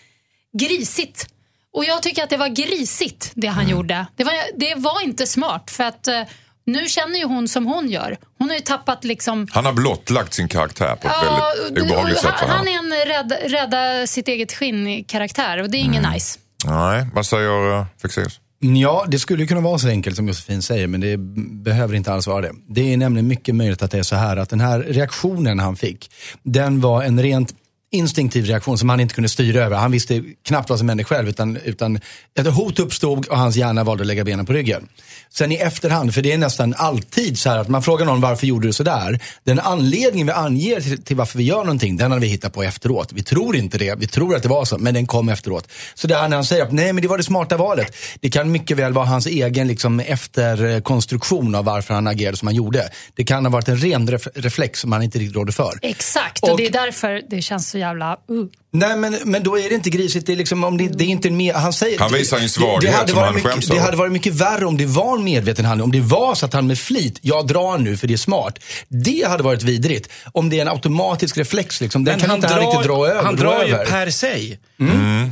grisigt. 0.59 1.27
Och 1.73 1.85
jag 1.85 2.03
tycker 2.03 2.23
att 2.23 2.29
det 2.29 2.37
var 2.37 2.47
grisigt 2.47 3.31
det 3.35 3.47
han 3.47 3.69
gjorde. 3.69 4.05
Det 4.15 4.23
var, 4.23 4.33
det 4.55 4.75
var 4.77 5.03
inte 5.03 5.27
smart 5.27 5.71
för 5.71 5.83
att 5.83 6.07
eh, 6.07 6.21
Nu 6.65 6.85
känner 6.87 7.19
ju 7.19 7.25
hon 7.25 7.47
som 7.47 7.65
hon 7.65 7.89
gör. 7.89 8.17
Hon 8.39 8.49
har 8.49 8.55
ju 8.55 8.61
tappat 8.61 9.03
liksom... 9.03 9.47
Han 9.51 9.65
har 9.65 9.73
blottlagt 9.73 10.33
sin 10.33 10.47
karaktär 10.47 10.95
på 10.95 11.07
ett 11.07 11.13
Ja, 11.23 11.53
väldigt 11.65 11.83
obehagligt 11.83 12.19
sätt. 12.19 12.33
han, 12.35 12.49
han 12.49 12.67
är 12.67 12.71
en 12.77 13.07
rädda, 13.07 13.35
rädda 13.35 14.07
sitt 14.07 14.27
eget 14.27 14.53
skinn-karaktär 14.53 15.61
och 15.61 15.69
det 15.69 15.77
är 15.77 15.81
ingen 15.81 16.03
Mm. 16.05 16.13
nice. 16.13 16.39
Nej, 16.65 17.05
vad 17.13 17.25
säger 17.25 17.79
uh, 17.79 17.85
Fexeus? 18.01 18.39
Ja, 18.59 19.05
det 19.07 19.19
skulle 19.19 19.45
kunna 19.45 19.61
vara 19.61 19.77
så 19.79 19.87
enkelt 19.87 20.15
som 20.15 20.27
Josefin 20.27 20.61
säger, 20.61 20.87
men 20.87 21.01
det 21.01 21.17
behöver 21.63 21.95
inte 21.95 22.13
alls 22.13 22.27
vara 22.27 22.41
det. 22.41 22.51
Det 22.69 22.93
är 22.93 22.97
nämligen 22.97 23.27
mycket 23.27 23.55
möjligt 23.55 23.81
att 23.81 23.91
det 23.91 23.97
är 23.99 24.03
så 24.03 24.15
här 24.15 24.37
att 24.37 24.49
den 24.49 24.59
här 24.59 24.79
reaktionen 24.79 25.59
han 25.59 25.75
fick, 25.75 26.11
den 26.43 26.81
var 26.81 27.03
en 27.03 27.21
rent 27.21 27.53
instinktiv 27.91 28.45
reaktion 28.45 28.77
som 28.77 28.89
han 28.89 28.99
inte 28.99 29.15
kunde 29.15 29.29
styra 29.29 29.63
över. 29.63 29.77
Han 29.77 29.91
visste 29.91 30.23
knappt 30.47 30.69
vad 30.69 30.79
som 30.79 30.89
hände 30.89 31.03
själv, 31.03 31.29
utan, 31.29 31.57
utan 31.57 31.99
ett 32.39 32.47
hot 32.47 32.79
uppstod 32.79 33.27
och 33.27 33.37
hans 33.37 33.55
hjärna 33.55 33.83
valde 33.83 34.03
att 34.03 34.07
lägga 34.07 34.23
benen 34.23 34.45
på 34.45 34.53
ryggen. 34.53 34.87
Sen 35.29 35.51
i 35.51 35.55
efterhand, 35.55 36.13
för 36.13 36.21
det 36.21 36.31
är 36.31 36.37
nästan 36.37 36.73
alltid 36.77 37.39
så 37.39 37.49
här 37.49 37.57
att 37.57 37.67
man 37.67 37.83
frågar 37.83 38.05
någon 38.05 38.21
varför 38.21 38.47
gjorde 38.47 38.67
du 38.67 38.73
sådär? 38.73 39.19
Den 39.43 39.59
anledningen 39.59 40.27
vi 40.27 40.33
anger 40.33 40.81
till, 40.81 41.03
till 41.03 41.15
varför 41.15 41.37
vi 41.37 41.43
gör 41.43 41.57
någonting, 41.57 41.97
den 41.97 42.11
har 42.11 42.19
vi 42.19 42.27
hittat 42.27 42.53
på 42.53 42.63
efteråt. 42.63 43.11
Vi 43.13 43.23
tror 43.23 43.55
inte 43.55 43.77
det, 43.77 43.95
vi 43.99 44.07
tror 44.07 44.35
att 44.35 44.43
det 44.43 44.49
var 44.49 44.65
så, 44.65 44.77
men 44.77 44.93
den 44.93 45.07
kom 45.07 45.29
efteråt. 45.29 45.67
Så 45.95 46.07
det 46.07 46.15
här 46.15 46.29
när 46.29 46.37
han 46.37 46.45
säger 46.45 46.63
att 46.63 46.71
nej 46.71 46.93
men 46.93 47.01
det 47.01 47.07
var 47.07 47.17
det 47.17 47.23
smarta 47.23 47.57
valet. 47.57 47.95
Det 48.21 48.29
kan 48.29 48.51
mycket 48.51 48.77
väl 48.77 48.93
vara 48.93 49.05
hans 49.05 49.25
egen 49.27 49.67
liksom, 49.67 49.99
efterkonstruktion 49.99 51.55
av 51.55 51.65
varför 51.65 51.93
han 51.93 52.07
agerade 52.07 52.37
som 52.37 52.47
han 52.47 52.55
gjorde. 52.55 52.89
Det 53.15 53.23
kan 53.23 53.45
ha 53.45 53.51
varit 53.51 53.67
en 53.67 53.77
ren 53.77 54.07
ref 54.07 54.27
reflex 54.35 54.79
som 54.79 54.91
han 54.91 55.03
inte 55.03 55.19
riktigt 55.19 55.35
rådde 55.35 55.51
för. 55.51 55.79
Exakt, 55.81 56.43
och, 56.43 56.49
Och- 56.49 56.57
det 56.57 56.65
är 56.67 56.71
därför 56.71 57.21
det 57.29 57.41
känns 57.41 57.69
så 57.69 57.76
jävla... 57.77 58.17
Uh. 58.31 58.45
Nej 58.71 58.97
men, 58.97 59.17
men 59.25 59.43
då 59.43 59.59
är 59.59 59.69
det 59.69 59.75
inte 59.75 59.89
grisigt. 59.89 60.25
Det 60.25 60.33
är, 60.33 60.37
liksom, 60.37 60.63
om 60.63 60.77
det, 60.77 60.87
det 60.87 61.03
är 61.03 61.07
inte 61.07 61.27
en 61.27 61.37
mer, 61.37 61.53
han 61.53 61.73
säger, 61.73 61.99
Han 61.99 62.13
visar 62.13 62.37
en 62.37 62.49
svaghet 62.49 62.81
det, 62.81 62.87
det 62.87 62.93
hade 62.93 63.07
som 63.07 63.15
varit 63.15 63.25
han 63.25 63.35
mycket, 63.35 63.51
skäms 63.51 63.67
Det 63.67 63.79
hade 63.79 63.97
varit 63.97 64.11
mycket 64.11 64.33
värre 64.33 64.65
om 64.65 64.77
det 64.77 64.85
var 64.85 65.17
en 65.17 65.23
medveten 65.23 65.65
handling. 65.65 65.83
Om 65.83 65.91
det 65.91 66.01
var 66.01 66.35
så 66.35 66.45
att 66.45 66.53
han 66.53 66.67
med 66.67 66.79
flit, 66.79 67.19
jag 67.21 67.47
drar 67.47 67.77
nu 67.77 67.97
för 67.97 68.07
det 68.07 68.13
är 68.13 68.17
smart. 68.17 68.59
Det 68.87 69.27
hade 69.27 69.43
varit 69.43 69.63
vidrigt. 69.63 70.09
Om 70.31 70.49
det 70.49 70.57
är 70.57 70.61
en 70.61 70.67
automatisk 70.67 71.37
reflex, 71.37 71.81
liksom, 71.81 72.03
den 72.03 72.19
kan 72.19 72.35
inte 72.35 72.47
han 72.47 72.59
riktigt 72.59 72.83
dra 72.83 73.07
över. 73.07 73.23
han 73.23 73.35
dra 73.35 73.49
drar 73.49 73.65
ju 73.65 73.73
över. 73.73 73.85
per 73.85 74.09
se. 74.09 74.57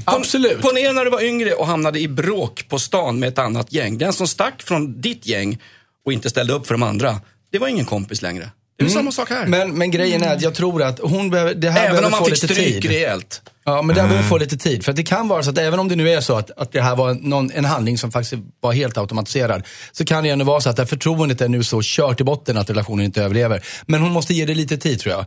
Absolut. 0.06 0.62
Ponera 0.62 0.92
när 0.92 1.06
du 1.06 1.12
var 1.12 1.24
yngre 1.24 1.54
och 1.54 1.68
hamnade 1.68 2.00
i 2.00 2.08
bråk 2.08 2.66
på 2.70 2.80
stan 2.80 3.20
med 3.20 3.30
ett 3.30 3.40
annat 3.40 3.74
gäng. 3.74 3.98
Den 3.98 4.14
som 4.14 4.28
stack 4.28 4.62
från 4.62 5.02
ditt 5.02 5.28
gäng 5.28 5.58
och 6.06 6.14
inte 6.14 6.30
ställde 6.30 6.54
upp 6.54 6.68
för 6.68 6.74
de 6.74 6.84
andra, 6.84 7.22
det 7.52 7.60
var 7.60 7.68
ingen 7.68 7.86
kompis 7.86 8.22
längre. 8.22 8.50
Det 8.78 8.86
är 8.86 8.90
samma 8.90 9.12
sak 9.12 9.30
här. 9.30 9.46
Men, 9.46 9.78
men 9.78 9.92
grejen 9.92 10.24
är 10.24 10.36
att 10.36 10.42
jag 10.42 10.56
tror 10.56 10.84
att 10.84 11.00
hon 11.00 11.30
behöver, 11.30 11.54
det 11.54 11.70
här 11.70 11.80
Även 11.80 11.90
behöver 11.90 12.06
om 12.06 12.12
man 12.12 12.20
få 12.20 12.26
fick 12.26 12.34
lite 12.44 12.54
stryk 12.54 12.82
tid. 12.82 12.92
rejält. 12.92 13.42
Ja, 13.66 13.82
men 13.82 13.96
det 13.96 14.02
här 14.02 14.08
behöver 14.08 14.30
få 14.30 14.38
lite 14.38 14.58
tid. 14.58 14.86
För 14.86 14.92
att 14.92 14.96
det 14.96 15.04
kan 15.04 15.28
vara 15.28 15.44
så 15.44 15.50
att 15.50 15.58
även 15.58 15.80
om 15.80 15.88
det 15.88 15.96
nu 15.96 16.10
är 16.10 16.22
så 16.22 16.34
att, 16.38 16.52
att 16.58 16.72
det 16.72 16.82
här 16.82 16.96
var 16.96 17.14
någon, 17.14 17.52
en 17.52 17.66
handling 17.66 17.98
som 17.98 18.12
faktiskt 18.12 18.44
var 18.60 18.74
helt 18.74 18.98
automatiserad. 18.98 19.64
Så 19.92 20.06
kan 20.06 20.24
det 20.24 20.30
ändå 20.30 20.46
vara 20.46 20.62
så 20.62 20.70
att 20.70 20.76
det 20.76 20.82
här 20.82 20.88
förtroendet 20.88 21.42
är 21.42 21.48
nu 21.48 21.64
så 21.64 21.82
kört 21.84 22.22
i 22.22 22.24
botten 22.24 22.58
att 22.58 22.70
relationen 22.70 23.06
inte 23.06 23.24
överlever. 23.24 23.64
Men 23.86 24.02
hon 24.02 24.12
måste 24.12 24.34
ge 24.34 24.46
det 24.46 24.54
lite 24.56 24.78
tid 24.78 25.00
tror 25.00 25.16
jag. 25.16 25.26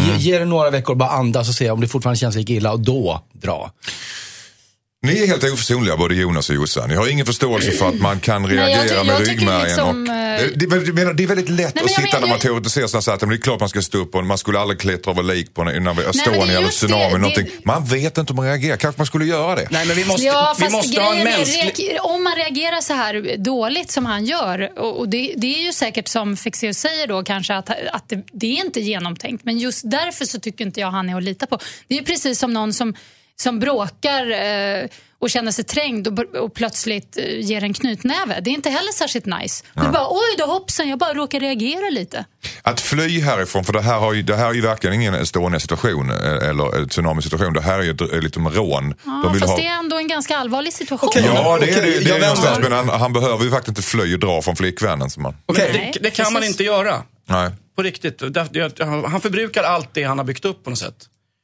Ge, 0.00 0.16
ge 0.16 0.38
det 0.38 0.44
några 0.44 0.70
veckor, 0.70 0.94
bara 0.94 1.10
andas 1.10 1.48
och 1.48 1.54
se 1.54 1.70
om 1.70 1.80
det 1.80 1.88
fortfarande 1.88 2.18
känns 2.18 2.36
lika 2.36 2.52
illa 2.52 2.72
och 2.72 2.80
då 2.80 3.24
dra. 3.32 3.70
Ni 5.02 5.22
är 5.22 5.26
helt 5.26 5.44
oförsonliga 5.44 5.96
både 5.96 6.14
Jonas 6.14 6.50
och 6.50 6.56
Jossan. 6.56 6.88
Ni 6.88 6.94
har 6.94 7.08
ingen 7.08 7.26
förståelse 7.26 7.70
för 7.70 7.88
att 7.88 8.00
man 8.00 8.20
kan 8.20 8.42
jag 8.44 8.52
reagera 8.52 8.82
ty- 8.88 8.94
jag 8.94 9.06
med 9.06 9.18
tycker 9.18 9.30
ryggmärgen. 9.32 9.64
liksom, 9.66 10.02
och, 10.08 10.14
eh, 10.14 10.40
det, 10.40 10.52
det, 10.56 10.64
är 10.64 10.68
väldigt- 10.70 10.86
jag 10.88 10.94
menar, 10.94 11.12
det 11.14 11.22
är 11.22 11.26
väldigt 11.26 11.48
lätt 11.48 11.74
Nej, 11.74 11.84
att 11.84 11.90
jag 11.90 11.90
sitta 11.90 12.02
men- 12.12 12.20
när 12.20 12.20
man 12.20 12.28
jag- 12.30 12.40
teoretiserar 12.40 12.86
sådana 12.86 13.02
saker. 13.02 13.26
Men 13.26 13.36
det 13.36 13.40
är 13.40 13.42
klart 13.42 13.60
man 13.60 13.68
ska 13.68 13.82
stå 13.82 13.98
upp 13.98 14.14
och 14.14 14.24
man 14.26 14.38
skulle 14.38 14.58
aldrig 14.58 14.80
klättra 14.80 15.12
över 15.12 15.22
lik 15.22 15.54
på 15.54 15.62
en, 15.62 15.84
när 15.84 15.94
vi- 15.94 16.02
det 16.02 16.08
Estonia 16.08 16.58
eller 16.58 16.68
tsunami. 16.68 17.02
det, 17.04 17.10
det- 17.12 17.18
någonting. 17.18 17.46
Man 17.64 17.84
vet 17.84 18.18
inte 18.18 18.32
om 18.32 18.36
man 18.36 18.46
reagerar. 18.46 18.76
Kanske 18.76 18.98
man 19.00 19.06
skulle 19.06 19.24
göra 19.24 19.54
det. 19.56 19.68
Nej, 19.70 19.86
men 19.86 19.96
vi 19.96 20.04
måste, 20.04 20.22
Ja, 20.22 20.54
vi 20.58 20.62
fast 20.64 20.72
måste 20.76 21.00
ha 21.00 21.14
en 21.14 21.24
mänsklig... 21.24 21.62
reager- 21.88 22.00
om 22.06 22.24
man 22.24 22.36
reagerar 22.36 22.80
så 22.80 22.92
här 22.92 23.36
dåligt 23.38 23.90
som 23.90 24.06
han 24.06 24.24
gör, 24.24 24.78
och, 24.78 24.98
och 24.98 25.08
det, 25.08 25.34
det 25.36 25.46
är 25.60 25.62
ju 25.66 25.72
säkert 25.72 26.08
som 26.08 26.36
Fexeus 26.36 26.78
säger 26.78 27.06
då 27.06 27.22
kanske 27.22 27.54
att, 27.54 27.70
att 27.92 28.08
det, 28.08 28.22
det 28.32 28.46
är 28.46 28.64
inte 28.64 28.80
genomtänkt, 28.80 29.44
men 29.44 29.58
just 29.58 29.90
därför 29.90 30.24
så 30.24 30.40
tycker 30.40 30.64
inte 30.64 30.80
jag 30.80 30.90
han 30.90 31.08
är 31.10 31.16
att 31.16 31.22
lita 31.22 31.46
på. 31.46 31.58
Det 31.88 31.94
är 31.94 31.98
ju 31.98 32.04
precis 32.04 32.38
som 32.38 32.52
någon 32.52 32.72
som, 32.72 32.94
som 33.40 33.58
bråkar 33.60 34.30
eh, 34.30 34.86
och 35.18 35.30
känner 35.30 35.52
sig 35.52 35.64
trängd 35.64 36.08
och, 36.08 36.18
och 36.36 36.54
plötsligt 36.54 37.16
eh, 37.16 37.40
ger 37.40 37.64
en 37.64 37.74
knytnäve. 37.74 38.40
Det 38.40 38.50
är 38.50 38.54
inte 38.54 38.70
heller 38.70 38.92
särskilt 38.92 39.26
nice. 39.26 39.64
Du 39.74 39.82
bara, 39.88 40.08
oj 40.10 40.34
då 40.38 40.44
hoppsan, 40.44 40.88
jag 40.88 40.98
bara 40.98 41.14
råkar 41.14 41.40
reagera 41.40 41.90
lite. 41.90 42.24
Att 42.62 42.80
fly 42.80 43.20
härifrån, 43.20 43.64
för 43.64 43.72
det 43.72 43.80
här, 43.80 43.98
har 43.98 44.12
ju, 44.12 44.22
det 44.22 44.36
här 44.36 44.48
är 44.50 44.54
ju 44.54 44.60
verkligen 44.60 44.94
ingen 44.94 45.14
Estonia-situation 45.14 46.10
eh, 46.10 46.48
eller 46.48 46.86
tsunami-situation. 46.88 47.52
Det 47.52 47.60
här 47.60 47.78
är 47.78 47.82
ju 47.82 47.90
ett, 47.90 48.00
ett 48.00 48.24
litet 48.24 48.42
rån. 48.56 48.94
Ja, 49.04 49.34
fast 49.40 49.56
det 49.56 49.66
är 49.66 49.78
ändå 49.78 49.96
en 49.98 50.08
ganska 50.08 50.36
allvarlig 50.36 50.72
situation. 50.72 51.08
Okej, 51.08 51.22
Ja, 51.34 51.58
det 51.60 51.70
är 51.70 51.82
det, 51.82 51.98
det 51.98 52.08
jag 52.08 52.16
är 52.16 52.20
någonstans, 52.20 52.58
men 52.62 52.72
han, 52.72 52.88
han 52.88 53.12
behöver 53.12 53.44
ju 53.44 53.50
faktiskt 53.50 53.68
inte 53.68 53.82
fly 53.82 54.14
och 54.14 54.20
dra 54.20 54.42
från 54.42 54.56
flickvännen. 54.56 55.10
Som. 55.10 55.22
Nej, 55.22 55.90
Det, 55.94 55.98
det 56.02 56.10
kan 56.10 56.32
man 56.32 56.44
inte 56.44 56.64
göra. 56.64 57.02
nej. 57.28 57.50
På 57.76 57.82
riktigt. 57.82 58.18
Det- 58.18 58.48
det- 58.52 58.84
Han 59.08 59.20
förbrukar 59.20 59.62
allt 59.62 59.88
det 59.94 60.02
han 60.02 60.18
har 60.18 60.24
byggt 60.24 60.44
upp 60.44 60.64
på 60.64 60.70
något 60.70 60.78
sätt. 60.78 60.94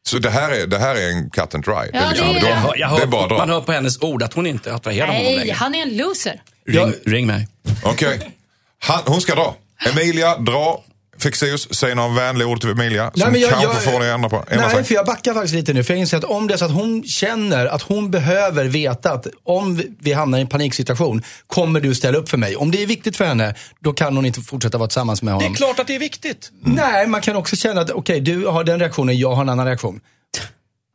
Så 0.07 0.19
det 0.19 0.31
här, 0.31 0.51
är, 0.51 0.67
det 0.67 0.79
här 0.79 0.95
är 0.95 1.09
en 1.11 1.31
cut 1.31 1.55
and 1.55 1.65
dry. 1.65 1.75
det, 1.93 1.99
är 1.99 2.09
liksom, 2.09 2.29
det 2.29 2.39
är- 2.39 2.41
de- 2.41 2.49
Jag 2.49 2.57
hör- 2.57 2.77
jag 2.77 2.97
det 2.99 3.03
är 3.03 3.07
bara 3.07 3.39
man 3.39 3.49
hör 3.51 3.61
på 3.61 3.73
hennes 3.73 4.03
ord 4.03 4.23
att 4.23 4.33
hon 4.33 4.47
inte 4.47 4.75
attraherar 4.75 5.07
honom 5.07 5.23
Nej, 5.23 5.37
längre. 5.39 5.53
han 5.55 5.75
är 5.75 5.83
en 5.83 5.97
loser. 5.97 6.43
Ring, 6.69 6.93
ring 7.07 7.27
mig. 7.27 7.49
Okej. 7.85 8.31
Han- 8.79 9.03
Hon 9.07 9.21
ska 9.21 9.35
dra. 9.35 9.55
Emilia, 9.93 10.39
dra. 10.39 10.85
Fexeus, 11.19 11.75
säg 11.75 11.95
några 11.95 12.09
vänliga 12.15 12.49
ord 12.49 12.61
till 12.61 12.71
Emilia 12.71 13.11
som 13.15 13.23
kanske 13.51 13.91
får 13.91 14.01
dig 14.01 14.11
att 14.11 14.15
ändra 14.15 14.29
på. 14.31 14.37
Ändra 14.51 14.67
Nej, 14.67 14.75
sig. 14.75 14.85
för 14.85 14.95
jag 14.95 15.07
backar 15.07 15.35
faktiskt 15.35 15.55
lite 15.55 15.73
nu. 15.73 15.85
För 15.85 15.95
jag 15.95 16.01
inser 16.01 16.17
att 16.17 16.25
om 16.25 16.47
det 16.47 16.55
är 16.55 16.59
så 16.59 16.65
att 16.65 16.71
hon 16.73 17.03
känner 17.05 17.67
att 17.67 17.83
hon 17.83 18.11
behöver 18.11 18.65
veta 18.65 19.13
att 19.13 19.27
om 19.45 19.83
vi- 20.01 20.13
hamnar 20.13 20.39
i 20.39 20.41
en 20.41 20.47
paniksituation, 20.47 21.23
kommer 21.47 21.81
du 21.81 21.95
ställa 21.95 22.19
upp 22.19 22.29
för 22.29 22.39
mig? 22.39 22.57
Om 22.57 22.71
det 22.71 22.83
är 22.83 22.87
viktigt 22.87 23.17
för 23.17 23.25
henne, 23.25 23.55
då 23.81 23.93
kan 23.93 24.17
hon 24.17 24.27
inte 24.27 24.41
fortsätta 24.41 24.79
vara 24.79 24.89
tillsammans 24.89 25.23
med 25.23 25.33
Det 25.33 25.37
honom. 25.37 25.53
är 25.53 25.57
klart 25.57 25.79
att 25.79 25.87
det 25.87 25.95
är 25.95 25.99
viktigt. 25.99 26.51
Nej, 26.65 27.07
man 27.07 27.21
kan 27.21 27.37
också 27.37 27.57
känna 27.57 27.81
att 27.81 27.91
okej, 27.91 28.21
du 28.21 28.47
har 28.47 28.65
den 28.65 28.79
reaktionen, 28.81 29.19
jag 29.19 29.33
har 29.35 29.43
en 29.43 29.49
annan 29.49 29.67
reaktion. 29.67 30.01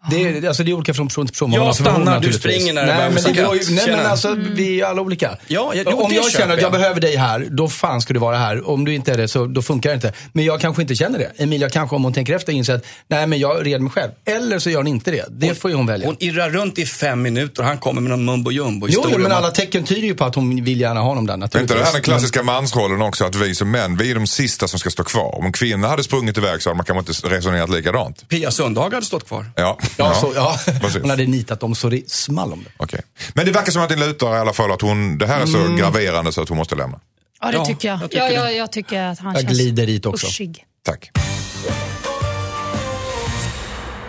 Det 0.10 0.24
är, 0.24 0.48
alltså 0.48 0.64
det 0.64 0.72
är 0.72 0.74
olika 0.74 0.94
från 0.94 1.08
person 1.08 1.26
till 1.28 1.34
person. 1.34 1.54
Jag 1.54 1.76
stannar, 1.76 2.00
du 2.00 2.06
naturligtvis. 2.06 2.40
springer 2.42 2.74
när 2.74 2.86
det 2.86 2.94
nej, 2.98 3.12
men 3.12 3.24
det 3.24 3.42
går 3.44 3.56
ju, 3.56 3.76
nej 3.76 3.84
men 3.88 4.06
alltså, 4.06 4.36
vi 4.56 4.82
är 4.82 4.86
alla 4.86 5.02
olika. 5.02 5.38
Ja, 5.48 5.72
jag- 5.76 5.88
jo, 5.92 5.98
Om 6.02 6.14
jag 6.14 6.32
känner 6.32 6.54
att 6.54 6.62
jag 6.62 6.72
behöver 6.72 7.02
dig 7.02 7.16
här, 7.16 7.48
då 7.50 7.68
fan 7.70 8.02
ska 8.02 8.14
du 8.14 8.20
vara 8.20 8.38
här. 8.38 8.70
Om 8.70 8.86
du 8.86 8.94
inte 8.96 9.14
är 9.14 9.18
det, 9.18 9.28
så 9.28 9.46
då 9.46 9.62
funkar 9.62 9.90
det 9.90 9.96
inte. 9.96 10.14
Men 10.34 10.46
jag 10.46 10.62
kanske 10.62 10.82
inte 10.82 10.96
känner 10.96 11.20
det. 11.20 11.32
Emilia 11.44 11.70
kanske, 11.70 11.96
om 11.96 12.04
hon 12.04 12.14
tänker 12.14 12.36
efter, 12.36 12.54
inser 12.54 12.76
att 12.76 12.86
nej 13.08 13.28
men 13.28 13.40
jag 13.40 13.66
red 13.68 13.82
mig 13.82 13.92
själv. 13.92 14.12
Eller 14.26 14.60
så 14.60 14.70
gör 14.70 14.78
hon 14.78 14.88
inte 14.88 15.12
det. 15.12 15.26
Det 15.30 15.56
får 15.56 15.72
ju 15.72 15.78
hon 15.78 15.86
välja. 15.88 16.08
Hon 16.08 16.16
irrar 16.20 16.50
runt 16.50 16.78
i 16.80 16.86
fem 16.86 17.22
minuter 17.22 17.62
och 17.62 17.68
han 17.68 17.78
kommer 17.78 18.02
med 18.02 18.10
någon 18.10 18.26
mumbo 18.26 18.52
jumbo 18.52 18.88
Jo, 18.88 18.92
historia 18.92 19.16
jo, 19.18 19.24
men 19.24 19.32
alla 19.32 19.52
tecken 19.52 19.84
tyder 19.84 20.02
ju 20.08 20.16
på 20.16 20.26
att 20.26 20.36
hon 20.36 20.64
vill 20.64 20.82
gärna 20.82 21.00
ha 21.00 21.08
honom 21.08 21.28
där 21.28 21.38
Men 21.38 21.44
inte 21.44 21.58
naturligtvis. 21.58 21.80
det 21.80 21.86
här 21.86 21.94
den 21.94 22.02
klassiska 22.02 22.44
mansrollen 22.44 23.02
också 23.02 23.26
att 23.26 23.36
vi 23.36 23.56
som 23.56 23.72
män, 23.72 23.98
vi 23.98 24.12
är 24.12 24.16
de 24.16 24.28
sista 24.28 24.68
som 24.68 24.80
ska 24.80 24.90
stå 24.90 25.04
kvar. 25.04 25.36
Om 25.40 25.46
en 25.46 25.52
kvinna 25.52 25.88
hade 25.88 26.04
sprungit 26.04 26.38
iväg 26.38 26.62
så 26.62 26.70
hade 26.70 26.78
man 26.78 26.86
kanske 26.86 27.12
inte 27.30 27.36
resonerat 27.38 27.70
likadant. 27.70 28.30
Pia 28.30 28.52
Sundhage 28.52 28.94
hade 28.94 29.06
stått 29.06 29.28
kvar. 29.28 29.46
Ja, 29.56 29.78
Ja, 29.98 30.14
så, 30.14 30.32
ja. 30.36 30.60
Precis. 30.82 31.02
hon 31.02 31.10
hade 31.10 31.26
nitat 31.26 31.60
dem 31.60 31.76
så 31.76 31.90
det 31.90 32.12
small 32.12 32.54
om 32.54 32.64
det. 32.64 32.70
Okej. 32.78 33.02
Men 33.34 33.46
det 33.46 33.52
verkar 33.52 33.72
som 33.72 33.82
att 33.82 33.90
det 33.90 33.96
lutar 33.96 34.36
i 34.36 34.40
alla 34.40 34.54
fall 34.54 34.72
att 34.72 34.82
hon, 34.82 35.18
det 35.18 35.28
här 35.28 35.42
är 35.42 35.46
så 35.46 35.58
Mm. 35.58 35.78
graverande 35.78 36.32
så 36.32 36.42
att 36.42 36.50
hon 36.50 36.58
måste 36.58 36.76
lämna. 36.76 37.00
Ja, 37.42 37.48
det 37.48 37.54
Ja, 37.58 37.66
tycker 37.66 37.88
jag. 37.88 38.00
jag 38.02 38.12
tycker 38.12 38.24
ja, 38.24 38.30
det. 38.30 38.34
jag, 38.34 38.56
jag 38.56 38.72
tycker 38.72 39.02
att 39.04 39.20
han 39.20 39.34
Jag 39.34 39.42
känns 39.44 39.54
glider 39.58 39.86
dit 39.86 40.06
också. 40.06 40.28
uschig. 40.28 40.66
Tack. 40.86 41.12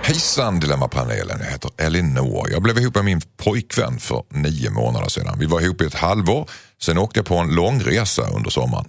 Hejsan 0.03 0.61
Dilemmapanelen, 0.61 1.38
jag 1.40 1.51
heter 1.51 1.71
Elinor. 1.79 2.51
Jag 2.51 2.62
blev 2.62 2.79
ihop 2.79 2.95
med 2.95 3.05
min 3.05 3.21
pojkvän 3.37 3.99
för 3.99 4.23
nio 4.31 4.71
månader 4.71 5.09
sedan. 5.09 5.38
Vi 5.38 5.47
var 5.47 5.61
ihop 5.61 5.81
i 5.83 5.85
ett 5.85 5.95
halvår, 5.95 6.51
sen 6.83 6.99
åkte 6.99 7.18
jag 7.18 7.27
på 7.27 7.37
en 7.37 7.49
långresa 7.55 8.23
under 8.31 8.51
sommaren. 8.51 8.85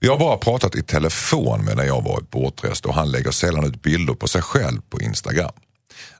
Vi 0.00 0.08
har 0.08 0.18
bara 0.18 0.36
pratat 0.36 0.74
i 0.76 0.82
telefon 0.82 1.64
medan 1.64 1.86
jag 1.86 2.02
varit 2.02 2.30
bortrest 2.30 2.86
och 2.86 2.94
han 2.94 3.10
lägger 3.10 3.30
sällan 3.30 3.64
ut 3.64 3.82
bilder 3.82 4.14
på 4.14 4.28
sig 4.28 4.42
själv 4.42 4.80
på 4.90 5.00
Instagram. 5.00 5.50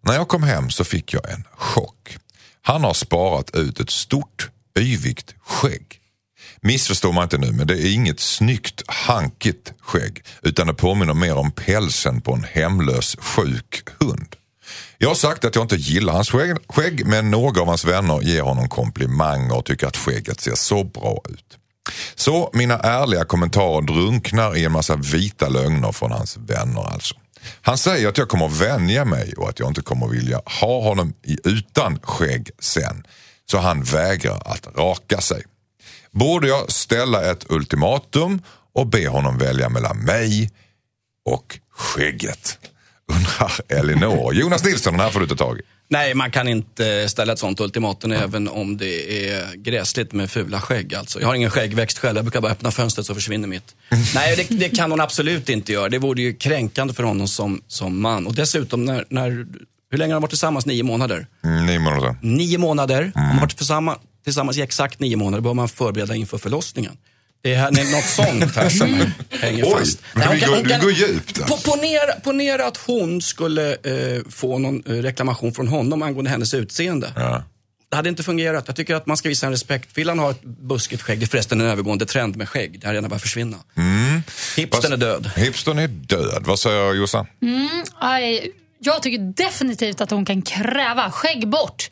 När 0.01 0.14
jag 0.14 0.29
kom 0.29 0.43
hem 0.43 0.71
så 0.71 0.85
fick 0.85 1.14
jag 1.14 1.31
en 1.31 1.45
chock. 1.57 2.17
Han 2.62 2.85
har 2.85 2.95
sparat 2.95 3.57
ut 3.57 3.81
ett 3.81 3.91
stort, 3.91 4.51
yvigt 4.79 5.35
skägg. 5.43 6.01
Missförstå 6.61 7.12
mig 7.12 7.23
inte 7.23 7.38
nu, 7.38 7.53
men 7.53 7.67
det 7.67 7.75
är 7.75 7.95
inget 7.95 8.21
snyggt, 8.21 8.83
hankigt 8.87 9.73
skägg. 9.81 10.25
Utan 10.43 10.67
det 10.67 10.75
påminner 10.75 11.14
mer 11.14 11.37
om 11.37 11.51
pälsen 11.51 12.21
på 12.21 12.33
en 12.35 12.45
hemlös, 12.45 13.17
sjuk 13.21 13.88
hund. 14.01 14.37
Jag 14.99 15.09
har 15.09 15.14
sagt 15.14 15.45
att 15.45 15.55
jag 15.55 15.64
inte 15.64 15.77
gillar 15.77 16.12
hans 16.12 16.31
skägg, 16.31 16.57
skägg, 16.69 17.07
men 17.07 17.31
några 17.31 17.61
av 17.61 17.67
hans 17.67 17.85
vänner 17.85 18.21
ger 18.23 18.43
honom 18.43 18.69
komplimanger 18.69 19.57
och 19.57 19.64
tycker 19.64 19.87
att 19.87 19.97
skägget 19.97 20.41
ser 20.41 20.55
så 20.55 20.85
bra 20.85 21.21
ut. 21.29 21.59
Så 22.14 22.51
mina 22.53 22.79
ärliga 22.79 23.25
kommentarer 23.25 23.83
drunknar 23.83 24.57
i 24.57 24.64
en 24.64 24.73
massa 24.73 24.97
vita 24.97 25.49
lögner 25.49 25.93
från 25.93 26.12
hans 26.12 26.37
vänner 26.37 26.93
alltså. 26.93 27.14
Han 27.62 27.79
säger 27.79 28.09
att 28.09 28.18
jag 28.18 28.29
kommer 28.29 28.48
vänja 28.48 29.05
mig 29.05 29.35
och 29.37 29.48
att 29.48 29.59
jag 29.59 29.68
inte 29.68 29.83
kommer 29.83 30.09
vilja 30.09 30.40
ha 30.61 30.83
honom 30.83 31.14
i 31.22 31.37
utan 31.44 31.98
skägg 32.03 32.51
sen. 32.59 33.07
Så 33.51 33.59
han 33.59 33.83
vägrar 33.83 34.42
att 34.44 34.66
raka 34.77 35.20
sig. 35.20 35.42
Borde 36.11 36.48
jag 36.48 36.72
ställa 36.72 37.31
ett 37.31 37.51
ultimatum 37.51 38.42
och 38.72 38.87
be 38.87 39.09
honom 39.09 39.38
välja 39.38 39.68
mellan 39.68 39.98
mig 39.98 40.51
och 41.24 41.59
skägget? 41.70 42.59
undrar 43.09 43.53
Elinor. 43.68 44.35
Jonas 44.35 44.64
Nilsson, 44.64 44.92
den 44.92 45.01
här 45.01 45.11
får 45.11 45.20
du 45.20 45.27
ta 45.27 45.35
tag 45.35 45.59
i. 45.59 45.62
Nej, 45.90 46.14
man 46.14 46.31
kan 46.31 46.48
inte 46.48 47.09
ställa 47.09 47.33
ett 47.33 47.38
sånt 47.38 47.61
ultimatum 47.61 48.12
även 48.12 48.48
om 48.48 48.77
det 48.77 49.29
är 49.31 49.57
gräsligt 49.57 50.12
med 50.12 50.31
fula 50.31 50.61
skägg. 50.61 50.94
Alltså. 50.94 51.20
Jag 51.20 51.27
har 51.27 51.35
ingen 51.35 51.51
skäggväxt 51.51 51.98
själv, 51.98 52.16
jag 52.16 52.24
brukar 52.24 52.40
bara 52.40 52.53
öppna 52.53 52.70
fönstret 52.70 53.07
så 53.07 53.14
försvinner 53.14 53.48
mitt. 53.48 53.74
Nej, 54.14 54.37
det, 54.37 54.55
det 54.55 54.68
kan 54.68 54.90
hon 54.90 55.01
absolut 55.01 55.48
inte 55.48 55.72
göra. 55.72 55.88
Det 55.88 55.98
vore 55.98 56.22
ju 56.22 56.35
kränkande 56.35 56.94
för 56.94 57.03
honom 57.03 57.29
som, 57.29 57.62
som 57.68 58.01
man. 58.01 58.27
Och 58.27 58.35
dessutom, 58.35 58.85
när, 58.85 59.05
när, 59.09 59.46
hur 59.90 59.98
länge 59.98 60.12
har 60.12 60.20
de 60.20 60.22
varit 60.22 60.31
tillsammans? 60.31 60.66
Nio 60.66 60.83
månader? 60.83 61.27
Mm, 61.44 61.66
nio 61.66 61.79
månader. 61.79 62.16
Nio 62.22 62.59
månader. 62.59 63.12
Om 63.14 63.22
man 63.22 63.33
har 63.33 63.40
varit 63.40 63.57
tillsammans, 63.57 63.98
tillsammans 64.24 64.59
i 64.59 64.62
exakt 64.62 65.01
nio 65.01 65.16
månader 65.16 65.42
bör 65.42 65.55
man 65.55 65.68
förbereda 65.68 66.14
inför 66.14 66.38
förlossningen. 66.38 66.96
Det 67.42 67.55
är, 67.55 67.70
något 67.70 68.05
sånt 68.05 68.57
här 68.57 68.68
som 68.68 69.12
hänger 69.31 69.64
Oj, 69.64 69.70
fast. 69.79 69.98
vi 70.14 70.22
hon 70.27 70.38
går- 70.38 70.46
hon 70.46 70.64
vi 70.64 70.74
går 70.81 70.92
djupt. 70.92 71.38
Po- 71.40 71.64
Ponera, 71.64 72.12
ponera 72.24 72.66
att 72.66 72.77
hon 72.77 73.22
skulle 73.22 73.72
eh, 73.72 74.22
få 74.31 74.59
någon 74.59 74.83
eh, 74.87 74.92
reklamation 74.92 75.55
från 75.55 75.68
honom 75.68 76.03
angående 76.03 76.31
hennes 76.31 76.55
utseende. 76.55 77.12
Ja. 77.16 77.44
Det 77.90 77.96
hade 77.96 78.09
inte 78.09 78.22
fungerat. 78.22 78.64
Jag 78.66 78.77
tycker 78.77 78.94
att 78.94 79.07
man 79.07 79.16
ska 79.16 79.29
visa 79.29 79.46
en 79.46 79.53
respekt. 79.53 79.92
Fillan 79.94 80.18
har 80.18 80.31
ett 80.31 80.42
buskigt 80.42 81.03
skägg. 81.03 81.18
Det 81.20 81.24
är 81.24 81.29
förresten 81.29 81.61
en 81.61 81.66
övergående 81.66 82.07
trend 82.07 82.37
med 82.37 82.48
skägg. 82.48 82.81
Det 82.81 82.87
har 82.87 82.94
redan 82.94 83.09
börjat 83.11 83.22
försvinna. 83.22 83.57
Hipstern 84.57 84.92
är 84.92 84.96
död. 84.96 85.31
Hipstern 85.37 85.79
är 85.79 85.88
död. 85.88 86.42
Vad 86.46 86.59
säger 86.59 86.94
Jossan? 86.94 87.27
Aj, 88.01 88.51
jag 88.81 89.03
tycker 89.03 89.18
definitivt 89.44 90.01
att 90.01 90.11
hon 90.11 90.24
kan 90.24 90.42
kräva 90.42 91.11
skägg 91.11 91.48
bort. 91.48 91.90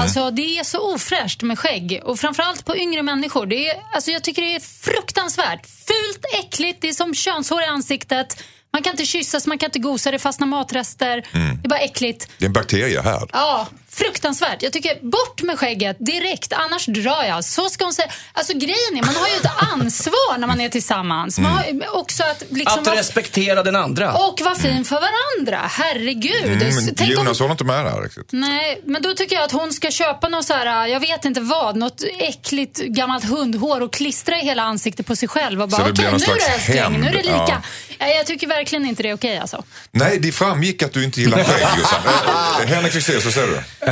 Alltså 0.00 0.30
det 0.30 0.58
är 0.58 0.64
så 0.64 0.94
ofräscht 0.94 1.42
med 1.42 1.58
skägg 1.58 2.00
och 2.04 2.18
framförallt 2.18 2.64
på 2.64 2.76
yngre 2.76 3.02
människor. 3.02 3.46
Det 3.46 3.68
är, 3.68 3.76
alltså, 3.94 4.10
jag 4.10 4.24
tycker 4.24 4.42
det 4.42 4.54
är 4.54 4.60
fruktansvärt. 4.60 5.66
Fult, 5.66 6.24
äckligt, 6.44 6.78
det 6.80 6.88
är 6.88 6.92
som 6.92 7.14
könshår 7.14 7.62
i 7.62 7.64
ansiktet. 7.64 8.42
Man 8.72 8.82
kan 8.82 8.90
inte 8.90 9.06
kyssas, 9.06 9.46
man 9.46 9.58
kan 9.58 9.66
inte 9.66 9.78
gosa, 9.78 10.10
det 10.10 10.18
fastnar 10.18 10.46
matrester. 10.46 11.26
Det 11.32 11.66
är 11.66 11.68
bara 11.68 11.78
äckligt. 11.80 12.28
Det 12.38 12.44
är 12.44 12.46
en 12.46 12.52
bakteriehärd. 12.52 13.30
Ja, 13.32 13.68
fruktansvärt. 13.98 14.62
Jag 14.62 14.72
tycker 14.72 14.94
bort 15.02 15.42
med 15.42 15.58
skägget 15.58 15.96
direkt, 16.00 16.52
annars 16.52 16.86
drar 16.86 17.24
jag. 17.24 17.44
Så 17.44 17.68
ska 17.68 17.84
hon 17.84 17.92
säga. 17.92 18.08
Alltså 18.32 18.52
grejen 18.52 18.92
är, 18.96 19.02
man 19.06 19.16
har 19.16 19.28
ju 19.28 19.34
ett 19.34 19.72
ansvar 19.72 20.38
när 20.38 20.46
man 20.46 20.60
är 20.60 20.68
tillsammans. 20.68 21.38
Man 21.38 21.52
har 21.52 21.96
också 21.96 22.22
att 22.22 22.42
liksom 22.50 22.82
Att 22.82 22.98
respektera 22.98 23.62
den 23.62 23.76
andra. 23.76 24.12
och 24.14 24.40
vara 24.40 24.54
fin 24.54 24.84
för 24.84 24.96
varandra. 25.00 25.60
Herregud. 25.70 26.44
Mm, 26.44 26.58
men 26.58 26.94
Tänk 26.96 27.00
om- 27.10 27.24
Jonas 27.24 27.38
håller 27.40 27.50
inte 27.52 27.64
med 27.64 27.84
där 27.84 28.02
riktigt. 28.02 28.28
Nej, 28.32 28.80
men 28.84 29.02
då 29.02 29.14
tycker 29.14 29.36
jag 29.36 29.44
att 29.44 29.52
hon 29.52 29.72
ska 29.72 29.90
köpa 29.90 30.28
något 30.28 30.44
så 30.44 30.54
här, 30.54 30.86
jag 30.86 31.00
vet 31.00 31.24
inte 31.24 31.40
vad, 31.40 31.76
något 31.76 32.02
äckligt 32.18 32.78
gammalt 32.78 33.24
hundhår 33.24 33.80
och 33.80 33.92
klistra 33.92 34.36
i 34.40 34.44
hela 34.44 34.62
ansiktet 34.62 35.06
på 35.06 35.16
sig 35.16 35.28
själv 35.28 35.62
och 35.62 35.68
bara 35.68 35.80
Så 35.80 35.86
det 35.86 35.92
blir 35.92 36.04
okej, 36.08 36.12
någon 36.12 36.20
nu 36.28 36.32
är 36.34 36.48
det 36.48 36.54
älskling, 36.54 37.00
nu 37.00 37.08
är 37.08 37.12
det 37.12 37.18
lika. 37.22 37.32
ja. 37.38 37.62
Ja, 37.98 38.06
Jag 38.06 38.26
tycker 38.26 38.46
verkligen 38.46 38.86
inte 38.86 39.02
det 39.02 39.08
är 39.08 39.14
okej 39.14 39.38
alltså. 39.38 39.64
Nej, 39.90 40.18
det 40.18 40.32
framgick 40.32 40.82
att 40.82 40.92
du 40.92 41.04
inte 41.04 41.20
gillar 41.20 41.44
skägg 41.44 42.68
Henrik 42.68 42.92
Fexeus, 42.92 43.24
vad 43.24 43.34
säger 43.34 43.46
du? 43.48 43.87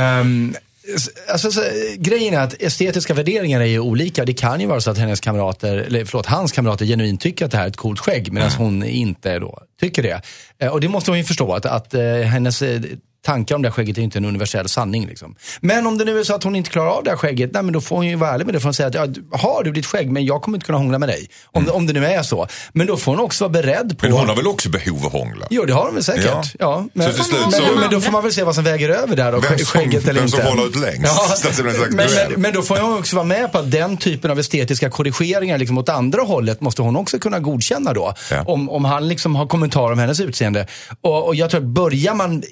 S- 0.95 1.09
alltså, 1.27 1.51
så, 1.51 1.61
grejen 1.97 2.33
är 2.33 2.39
att 2.39 2.61
estetiska 2.61 3.13
värderingar 3.13 3.61
är 3.61 3.65
ju 3.65 3.79
olika. 3.79 4.25
Det 4.25 4.33
kan 4.33 4.61
ju 4.61 4.67
vara 4.67 4.81
så 4.81 4.91
att 4.91 4.97
hennes 4.97 5.19
kamrater, 5.19 5.77
eller 5.77 6.05
förlåt, 6.05 6.25
hans 6.25 6.51
kamrater 6.51 6.85
genuint 6.85 7.21
tycker 7.21 7.45
att 7.45 7.51
det 7.51 7.57
här 7.57 7.63
är 7.63 7.69
ett 7.69 7.77
coolt 7.77 7.99
skägg 7.99 8.31
medan 8.33 8.51
hon 8.51 8.83
inte 8.83 9.39
då 9.39 9.59
tycker 9.79 10.03
det. 10.03 10.21
Eh, 10.59 10.71
och 10.71 10.81
det 10.81 10.87
måste 10.87 11.11
hon 11.11 11.17
ju 11.17 11.23
förstå 11.23 11.53
att, 11.53 11.65
att 11.65 11.93
eh, 11.93 12.01
hennes 12.03 12.61
eh, 12.61 12.81
tankar 13.25 13.55
om 13.55 13.61
det 13.61 13.67
här 13.67 13.73
skägget 13.73 13.97
är 13.97 14.01
inte 14.01 14.17
en 14.19 14.25
universell 14.25 14.69
sanning. 14.69 15.07
Liksom. 15.07 15.35
Men 15.61 15.87
om 15.87 15.97
det 15.97 16.05
nu 16.05 16.19
är 16.19 16.23
så 16.23 16.35
att 16.35 16.43
hon 16.43 16.55
inte 16.55 16.69
klarar 16.69 16.89
av 16.89 17.03
det 17.03 17.09
här 17.09 17.17
skägget, 17.17 17.51
nej, 17.53 17.63
men 17.63 17.73
då 17.73 17.81
får 17.81 17.95
hon 17.95 18.07
ju 18.07 18.15
vara 18.15 18.29
ärlig 18.31 18.45
med 18.45 18.55
det. 18.55 18.59
Får 18.59 18.67
hon 18.67 18.73
säga 18.73 18.87
att 18.87 18.95
ja, 18.95 19.07
har 19.37 19.63
du 19.63 19.71
ditt 19.71 19.85
skägg 19.85 20.11
men 20.11 20.25
jag 20.25 20.41
kommer 20.41 20.57
inte 20.57 20.65
kunna 20.65 20.77
hångla 20.77 20.99
med 20.99 21.09
dig. 21.09 21.29
Om, 21.45 21.65
det, 21.65 21.71
om 21.71 21.87
det 21.87 21.93
nu 21.93 22.05
är 22.05 22.23
så. 22.23 22.47
Men 22.73 22.87
då 22.87 22.97
får 22.97 23.11
hon 23.11 23.21
också 23.25 23.43
vara 23.43 23.51
beredd 23.51 23.97
på... 23.99 24.05
Men 24.05 24.11
hon 24.17 24.27
har 24.29 24.35
väl 24.35 24.47
också 24.47 24.69
behov 24.69 24.99
av 24.99 25.05
att 25.05 25.11
hångla? 25.11 25.47
Jo, 25.49 25.65
det 25.65 25.73
har 25.73 25.85
hon 25.85 25.93
väl 25.93 26.03
säkert. 26.03 26.25
Ja. 26.25 26.43
Ja. 26.59 26.85
men, 26.93 27.13
Så 27.13 27.23
slut 27.23 27.41
men, 27.41 27.51
så- 27.51 27.63
men, 27.79 27.89
då 27.91 28.01
får 28.01 28.11
man 28.11 28.23
väl 28.23 28.33
se 28.33 28.43
vad 28.43 28.55
som 28.55 28.63
väger 28.63 28.89
över 28.89 29.15
där 29.15 29.31
då, 29.31 29.39
Vem 29.39 29.57
som- 29.57 29.65
skägget 29.65 30.07
eller 30.07 30.19
vem 30.19 30.29
som 30.29 30.39
inte. 30.39 30.49
håller 30.51 30.67
ut 30.67 30.75
längst. 30.75 31.37
Slags 31.37 31.61
men, 31.61 31.91
men, 31.95 32.41
men 32.41 32.53
då 32.53 32.61
får 32.61 32.77
hon 32.77 32.97
också 32.99 33.15
vara 33.15 33.25
med 33.25 33.51
på 33.51 33.57
att 33.57 33.71
den 33.71 33.97
typen 33.97 34.31
av 34.31 34.39
estetiska 34.39 34.89
korrigeringar 34.89 35.57
liksom 35.57 35.77
åt 35.77 35.89
andra 35.89 36.21
hållet 36.21 36.61
måste 36.61 36.81
hon 36.81 36.95
också 36.95 37.19
kunna 37.19 37.39
godkänna 37.39 37.93
då. 37.93 38.13
Ja. 38.31 38.43
Om, 38.47 38.69
om 38.69 38.85
han 38.85 39.07
liksom 39.07 39.35
har 39.35 39.47
kommentarer 39.47 39.91
om 39.93 39.99
hennes 39.99 40.19
utseende. 40.19 40.67
Och, 41.01 41.25
och 41.27 41.35
jag 41.35 41.49
tror 41.49 41.61
att 41.61 41.67
börjar 41.67 42.13
man 42.13 42.43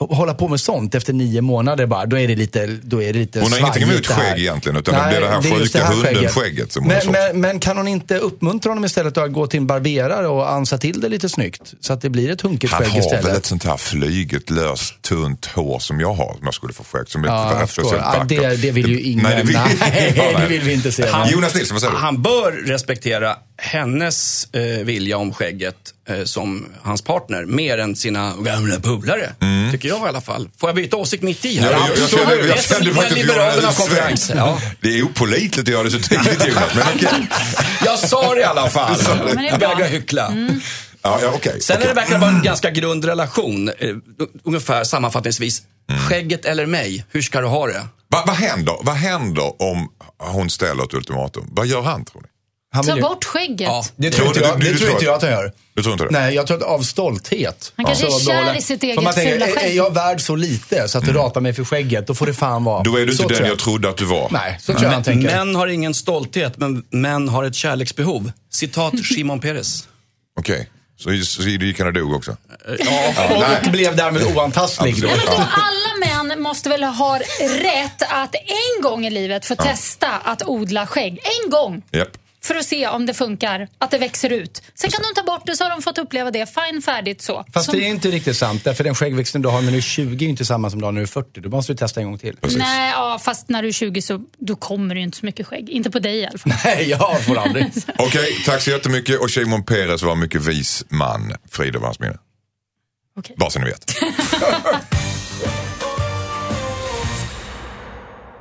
hålla 0.00 0.34
på 0.34 0.48
med 0.48 0.60
sånt 0.60 0.94
efter 0.94 1.12
nio 1.12 1.40
månader 1.40 1.86
bara, 1.86 2.06
då 2.06 2.18
är 2.18 2.28
det 2.28 2.36
lite 2.36 2.66
då 2.82 3.02
är 3.02 3.12
det 3.12 3.18
lite 3.18 3.40
Hon 3.40 3.52
har 3.52 3.58
ingenting 3.58 3.82
emot 3.82 4.08
det 4.08 4.14
här. 4.14 4.22
skägg 4.30 4.40
egentligen, 4.40 4.76
utan 4.78 4.94
det 4.94 5.08
blir 5.10 5.20
det 5.20 5.26
här 5.26 5.38
är 5.56 5.58
just 5.60 5.72
sjuka 5.72 5.78
det 5.78 5.84
här 5.84 5.94
hunden-skägget 5.94 6.72
som 6.72 6.82
hon 6.84 6.92
har 6.92 7.02
men, 7.04 7.12
men, 7.12 7.40
men 7.40 7.60
kan 7.60 7.76
hon 7.76 7.88
inte 7.88 8.18
uppmuntra 8.18 8.70
honom 8.70 8.84
istället 8.84 9.18
att 9.18 9.32
gå 9.32 9.46
till 9.46 9.60
en 9.60 9.66
barberare 9.66 10.26
och 10.28 10.50
ansa 10.52 10.78
till 10.78 11.00
det 11.00 11.08
lite 11.08 11.28
snyggt? 11.28 11.74
Så 11.80 11.92
att 11.92 12.00
det 12.00 12.10
blir 12.10 12.30
ett 12.30 12.40
hunkigt 12.40 12.72
Han 12.72 12.82
skägg 12.82 12.90
har 12.92 12.98
istället. 12.98 13.24
väl 13.24 13.36
ett 13.36 13.46
sånt 13.46 13.64
här 13.64 13.76
flyget, 13.76 14.50
löst, 14.50 15.02
tunt 15.02 15.46
hår 15.46 15.78
som 15.78 16.00
jag 16.00 16.12
har 16.14 16.30
om 16.30 16.38
jag 16.42 16.54
skulle 16.54 16.72
få 16.72 16.84
skägg. 16.84 17.08
Som 17.08 17.24
Ja, 17.24 17.66
förstår. 17.66 17.82
speciellt 17.82 18.04
Ja, 18.14 18.24
det- 18.50 18.56
det 18.62 18.70
vill 18.70 18.88
ju 18.90 19.00
ingen. 19.00 19.22
Nej, 19.24 19.36
det 19.36 19.42
vill, 19.42 19.58
Nej, 19.80 20.36
det 20.40 20.46
vill 20.48 20.62
vi 20.62 20.72
inte 20.72 20.92
se. 20.92 21.06
Han, 21.06 21.28
Jonas 21.28 21.54
Nilsson, 21.54 21.74
vad 21.74 21.80
säger 21.82 21.92
du? 21.94 21.98
Han 22.00 22.22
bör 22.22 22.52
respektera 22.52 23.36
hennes 23.58 24.44
eh, 24.54 24.62
vilja 24.84 25.16
om 25.18 25.34
skägget 25.34 25.76
eh, 26.08 26.24
som 26.24 26.66
hans 26.82 27.02
partner 27.02 27.44
mer 27.44 27.78
än 27.78 27.96
sina 27.96 28.34
gamla 28.40 28.80
polare. 28.80 29.32
Tycker 29.72 29.88
jag 29.88 29.98
i 30.06 30.08
alla 30.08 30.20
fall. 30.20 30.48
Får 30.58 30.68
jag 30.68 30.76
byta 30.76 30.96
åsikt 30.96 31.22
mitt 31.22 31.44
i 31.44 31.58
här? 31.58 31.68
Mm. 31.72 31.80
Ja, 31.80 31.88
jag, 31.88 31.98
jag, 31.98 32.08
Så 32.08 32.16
kände, 32.16 32.34
är 32.34 32.42
det. 32.42 32.48
jag 32.48 32.64
kände 32.64 32.84
Det 32.84 32.90
är 32.90 32.94
faktiskt 32.94 33.12
att 33.12 33.18
Liberalerna 33.18 33.56
jag 33.56 33.62
hade 33.62 33.76
konferens. 33.76 34.24
svängt. 34.26 34.38
Ja. 34.38 34.60
Det 34.80 34.98
är 34.98 35.02
opålitligt 35.02 35.58
att 35.58 35.68
göra 35.68 35.82
det 35.82 35.90
så 35.90 35.98
tidigt 35.98 36.46
Jonas, 36.48 36.74
men 36.74 36.84
okej. 36.94 37.28
Jag 37.84 37.98
sa 37.98 38.34
det 38.34 38.40
i 38.40 38.44
alla 38.44 38.70
fall. 38.70 38.92
är 38.94 39.42
Jag 39.50 39.58
vägrar 39.58 39.88
hyckla. 39.88 40.32
Ja, 41.02 41.18
ja, 41.22 41.32
okej. 41.34 41.60
Sen 41.60 41.76
är 41.76 41.80
okej. 41.80 41.88
det 41.88 41.94
verkar 42.00 42.18
vara 42.18 42.30
en 42.30 42.42
ganska 42.42 42.70
grund 42.70 43.04
relation. 43.04 43.68
Eh, 43.78 43.94
ungefär 44.44 44.84
sammanfattningsvis. 44.84 45.62
Mm. 45.90 46.02
Skägget 46.02 46.44
eller 46.44 46.66
mig, 46.66 47.04
hur 47.10 47.22
ska 47.22 47.40
du 47.40 47.46
ha 47.46 47.66
det? 47.66 47.86
Va, 48.10 48.24
vad, 48.26 48.36
händer, 48.36 48.74
vad 48.82 48.94
händer 48.94 49.62
om 49.62 49.88
hon 50.18 50.50
ställer 50.50 50.84
ett 50.84 50.94
ultimatum? 50.94 51.44
Vad 51.50 51.66
gör 51.66 51.82
han 51.82 52.04
tror 52.04 52.22
ni? 52.22 52.28
Han 52.76 52.84
vill 52.84 52.92
Ta 52.92 52.96
ju- 52.96 53.02
bort 53.02 53.24
skägget. 53.24 53.60
Ja. 53.68 53.84
Det 53.96 54.10
tror 54.10 54.26
inte 54.28 54.40
Du- 54.40 54.46
jag, 54.46 54.60
du- 54.60 54.64
det 54.66 54.72
du 54.72 54.78
tror 54.78 54.86
tror 54.86 54.90
inte 54.90 54.96
att- 54.98 55.02
jag 55.02 55.14
att 55.14 55.22
han 55.22 55.30
gör. 55.30 55.52
Du 55.74 55.82
tror 55.82 55.92
inte 55.92 56.04
det? 56.04 56.10
Nej, 56.10 56.34
jag 56.34 56.46
tror 56.46 56.56
att 56.56 56.62
av 56.62 56.80
stolthet. 56.82 57.72
Han 57.76 57.86
kanske 57.86 58.06
är 58.06 58.10
kär 58.20 58.58
i 58.58 58.62
sitt 58.62 58.82
eget 58.82 59.02
man 59.02 59.14
tänker, 59.14 59.32
fula 59.32 59.46
är, 59.46 59.50
är 59.50 59.54
skägg. 59.54 59.76
jag 59.76 59.94
värd 59.94 60.20
så 60.20 60.36
lite 60.36 60.88
så 60.88 60.98
att 60.98 61.04
du 61.04 61.12
ratar 61.12 61.40
mig 61.40 61.52
för 61.52 61.64
skägget, 61.64 62.06
då 62.06 62.14
får 62.14 62.26
det 62.26 62.34
fan 62.34 62.64
vara. 62.64 62.82
Då 62.82 62.96
är 62.96 63.06
du 63.06 63.12
inte 63.12 63.16
Så 63.22 63.28
den 63.28 63.36
tror 63.36 63.48
jag 63.48 63.58
trodde 63.58 63.88
att 63.88 63.96
du 63.96 64.04
var. 64.04 64.28
Nej, 64.32 64.58
så 64.60 64.72
tror 64.72 64.84
jag 64.84 64.90
han 64.90 65.02
tänker. 65.02 65.36
män 65.36 65.54
har 65.54 65.66
ingen 65.66 65.94
stolthet, 65.94 66.56
men 66.56 66.84
män 66.90 67.28
har 67.28 67.44
ett 67.44 67.54
kärleksbehov. 67.54 68.32
Citat 68.52 68.92
Shimon 69.04 69.40
Peres. 69.40 69.88
Okej, 70.40 70.68
så, 70.98 71.10
så 71.24 71.42
gick 71.42 71.78
han 71.78 71.86
och 71.88 71.92
dog 71.94 72.12
också? 72.14 72.36
och 73.64 73.70
blev 73.72 73.96
därmed 73.96 74.22
oantastlig. 74.22 74.94
Ja, 74.98 75.08
men 75.16 75.46
alla 75.46 76.24
män 76.24 76.42
måste 76.42 76.68
väl 76.68 76.82
ha 76.82 77.18
rätt 77.40 78.02
att 78.08 78.34
en 78.34 78.82
gång 78.82 79.06
i 79.06 79.10
livet 79.10 79.46
få 79.46 79.54
testa 79.54 80.08
att 80.24 80.42
odla 80.46 80.86
skägg. 80.86 81.12
En 81.44 81.50
gång! 81.50 81.82
Japp. 81.90 82.08
För 82.46 82.54
att 82.54 82.66
se 82.66 82.88
om 82.88 83.06
det 83.06 83.14
funkar, 83.14 83.68
att 83.78 83.90
det 83.90 83.98
växer 83.98 84.30
ut. 84.32 84.62
Sen 84.74 84.90
kan 84.90 85.00
de 85.02 85.20
ta 85.20 85.26
bort 85.26 85.46
det 85.46 85.56
så 85.56 85.64
har 85.64 85.70
de 85.70 85.82
fått 85.82 85.98
uppleva 85.98 86.30
det. 86.30 86.46
Fine, 86.54 86.82
färdigt 86.82 87.22
så. 87.22 87.44
Fast 87.54 87.66
Som- 87.70 87.78
det 87.78 87.84
är 87.86 87.88
inte 87.88 88.08
riktigt 88.10 88.36
sant, 88.36 88.64
därför 88.64 88.84
den 88.84 88.94
skäggväxten 88.94 89.42
du 89.42 89.48
har 89.48 89.62
när 89.62 89.70
du 89.72 89.76
är 89.76 89.82
20 89.82 90.24
är 90.24 90.28
inte 90.28 90.44
samma 90.44 90.70
som 90.70 90.78
du 90.80 90.84
har 90.84 90.92
när 90.92 91.00
du 91.00 91.02
är 91.02 91.06
40. 91.06 91.40
Då 91.40 91.48
måste 91.48 91.72
du 91.72 91.76
testa 91.76 92.00
en 92.00 92.06
gång 92.06 92.18
till. 92.18 92.36
Precis. 92.36 92.58
Nej, 92.58 92.90
ja, 92.90 93.18
fast 93.24 93.48
när 93.48 93.62
du 93.62 93.68
är 93.68 93.72
20 93.72 94.02
så 94.02 94.20
då 94.38 94.56
kommer 94.56 94.94
det 94.94 94.98
ju 94.98 95.04
inte 95.04 95.18
så 95.18 95.26
mycket 95.26 95.46
skägg. 95.46 95.70
Inte 95.70 95.90
på 95.90 95.98
dig 95.98 96.16
i 96.18 96.26
alla 96.26 96.38
fall. 96.38 96.52
Nej, 96.64 96.88
jag 96.90 97.24
får 97.24 97.38
aldrig. 97.38 97.66
Okej, 97.98 98.42
tack 98.46 98.62
så 98.62 98.70
jättemycket. 98.70 99.20
Och 99.20 99.30
Shimon 99.30 99.64
Peres 99.64 100.02
var 100.02 100.12
en 100.12 100.20
mycket 100.20 100.42
vis 100.44 100.84
man. 100.88 101.32
Frid 101.50 101.76
över 101.76 101.86
hans 101.86 102.00
minne. 102.00 102.18
Okej. 103.18 103.36
Bara 103.38 103.50
så 103.50 103.58
ni 103.58 103.64
vet. 103.64 103.94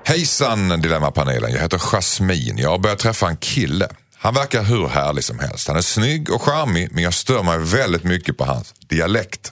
Hejsan 0.07 0.81
Dilemmapanelen, 0.81 1.51
jag 1.51 1.59
heter 1.59 1.77
Jasmin. 1.77 2.57
Jag 2.57 2.69
har 2.69 2.77
börjat 2.77 2.99
träffa 2.99 3.27
en 3.27 3.37
kille. 3.37 3.89
Han 4.17 4.33
verkar 4.33 4.63
hur 4.63 4.87
härlig 4.87 5.23
som 5.23 5.39
helst. 5.39 5.67
Han 5.67 5.77
är 5.77 5.81
snygg 5.81 6.29
och 6.29 6.41
charmig 6.41 6.89
men 6.91 7.03
jag 7.03 7.13
stör 7.13 7.43
mig 7.43 7.57
väldigt 7.59 8.03
mycket 8.03 8.37
på 8.37 8.45
hans 8.45 8.73
dialekt. 8.87 9.51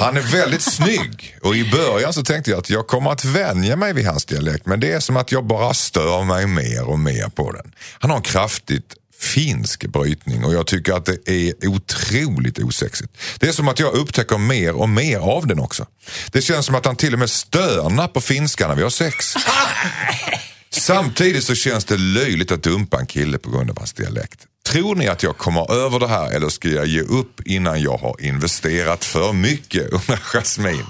Han 0.00 0.16
är 0.16 0.20
väldigt 0.20 0.62
snygg 0.72 1.38
och 1.42 1.56
i 1.56 1.70
början 1.70 2.12
så 2.12 2.22
tänkte 2.22 2.50
jag 2.50 2.58
att 2.58 2.70
jag 2.70 2.86
kommer 2.86 3.10
att 3.10 3.24
vänja 3.24 3.76
mig 3.76 3.92
vid 3.92 4.06
hans 4.06 4.24
dialekt 4.24 4.66
men 4.66 4.80
det 4.80 4.92
är 4.92 5.00
som 5.00 5.16
att 5.16 5.32
jag 5.32 5.46
bara 5.46 5.74
stör 5.74 6.24
mig 6.24 6.46
mer 6.46 6.84
och 6.84 6.98
mer 6.98 7.28
på 7.28 7.52
den. 7.52 7.72
Han 7.98 8.10
har 8.10 8.16
en 8.16 8.22
kraftigt 8.22 8.94
finsk 9.24 9.86
brytning 9.86 10.44
och 10.44 10.54
jag 10.54 10.66
tycker 10.66 10.92
att 10.92 11.04
det 11.04 11.28
är 11.28 11.68
otroligt 11.68 12.58
osexigt. 12.58 13.12
Det 13.38 13.48
är 13.48 13.52
som 13.52 13.68
att 13.68 13.80
jag 13.80 13.94
upptäcker 13.94 14.38
mer 14.38 14.72
och 14.74 14.88
mer 14.88 15.18
av 15.18 15.46
den 15.46 15.58
också. 15.58 15.86
Det 16.32 16.42
känns 16.42 16.66
som 16.66 16.74
att 16.74 16.86
han 16.86 16.96
till 16.96 17.12
och 17.12 17.18
med 17.18 17.30
stönar 17.30 18.08
på 18.08 18.20
finska 18.20 18.68
när 18.68 18.74
vi 18.74 18.82
har 18.82 18.90
sex. 18.90 19.34
Samtidigt 20.70 21.44
så 21.44 21.54
känns 21.54 21.84
det 21.84 21.96
löjligt 21.96 22.52
att 22.52 22.62
dumpa 22.62 23.00
en 23.00 23.06
kille 23.06 23.38
på 23.38 23.50
grund 23.50 23.70
av 23.70 23.78
hans 23.78 23.92
dialekt. 23.92 24.46
Tror 24.66 24.94
ni 24.94 25.08
att 25.08 25.22
jag 25.22 25.36
kommer 25.36 25.72
över 25.72 25.98
det 25.98 26.08
här 26.08 26.30
eller 26.30 26.48
ska 26.48 26.68
jag 26.68 26.86
ge 26.86 27.00
upp 27.00 27.40
innan 27.44 27.82
jag 27.82 27.96
har 27.98 28.16
investerat 28.20 29.04
för 29.04 29.32
mycket? 29.32 29.92
undrar 29.92 30.16
Jasmin. 30.16 30.84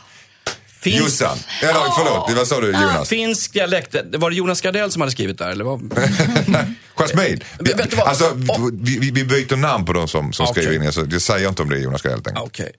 Finns- 0.85 1.01
Jossan. 1.01 1.39
Eller 1.63 1.73
förlåt, 1.73 2.37
vad 2.37 2.47
sa 2.49 2.61
du 2.61 2.67
Jonas? 2.67 3.09
Finsk 3.09 3.53
dialekt, 3.53 3.93
det- 4.11 4.19
var 4.19 4.31
det 4.31 4.37
Jonas 4.37 4.61
Gardell 4.61 4.91
som 4.93 5.01
hade 5.03 5.13
skrivit 5.13 5.39
där? 5.39 5.51
Eller 5.51 5.65
vad? 5.65 5.81
Jasmin. 6.97 7.41
Vet- 7.59 7.79
vet 7.79 7.91
du 7.91 7.97
vad? 7.97 8.09
Alltså, 8.09 8.33
vi, 8.73 8.99
vi- 8.99 9.11
vi 9.11 9.25
byter 9.25 9.57
namn 9.57 9.85
på 9.85 9.93
de 9.93 10.09
som, 10.09 10.33
som 10.33 10.47
Okej. 10.51 10.63
skriver 10.63 10.81
in. 10.81 10.87
Alltså, 10.87 11.03
det 11.03 11.21
säger 11.21 11.49
inte 11.49 11.63
om 11.63 11.69
det 11.71 11.77
är 11.77 11.81
Jonas 11.81 12.03
Gardell. 12.03 12.19
enkelt. 12.37 12.39
Okej. 12.39 12.73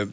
Eh, 0.00 0.06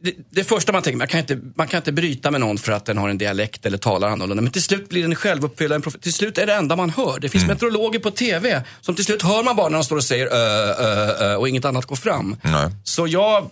det, 0.00 0.14
det 0.30 0.44
första 0.44 0.72
man 0.72 0.82
tänker, 0.82 0.98
man 0.98 1.08
kan, 1.08 1.20
inte, 1.20 1.38
man 1.56 1.68
kan 1.68 1.78
inte 1.78 1.92
bryta 1.92 2.30
med 2.30 2.40
någon 2.40 2.58
för 2.58 2.72
att 2.72 2.86
den 2.86 2.98
har 2.98 3.08
en 3.08 3.18
dialekt 3.18 3.66
eller 3.66 3.78
talar 3.78 4.08
annorlunda. 4.08 4.42
Men 4.42 4.52
till 4.52 4.62
slut 4.62 4.88
blir 4.88 5.02
den 5.02 5.14
självuppfyllande. 5.14 5.90
Till 5.90 6.12
slut 6.12 6.38
är 6.38 6.46
det 6.46 6.54
enda 6.54 6.76
man 6.76 6.90
hör. 6.90 7.18
Det 7.20 7.28
finns 7.28 7.44
Mm. 7.44 7.54
meteorologer 7.54 7.98
på 7.98 8.10
TV 8.10 8.62
som 8.80 8.94
till 8.94 9.04
slut 9.04 9.22
hör 9.22 9.42
man 9.42 9.56
bara 9.56 9.68
när 9.68 9.78
de 9.78 9.84
står 9.84 9.96
och 9.96 10.04
säger 10.04 10.26
ö, 10.26 10.74
ö, 10.78 11.16
ö, 11.20 11.34
och 11.36 11.48
inget 11.48 11.64
annat 11.64 11.86
går 11.86 11.96
fram. 11.96 12.36
Nej. 12.42 12.70
Så 12.84 13.06
jag... 13.06 13.50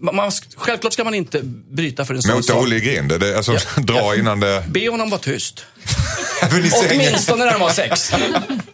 Man, 0.00 0.32
självklart 0.56 0.92
ska 0.92 1.04
man 1.04 1.14
inte 1.14 1.40
bryta 1.70 2.04
för 2.04 2.14
en 2.14 2.22
sån 2.22 2.34
Mot 2.34 2.44
sak. 2.44 2.56
Olle 2.62 2.76
i 2.76 2.80
grind. 2.80 3.12
Alltså, 3.12 3.56
dra 3.80 4.16
innan 4.16 4.40
det... 4.40 4.64
Be 4.68 4.88
honom 4.90 5.10
vara 5.10 5.20
tyst. 5.20 5.64
Åtminstone 6.90 7.44
när 7.44 7.52
de 7.52 7.60
var 7.60 7.70
sex. 7.70 8.12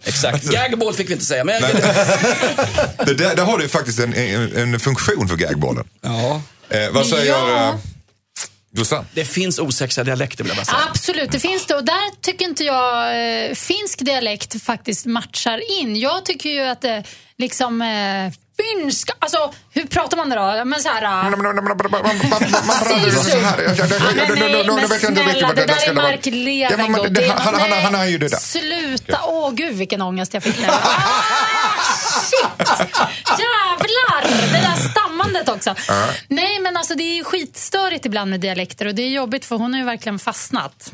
Exakt. 0.05 0.45
Gagball 0.45 0.95
fick 0.95 1.09
vi 1.09 1.13
inte 1.13 1.25
säga. 1.25 1.45
Men 1.45 1.63
Det, 3.07 3.15
där, 3.15 3.37
där 3.37 3.45
har 3.45 3.59
du 3.59 3.63
ju 3.65 3.69
faktiskt 3.69 3.99
en, 3.99 4.15
en, 4.15 4.57
en 4.57 4.81
funktion 4.81 5.29
för 5.29 5.37
gagbollen. 5.37 5.85
ja. 6.01 6.43
Eh, 6.71 6.91
vad 6.91 7.07
säger 7.07 7.33
Ja. 7.33 7.69
eh? 7.69 7.75
Det 9.15 9.25
finns 9.25 9.59
osexiga 9.59 10.05
dialekter 10.05 10.45
vill 10.45 10.49
jag 10.51 10.57
bara 10.57 10.65
säga. 10.65 10.79
Absolut, 10.91 11.33
det 11.33 11.41
finns 11.41 11.67
det. 11.67 11.75
Och 11.75 11.85
där 11.85 12.21
tycker 12.21 12.45
inte 12.45 12.65
jag 12.65 13.05
eh, 13.49 13.55
finsk 13.55 13.99
dialekt 14.05 14.63
faktiskt 14.63 15.07
matchar 15.07 15.81
in. 15.81 15.97
Jag 15.97 16.25
tycker 16.25 16.51
ju 16.51 16.61
att 16.61 16.81
det 16.83 17.05
liksom 17.39 17.83
eh, 17.83 18.33
finska, 18.61 19.13
alltså 19.19 19.53
hur 19.73 19.87
pratar 19.87 20.17
man 20.17 20.29
det 20.29 20.37
då? 20.37 20.65
Men 20.65 20.81
så 20.81 20.89
här, 20.89 21.31
Men 21.31 21.41
snälla, 24.89 25.53
det 25.53 25.67
där 25.67 25.89
är 25.89 25.95
Mark 25.95 26.27
Levengood. 26.27 27.19
Han, 27.83 27.95
är 27.95 28.07
ju 28.07 28.19
det 28.19 28.29
där. 28.29 28.37
Sluta! 28.37 29.21
Åh 29.27 29.53
gud 29.53 29.77
vilken 29.77 30.03
ångest 30.03 30.35
jag 30.35 30.43
fick 30.43 30.59
nu. 30.61 30.67
Shit! 32.11 32.69
Jävlar! 33.29 34.23
Det 34.53 34.59
där 34.59 34.77
stammandet 34.91 35.49
också. 35.49 35.75
Nej 36.29 36.59
men 36.61 36.77
alltså 36.77 36.95
det 36.95 37.03
är 37.03 37.25
skitstörigt 37.25 38.07
ibland 38.07 38.31
med 38.31 38.41
dialekter 38.41 38.87
och 38.87 38.95
det 38.95 39.03
är 39.03 39.09
jobbigt 39.09 39.45
för 39.45 39.57
hon 39.57 39.73
har 39.73 39.81
ju 39.81 39.87
verkligen 39.87 40.19
fastnat. 40.19 40.93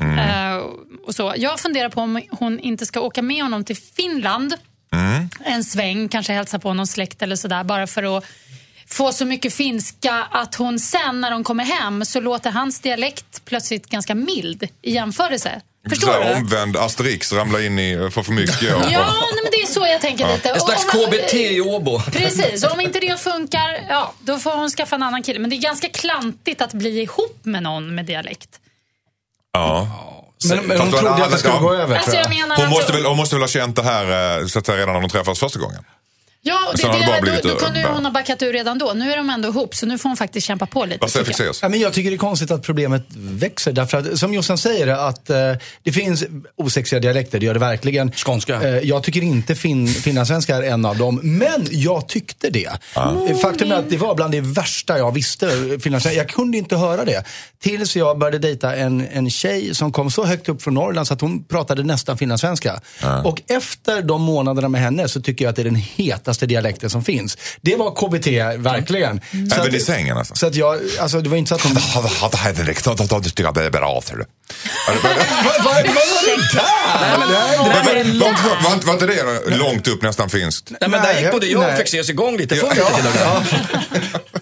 Och 1.07 1.15
så. 1.15 1.33
Jag 1.37 1.59
funderar 1.59 1.89
på 1.89 2.01
om 2.01 2.21
hon 2.31 2.59
inte 2.59 2.85
ska 2.85 2.99
åka 2.99 3.21
med 3.21 3.43
honom 3.43 3.63
till 3.63 3.77
Finland 3.77 4.55
en 5.45 5.63
sväng, 5.63 6.09
kanske 6.09 6.33
hälsa 6.33 6.59
på 6.59 6.73
någon 6.73 6.87
släkt 6.87 7.21
eller 7.21 7.35
sådär 7.35 7.63
bara 7.63 7.87
för 7.87 8.17
att 8.17 8.23
få 8.87 9.11
så 9.11 9.25
mycket 9.25 9.53
finska 9.53 10.27
att 10.31 10.55
hon 10.55 10.79
sen 10.79 11.21
när 11.21 11.31
de 11.31 11.43
kommer 11.43 11.63
hem 11.63 12.05
så 12.05 12.19
låter 12.19 12.51
hans 12.51 12.79
dialekt 12.79 13.45
plötsligt 13.45 13.87
ganska 13.89 14.15
mild 14.15 14.67
i 14.81 14.91
jämförelse. 14.93 15.61
Förstår 15.89 16.07
Så 16.07 16.13
här, 16.13 16.29
du? 16.29 16.35
omvänd 16.35 16.77
Asterix, 16.77 17.33
ramla 17.33 17.61
in 17.61 17.79
i 17.79 18.09
för 18.11 18.23
för 18.23 18.31
mycket. 18.31 18.61
Och, 18.75 18.81
Ja, 18.91 19.13
nej, 19.33 19.43
men 19.43 19.51
det 19.51 19.57
är 19.61 19.65
så 19.67 19.79
jag 19.87 20.01
tänker 20.01 20.33
lite. 20.35 20.49
En 20.49 20.59
slags 20.59 20.85
Och 20.85 20.95
om- 21.03 21.05
KBT 21.11 21.33
i 21.33 21.61
Åbo. 21.61 21.99
Precis, 21.99 22.63
och 22.63 22.71
om 22.73 22.79
inte 22.81 22.99
det 22.99 23.19
funkar, 23.19 23.85
ja, 23.89 24.13
då 24.19 24.39
får 24.39 24.51
hon 24.51 24.69
skaffa 24.69 24.95
en 24.95 25.03
annan 25.03 25.23
kille. 25.23 25.39
Men 25.39 25.49
det 25.49 25.55
är 25.55 25.61
ganska 25.61 25.89
klantigt 25.89 26.61
att 26.61 26.73
bli 26.73 27.01
ihop 27.01 27.39
med 27.43 27.63
någon 27.63 27.95
med 27.95 28.05
dialekt. 28.05 28.59
ja. 29.53 29.87
Men, 30.45 30.67
men 30.67 30.79
hon 30.79 30.91
trodde 30.91 31.23
att 31.23 31.31
det 31.31 31.37
skulle 31.37 31.59
gå 31.59 31.73
över 31.73 31.95
Alltså 31.95 32.15
jag 32.15 32.29
menar 32.29 32.55
Hon 32.55 32.69
måste, 32.69 32.93
väl, 32.93 33.05
hon 33.05 33.17
måste 33.17 33.35
väl 33.35 33.43
ha 33.43 33.47
känt 33.47 33.75
det 33.75 33.83
här 33.83 34.39
eh, 34.39 34.45
så 34.47 34.59
att 34.59 34.65
säga, 34.65 34.77
redan 34.77 34.93
när 34.93 35.01
de 35.01 35.09
träffades 35.09 35.39
första 35.39 35.59
gången? 35.59 35.83
Ja, 36.47 36.59
och 36.73 36.79
har 36.79 36.93
det, 36.93 36.99
det 36.99 37.05
bara 37.05 37.15
det, 37.15 37.21
blivit 37.21 37.43
då, 37.43 37.49
då 37.49 37.55
kunde 37.55 37.79
ju 37.79 37.85
hon 37.85 38.05
ha 38.05 38.11
backat 38.11 38.41
ur 38.41 38.53
redan 38.53 38.77
då. 38.77 38.93
Nu 38.95 39.11
är 39.11 39.17
de 39.17 39.29
ändå 39.29 39.47
ihop, 39.49 39.75
så 39.75 39.85
nu 39.85 39.97
får 39.97 40.09
hon 40.09 40.17
faktiskt 40.17 40.47
kämpa 40.47 40.65
på 40.65 40.85
lite. 40.85 41.07
Tycker 41.07 41.43
jag. 41.43 41.55
Ja, 41.61 41.69
men 41.69 41.79
jag 41.79 41.93
tycker 41.93 42.09
det 42.09 42.15
är 42.15 42.17
konstigt 42.17 42.51
att 42.51 42.63
problemet 42.63 43.05
växer. 43.15 43.71
Därför 43.71 43.97
att, 43.97 44.19
som 44.19 44.33
Jossan 44.33 44.57
säger, 44.57 44.87
att 44.87 45.29
eh, 45.29 45.37
det 45.83 45.91
finns 45.91 46.25
osexiga 46.55 46.99
dialekter, 46.99 47.39
det 47.39 47.45
gör 47.45 47.53
det 47.53 47.59
verkligen. 47.59 48.11
Skånska. 48.11 48.61
Eh, 48.61 48.77
jag 48.77 49.03
tycker 49.03 49.21
inte 49.21 49.55
fin, 49.55 49.87
finlandssvenska 49.87 50.55
är 50.55 50.63
en 50.63 50.85
av 50.85 50.97
dem, 50.97 51.19
men 51.23 51.67
jag 51.71 52.07
tyckte 52.07 52.49
det. 52.49 52.69
Eh, 52.95 53.37
Faktum 53.41 53.71
är 53.71 53.75
att 53.75 53.89
det 53.89 53.97
var 53.97 54.15
bland 54.15 54.31
det 54.31 54.41
värsta 54.41 54.97
jag 54.97 55.13
visste. 55.13 55.49
Finlandssvenska. 55.79 56.13
Jag 56.13 56.29
kunde 56.29 56.57
inte 56.57 56.75
höra 56.75 57.05
det. 57.05 57.23
Tills 57.59 57.95
jag 57.95 58.17
började 58.17 58.39
dejta 58.39 58.75
en, 58.75 59.07
en 59.11 59.29
tjej 59.29 59.75
som 59.75 59.91
kom 59.91 60.11
så 60.11 60.25
högt 60.25 60.49
upp 60.49 60.61
från 60.61 60.73
Norrland 60.73 61.07
så 61.07 61.13
att 61.13 61.21
hon 61.21 61.43
pratade 61.43 61.83
nästan 61.83 62.17
finlandssvenska. 62.17 62.81
Och 63.23 63.41
efter 63.47 64.01
de 64.01 64.21
månaderna 64.21 64.69
med 64.69 64.81
henne 64.81 65.07
så 65.07 65.21
tycker 65.21 65.45
jag 65.45 65.49
att 65.49 65.55
det 65.55 65.61
är 65.61 65.63
den 65.63 65.75
hetaste 65.75 66.36
dialekten 66.45 66.89
som 66.89 67.03
finns. 67.03 67.37
Det 67.61 67.75
var 67.75 67.91
KBT, 67.95 68.27
verkligen. 68.63 69.21
Så 69.49 69.55
Även 69.55 69.67
att- 69.67 69.73
i 69.73 69.79
sängen 69.79 70.17
alltså? 70.17 70.35
så 70.35 70.47
att 70.47 70.55
jag, 70.55 70.79
alltså 70.99 71.21
det 71.21 71.29
var 71.29 71.37
inte 71.37 71.49
så 71.49 71.55
att 71.55 71.61
hon... 71.61 71.73
Vad 71.93 72.03
vad- 72.03 72.11
vad 75.53 75.65
var 75.65 75.81
det 75.81 75.83
där? 75.91 75.91
Nej, 77.01 77.19
men- 78.03 78.19
Var 78.19 78.29
inte- 78.29 78.41
var 78.63 78.73
inte- 78.73 78.87
var 78.87 78.93
inte 78.93 79.05
det 79.07 79.55
långt 79.57 79.87
upp 79.87 80.01
nästan 80.01 80.29
finskt? 80.29 80.71
Nej, 80.81 80.89
men 80.89 81.01
där 81.01 81.19
gick 81.21 81.31
både 81.31 81.45
jag 81.47 81.71
och. 81.71 81.77
Fexeus 81.77 82.09
igång 82.09 82.37
lite. 82.37 82.55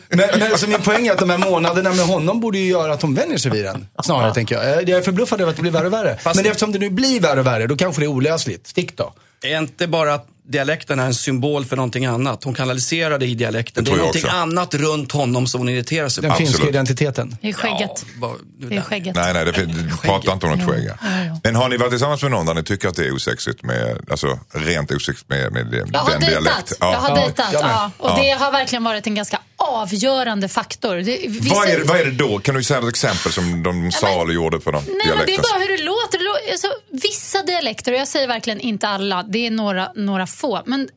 Men, 0.09 0.29
men 0.39 0.57
så 0.57 0.67
min 0.69 0.81
poäng 0.81 1.07
är 1.07 1.11
att 1.11 1.19
de 1.19 1.29
här 1.29 1.37
månaderna 1.37 1.89
med 1.93 2.05
honom 2.05 2.39
borde 2.39 2.57
ju 2.57 2.69
göra 2.69 2.93
att 2.93 3.01
hon 3.01 3.15
vänjer 3.15 3.37
sig 3.37 3.51
vid 3.51 3.63
den. 3.65 3.87
Snarare, 4.03 4.33
tänker 4.33 4.55
jag. 4.55 4.89
Jag 4.89 4.99
är 4.99 5.01
förbluffad 5.01 5.41
över 5.41 5.49
att 5.49 5.55
det 5.55 5.61
blir 5.61 5.71
värre 5.71 5.87
och 5.87 5.93
värre. 5.93 6.17
Fast- 6.21 6.35
Men 6.35 6.45
eftersom 6.45 6.71
det 6.71 6.79
nu 6.79 6.89
blir 6.89 7.19
värre 7.19 7.39
och 7.39 7.45
värre, 7.47 7.67
då 7.67 7.75
kanske 7.77 8.01
det 8.01 8.05
är 8.05 8.07
olösligt. 8.07 8.67
Stick 8.67 8.97
då. 8.97 9.13
är 9.43 9.57
inte 9.57 9.87
bara 9.87 10.13
att 10.13 10.27
dialekten 10.47 10.99
är 10.99 11.05
en 11.05 11.13
symbol 11.13 11.65
för 11.65 11.75
någonting 11.75 12.05
annat. 12.05 12.43
Hon 12.43 12.53
kanaliserar 12.53 13.19
det 13.19 13.25
i 13.25 13.35
dialekten. 13.35 13.83
Det 13.83 13.91
Det, 13.91 13.95
är 13.95 13.97
någonting 13.97 14.23
också. 14.25 14.35
annat 14.37 14.73
runt 14.73 15.11
honom 15.11 15.47
som 15.47 15.61
hon 15.61 15.69
irriterar 15.69 16.09
sig 16.09 16.21
Den 16.21 16.29
på. 16.31 16.33
Absolut. 16.33 16.51
finska 16.51 16.69
identiteten. 16.69 17.37
Det 17.41 17.49
är 17.49 17.53
skägget. 17.53 18.05
vad- 18.19 18.35
du 18.59 18.69
Det 18.69 18.75
är 18.75 18.81
skägget. 18.81 19.15
Nej, 19.15 19.33
nej, 19.33 19.45
det, 19.45 19.51
det, 19.51 19.73
prata 20.03 20.31
inte 20.33 20.45
om 20.47 20.57
något 20.59 20.69
skägg. 20.69 20.85
Ja, 20.85 20.93
ja. 21.27 21.39
Men 21.43 21.55
har 21.55 21.69
ni 21.69 21.77
varit 21.77 21.91
tillsammans 21.91 22.21
med 22.21 22.31
någon 22.31 22.45
där 22.45 22.53
ni 22.53 22.63
tycker 22.63 22.87
att 22.87 22.95
det 22.95 23.05
är 23.05 23.15
osexigt 23.15 23.63
med, 23.63 24.05
alltså 24.11 24.39
rent 24.53 24.91
osexigt 24.91 25.29
med, 25.29 25.51
med 25.53 25.65
den 25.71 25.89
Jag 25.93 25.99
har 25.99 26.09
dejtat. 26.09 26.29
dialekt? 26.29 26.73
Jag 26.79 26.87
har 26.87 27.09
Ja, 27.09 27.15
dejtat. 27.15 27.53
med. 27.53 27.61
Ja, 27.63 27.91
och 27.97 28.19
det 28.19 28.29
har 28.29 28.51
verkligen 28.51 28.83
varit 28.83 29.07
en 29.07 29.15
ganska 29.15 29.39
avgörande 29.57 30.49
faktor. 30.49 30.95
Det, 30.95 31.17
vissa- 31.27 31.55
Vad 31.55 31.67
är, 31.69 31.83
vad 31.83 31.99
är 31.99 32.05
det 32.05 32.11
då? 32.11 32.39
Kan 32.39 32.55
du 32.55 32.63
säga 32.63 32.79
något 32.79 32.89
exempel 32.89 33.31
som 33.31 33.63
de 33.63 33.91
sa 33.91 34.21
eller 34.21 34.33
gjorde 34.33 34.59
på 34.59 34.71
någon 34.71 34.83
Nej, 34.83 34.95
men 35.17 35.25
det 35.25 35.35
är 35.35 35.41
bara 35.53 35.59
hur 35.59 35.77
det 35.77 35.83
låter. 35.83 36.17
Det 36.17 36.23
lå- 36.23 36.51
Alltså, 36.51 36.67
vissa 36.91 37.41
dialekter, 37.43 37.91
och 37.91 37.97
jag 37.97 38.07
säger 38.07 38.27
verkligen 38.27 38.59
inte 38.59 38.87
alla, 38.87 39.23
det 39.23 39.47
är 39.47 39.51
några, 39.51 39.91
några 39.95 40.27
få, 40.27 40.61
men 40.65 40.89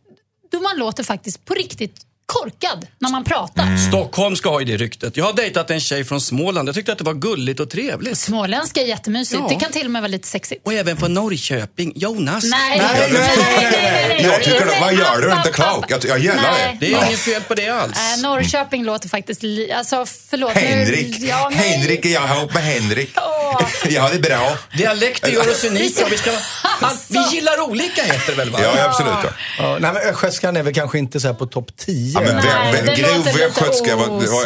då 0.53 0.61
man 0.61 0.77
låter 0.77 1.05
faktiskt 1.05 1.45
på 1.45 1.55
riktigt 1.55 1.97
korkad 2.33 2.87
när 2.99 3.11
man 3.11 3.25
pratar. 3.25 3.63
Mm. 3.63 3.79
Stockholm 3.89 4.37
ska 4.37 4.49
ha 4.51 4.61
ju 4.61 4.67
det 4.67 4.77
ryktet. 4.77 5.17
Jag 5.17 5.25
har 5.25 5.33
dejtat 5.33 5.71
en 5.71 5.81
tjej 5.81 6.05
från 6.05 6.21
Småland. 6.21 6.69
Jag 6.69 6.75
tyckte 6.75 6.93
att 6.93 6.99
det 6.99 7.05
var 7.05 7.15
gulligt 7.15 7.61
och 7.61 7.71
trevligt. 7.71 8.19
Småländska 8.19 8.81
är 8.81 8.87
jättemysigt. 8.87 9.41
Ja. 9.43 9.49
Det 9.49 9.61
kan 9.65 9.73
till 9.73 9.85
och 9.85 9.91
med 9.91 10.03
vara 10.03 10.09
lite 10.11 10.29
sexigt. 10.29 10.67
Och 10.67 10.73
även 10.73 10.97
från 10.97 11.15
Norrköping. 11.15 11.93
Jonas. 11.97 12.45
Nej, 12.45 12.79
Nej, 12.79 12.79
nej, 12.99 13.11
nej, 13.13 13.37
nej, 13.39 13.69
nej, 13.73 14.09
nej. 14.09 14.23
Jag 14.25 14.43
tycker 14.43 14.67
det, 14.67 14.79
vad 14.81 14.95
gör 14.95 15.21
du 15.21 15.33
inte 15.33 15.65
app. 15.65 15.85
Jag, 15.91 16.05
jag 16.05 16.19
gillar 16.19 16.37
det. 16.37 16.77
Det 16.81 16.93
är 16.95 17.07
inget 17.07 17.21
fel 17.21 17.43
på 17.43 17.55
det 17.55 17.69
alls. 17.69 17.97
Äh, 18.17 18.23
Norrköping 18.23 18.85
låter 18.85 19.09
faktiskt... 19.09 19.43
Li- 19.43 19.73
alltså, 19.73 20.07
förlåt. 20.31 20.55
nu- 20.55 20.61
Henrik, 20.61 21.17
Ja, 21.21 21.49
nej. 21.55 21.69
Henrik 21.69 22.05
är 22.05 22.09
jag 22.09 22.37
ihop 22.37 22.55
med 22.55 22.63
Henrik. 22.63 23.11
Åh. 23.17 23.61
Ja, 23.91 24.09
det 24.09 24.17
är 24.17 24.21
bra. 24.21 24.57
Dialekter 24.77 25.29
gör 25.33 25.51
oss 25.51 25.65
unika. 25.65 26.07
Vi, 26.11 26.17
ska, 26.19 26.31
Alltså. 26.81 27.13
vi 27.13 27.37
gillar 27.37 27.61
olika 27.61 28.03
heter 28.03 28.27
det 28.27 28.33
väl 28.39 28.51
va? 28.51 28.59
Ja, 28.63 28.73
ja, 28.77 28.85
absolut. 28.85 29.13
Ja. 29.25 29.31
Ja, 29.59 29.79
nej, 29.81 29.93
men 29.93 29.97
östgötskan 30.03 30.57
är 30.57 30.63
väl 30.63 30.75
kanske 30.75 30.99
inte 30.99 31.21
så 31.21 31.27
här 31.27 31.35
på 31.35 31.47
topp 31.47 31.77
10. 31.77 32.18
Ja, 32.27 32.33
men 32.33 32.43
vem, 32.43 32.87
vem, 32.87 32.95
grov 32.97 33.25
västgötska, 33.25 33.91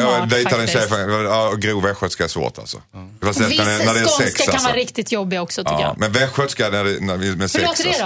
jag 0.00 0.28
dejtade 0.28 0.62
en 0.62 0.68
tjej, 0.68 0.86
ja, 1.24 1.52
grov 1.58 1.82
västgötska 1.82 2.24
är 2.24 2.28
svårt 2.28 2.58
alltså. 2.58 2.76
Det 3.20 3.26
var 3.26 3.32
Viss 3.32 3.58
när, 3.58 3.78
det- 3.78 3.84
när 3.84 3.94
det 3.94 4.00
är 4.00 4.04
skånska 4.04 4.24
sex 4.24 4.40
kan 4.40 4.48
alltså. 4.54 4.68
vara 4.68 4.76
riktigt 4.76 5.12
jobbig 5.12 5.40
också 5.40 5.60
tycker 5.64 5.72
Ja, 5.72 5.80
jag. 5.82 5.98
men 5.98 6.12
västgötska 6.12 6.68
när 6.68 6.84
det, 6.84 6.96
när, 7.00 7.16
vi- 7.16 7.30
med 7.30 7.40
Hur 7.40 7.48
sex 7.48 7.64
låter 7.64 7.82
det 7.84 7.88
alltså. 7.88 8.04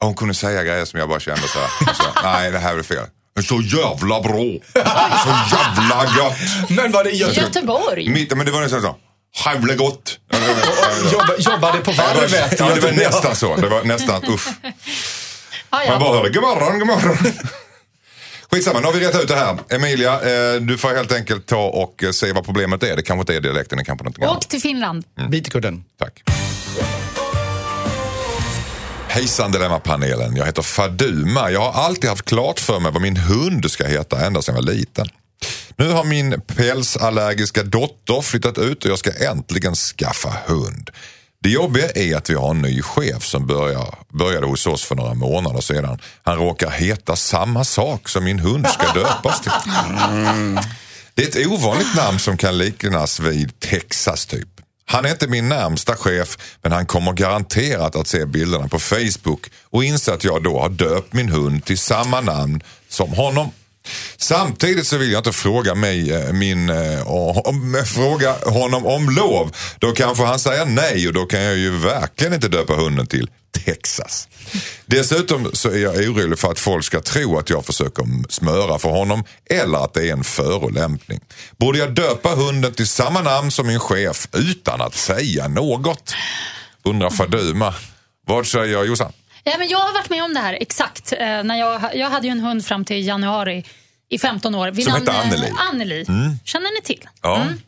då? 0.00 0.06
Hon 0.06 0.14
kunde 0.14 0.34
säga 0.34 0.62
grejer 0.64 0.84
som 0.84 0.98
jag 1.00 1.08
bara 1.08 1.20
kände 1.20 1.42
så 1.48 1.58
här. 1.58 1.94
Så, 1.94 2.02
nej, 2.22 2.50
det 2.50 2.58
här 2.58 2.76
är 2.78 2.82
fel. 2.82 3.04
Så 3.48 3.60
jävla 3.62 4.20
bra. 4.20 4.38
Så 4.72 5.56
jävla 5.56 6.06
gött. 6.18 6.70
Men 6.70 6.92
var 6.92 7.04
det 7.04 7.10
Göteborg? 7.10 7.44
Göteborg? 7.46 8.08
Mitt, 8.08 8.36
men 8.36 8.46
det 8.46 8.52
var 8.52 8.60
nästan 8.60 8.82
så. 8.82 8.96
Jävla 9.46 9.74
gott. 9.74 10.18
Jobba, 11.12 11.34
jobbade 11.38 11.78
på 11.78 11.92
varvet? 11.92 12.54
Ja, 12.58 12.70
det 12.74 12.80
var 12.80 12.92
nästan 12.92 13.36
så. 13.36 13.56
Det 13.56 13.68
var 13.68 13.84
nästan, 13.84 14.24
usch. 14.28 14.48
Man 15.70 16.00
bara 16.00 16.16
hörde 16.16 16.30
god 16.30 16.42
morgon, 16.42 16.78
god 16.78 16.86
morgon. 16.88 17.16
Skitsamma, 18.50 18.80
nu 18.80 18.86
har 18.86 18.92
vi 18.92 19.00
rätt 19.06 19.22
ut 19.22 19.28
det 19.28 19.34
här. 19.34 19.58
Emilia, 19.68 20.12
eh, 20.14 20.60
du 20.60 20.78
får 20.78 20.88
helt 20.88 21.12
enkelt 21.12 21.46
ta 21.46 21.66
och 21.68 22.04
eh, 22.04 22.10
se 22.10 22.32
vad 22.32 22.44
problemet 22.44 22.82
är. 22.82 22.96
Det 22.96 23.02
kanske 23.02 23.20
inte 23.20 23.34
är 23.36 23.40
dialekten, 23.40 23.78
det 23.78 23.84
kanske 23.84 24.02
är 24.02 24.04
någonting 24.04 24.24
annat. 24.24 24.36
Åk 24.36 24.48
till 24.48 24.60
Finland. 24.60 25.04
Bit 25.30 25.46
i 25.48 25.50
kudden. 25.50 25.84
Tack. 25.98 26.22
Hejsan 29.08 29.52
Dilemmapanelen, 29.52 30.36
jag 30.36 30.46
heter 30.46 30.62
Faduma. 30.62 31.50
Jag 31.50 31.60
har 31.60 31.82
alltid 31.84 32.10
haft 32.10 32.24
klart 32.24 32.60
för 32.60 32.80
mig 32.80 32.92
vad 32.92 33.02
min 33.02 33.16
hund 33.16 33.70
ska 33.70 33.86
heta 33.86 34.26
ända 34.26 34.42
sedan 34.42 34.54
jag 34.54 34.62
var 34.62 34.72
liten. 34.72 35.06
Nu 35.76 35.88
har 35.92 36.04
min 36.04 36.40
pälsallergiska 36.40 37.62
dotter 37.62 38.20
flyttat 38.22 38.58
ut 38.58 38.84
och 38.84 38.90
jag 38.90 38.98
ska 38.98 39.10
äntligen 39.30 39.74
skaffa 39.74 40.32
hund. 40.46 40.90
Det 41.42 41.48
jobbiga 41.48 41.90
är 41.90 42.16
att 42.16 42.30
vi 42.30 42.34
har 42.34 42.50
en 42.50 42.62
ny 42.62 42.82
chef 42.82 43.24
som 43.24 43.46
börjar, 43.46 43.94
började 44.08 44.46
hos 44.46 44.66
oss 44.66 44.84
för 44.84 44.94
några 44.94 45.14
månader 45.14 45.60
sedan. 45.60 45.98
Han 46.22 46.36
råkar 46.36 46.70
heta 46.70 47.16
samma 47.16 47.64
sak 47.64 48.08
som 48.08 48.24
min 48.24 48.38
hund 48.38 48.66
ska 48.68 48.92
döpas 48.92 49.40
till. 49.40 49.52
Det 51.14 51.22
är 51.22 51.40
ett 51.40 51.46
ovanligt 51.46 51.96
namn 51.96 52.18
som 52.18 52.36
kan 52.36 52.58
liknas 52.58 53.20
vid 53.20 53.60
Texas 53.60 54.26
typ. 54.26 54.48
Han 54.88 55.04
är 55.04 55.10
inte 55.10 55.28
min 55.28 55.48
närmsta 55.48 55.96
chef, 55.96 56.38
men 56.62 56.72
han 56.72 56.86
kommer 56.86 57.12
garanterat 57.12 57.96
att 57.96 58.06
se 58.06 58.26
bilderna 58.26 58.68
på 58.68 58.78
Facebook 58.78 59.50
och 59.70 59.84
inse 59.84 60.12
att 60.12 60.24
jag 60.24 60.42
då 60.42 60.60
har 60.60 60.68
döpt 60.68 61.12
min 61.12 61.28
hund 61.28 61.64
till 61.64 61.78
samma 61.78 62.20
namn 62.20 62.60
som 62.88 63.12
honom. 63.12 63.50
Samtidigt 64.16 64.86
så 64.86 64.98
vill 64.98 65.12
jag 65.12 65.20
inte 65.20 65.32
fråga 65.32 65.74
mig, 65.74 66.12
eh, 66.12 66.32
min, 66.32 66.70
eh, 66.70 67.10
om, 67.46 67.74
eh, 67.74 67.84
fråga 67.84 68.34
honom 68.44 68.86
om 68.86 69.10
lov. 69.10 69.56
Då 69.78 69.92
kanske 69.92 70.24
han 70.24 70.38
säger 70.38 70.64
nej 70.64 71.08
och 71.08 71.14
då 71.14 71.26
kan 71.26 71.40
jag 71.40 71.56
ju 71.56 71.78
verkligen 71.78 72.34
inte 72.34 72.48
döpa 72.48 72.74
hunden 72.74 73.06
till 73.06 73.30
Texas. 73.64 74.28
Dessutom 74.86 75.50
så 75.52 75.70
är 75.70 75.78
jag 75.78 75.94
orolig 75.94 76.38
för 76.38 76.52
att 76.52 76.58
folk 76.58 76.84
ska 76.84 77.00
tro 77.00 77.38
att 77.38 77.50
jag 77.50 77.66
försöker 77.66 78.32
smöra 78.32 78.78
för 78.78 78.88
honom 78.88 79.24
eller 79.50 79.84
att 79.84 79.94
det 79.94 80.08
är 80.08 80.12
en 80.12 80.24
förolämpning. 80.24 81.20
Borde 81.58 81.78
jag 81.78 81.94
döpa 81.94 82.28
hunden 82.28 82.74
till 82.74 82.88
samma 82.88 83.22
namn 83.22 83.50
som 83.50 83.66
min 83.66 83.80
chef 83.80 84.28
utan 84.32 84.80
att 84.80 84.94
säga 84.94 85.48
något? 85.48 86.14
Undrar 86.84 87.10
Faduma. 87.10 87.74
Vad 88.26 88.46
säger 88.46 88.84
Jossan? 88.84 89.12
Ja, 89.50 89.58
men 89.58 89.68
jag 89.68 89.78
har 89.78 89.92
varit 89.92 90.10
med 90.10 90.24
om 90.24 90.34
det 90.34 90.40
här 90.40 90.58
exakt. 90.60 91.12
Eh, 91.12 91.18
när 91.42 91.56
jag, 91.56 91.96
jag 91.96 92.10
hade 92.10 92.26
ju 92.26 92.30
en 92.30 92.40
hund 92.40 92.66
fram 92.66 92.84
till 92.84 93.06
januari 93.06 93.64
i 94.08 94.18
15 94.18 94.54
år. 94.54 94.82
Som 94.82 94.92
hette 94.92 95.12
Anneli? 95.12 95.52
Anneli. 95.72 96.04
Känner 96.44 96.74
ni 96.74 96.80
till? 96.82 97.08
Ja. 97.22 97.36
Mm. 97.36 97.60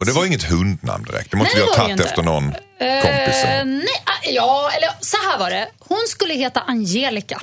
Och 0.00 0.06
det 0.06 0.12
var 0.12 0.26
inget 0.26 0.42
hundnamn 0.42 1.04
direkt. 1.04 1.30
Det 1.30 1.36
måste 1.36 1.56
Nej, 1.58 1.64
vi 1.66 1.70
ha 1.70 1.76
tagit 1.86 2.00
efter 2.00 2.22
någon 2.22 2.44
Eh, 2.44 3.02
kompis. 3.02 3.44
eller- 3.44 3.64
nej, 3.64 4.02
ah, 4.04 4.28
ja, 4.30 4.70
eller 4.76 4.88
så 5.00 5.16
här 5.30 5.38
var 5.38 5.50
det. 5.50 5.68
Hon 5.78 5.98
skulle 6.08 6.34
heta 6.34 6.60
Angelica. 6.60 7.40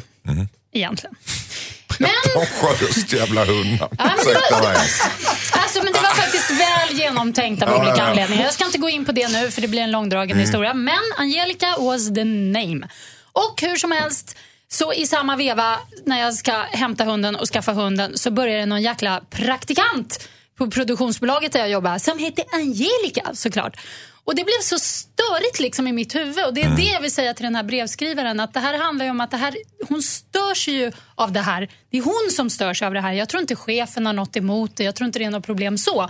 Egentligen. 0.73 1.15
Men, 1.99 2.09
skönt 2.45 3.13
jävla 3.13 3.45
hundnamn. 3.45 3.77
Ja, 3.79 3.87
men 4.05 4.07
det 4.25 4.31
Ursäkta 4.31 4.55
var- 4.55 4.61
mig. 4.73 4.77
alltså, 5.51 5.83
men 5.83 5.93
det 5.93 5.99
var 5.99 6.09
faktiskt 6.15 6.49
väl 6.51 6.97
genomtänkt 6.99 7.63
av 7.63 7.69
olika 7.69 7.89
ja, 7.89 7.95
ja. 7.97 8.03
anledningar. 8.03 8.43
Jag 8.43 8.53
ska 8.53 8.65
inte 8.65 8.77
gå 8.77 8.89
in 8.89 9.05
på 9.05 9.11
det 9.11 9.27
nu 9.27 9.51
för 9.51 9.61
det 9.61 9.67
blir 9.67 9.81
en 9.81 9.91
långdragen 9.91 10.39
historia. 10.39 10.73
Men 10.73 10.99
Angelica 11.17 11.75
was 11.79 12.07
the 12.15 12.23
name. 12.23 12.87
Och 13.33 13.61
hur 13.61 13.75
som 13.75 13.91
helst, 13.91 14.37
så 14.67 14.93
i 14.93 15.07
samma 15.07 15.35
veva 15.35 15.77
när 16.05 16.19
jag 16.19 16.33
ska 16.33 16.51
hämta 16.51 17.03
hunden 17.03 17.35
och 17.35 17.47
skaffa 17.47 17.73
hunden 17.73 18.17
så 18.17 18.31
börjar 18.31 18.57
det 18.57 18.65
någon 18.65 18.81
jäkla 18.81 19.21
praktikant 19.29 20.29
på 20.57 20.71
produktionsbolaget 20.71 21.51
där 21.51 21.59
jag 21.59 21.69
jobbar 21.69 21.97
som 21.97 22.17
heter 22.17 22.45
Angelica 22.53 23.29
såklart. 23.33 23.77
Och 24.23 24.35
det 24.35 24.43
blev 24.43 24.61
så 24.61 24.79
störigt 24.79 25.59
liksom 25.59 25.87
i 25.87 25.91
mitt 25.91 26.15
huvud 26.15 26.45
och 26.45 26.53
det 26.53 26.61
är 26.61 26.75
det 26.75 26.81
jag 26.83 27.01
vill 27.01 27.11
säga 27.11 27.33
till 27.33 27.43
den 27.43 27.55
här 27.55 27.63
brevskrivaren 27.63 28.39
att 28.39 28.53
det 28.53 28.59
här 28.59 28.77
handlar 28.77 29.05
ju 29.05 29.11
om 29.11 29.21
att 29.21 29.31
det 29.31 29.37
här, 29.37 29.55
hon 29.89 30.03
störs 30.03 30.67
ju 30.67 30.91
av 31.15 31.31
det 31.31 31.39
här. 31.39 31.69
Det 31.89 31.97
är 31.97 32.01
hon 32.01 32.31
som 32.31 32.49
störs 32.49 32.81
av 32.81 32.93
det 32.93 33.01
här. 33.01 33.13
Jag 33.13 33.29
tror 33.29 33.41
inte 33.41 33.55
chefen 33.55 34.05
har 34.05 34.13
något 34.13 34.37
emot 34.37 34.75
det. 34.75 34.83
Jag 34.83 34.95
tror 34.95 35.07
inte 35.07 35.19
det 35.19 35.25
är 35.25 35.29
något 35.29 35.45
problem 35.45 35.77
så. 35.77 36.09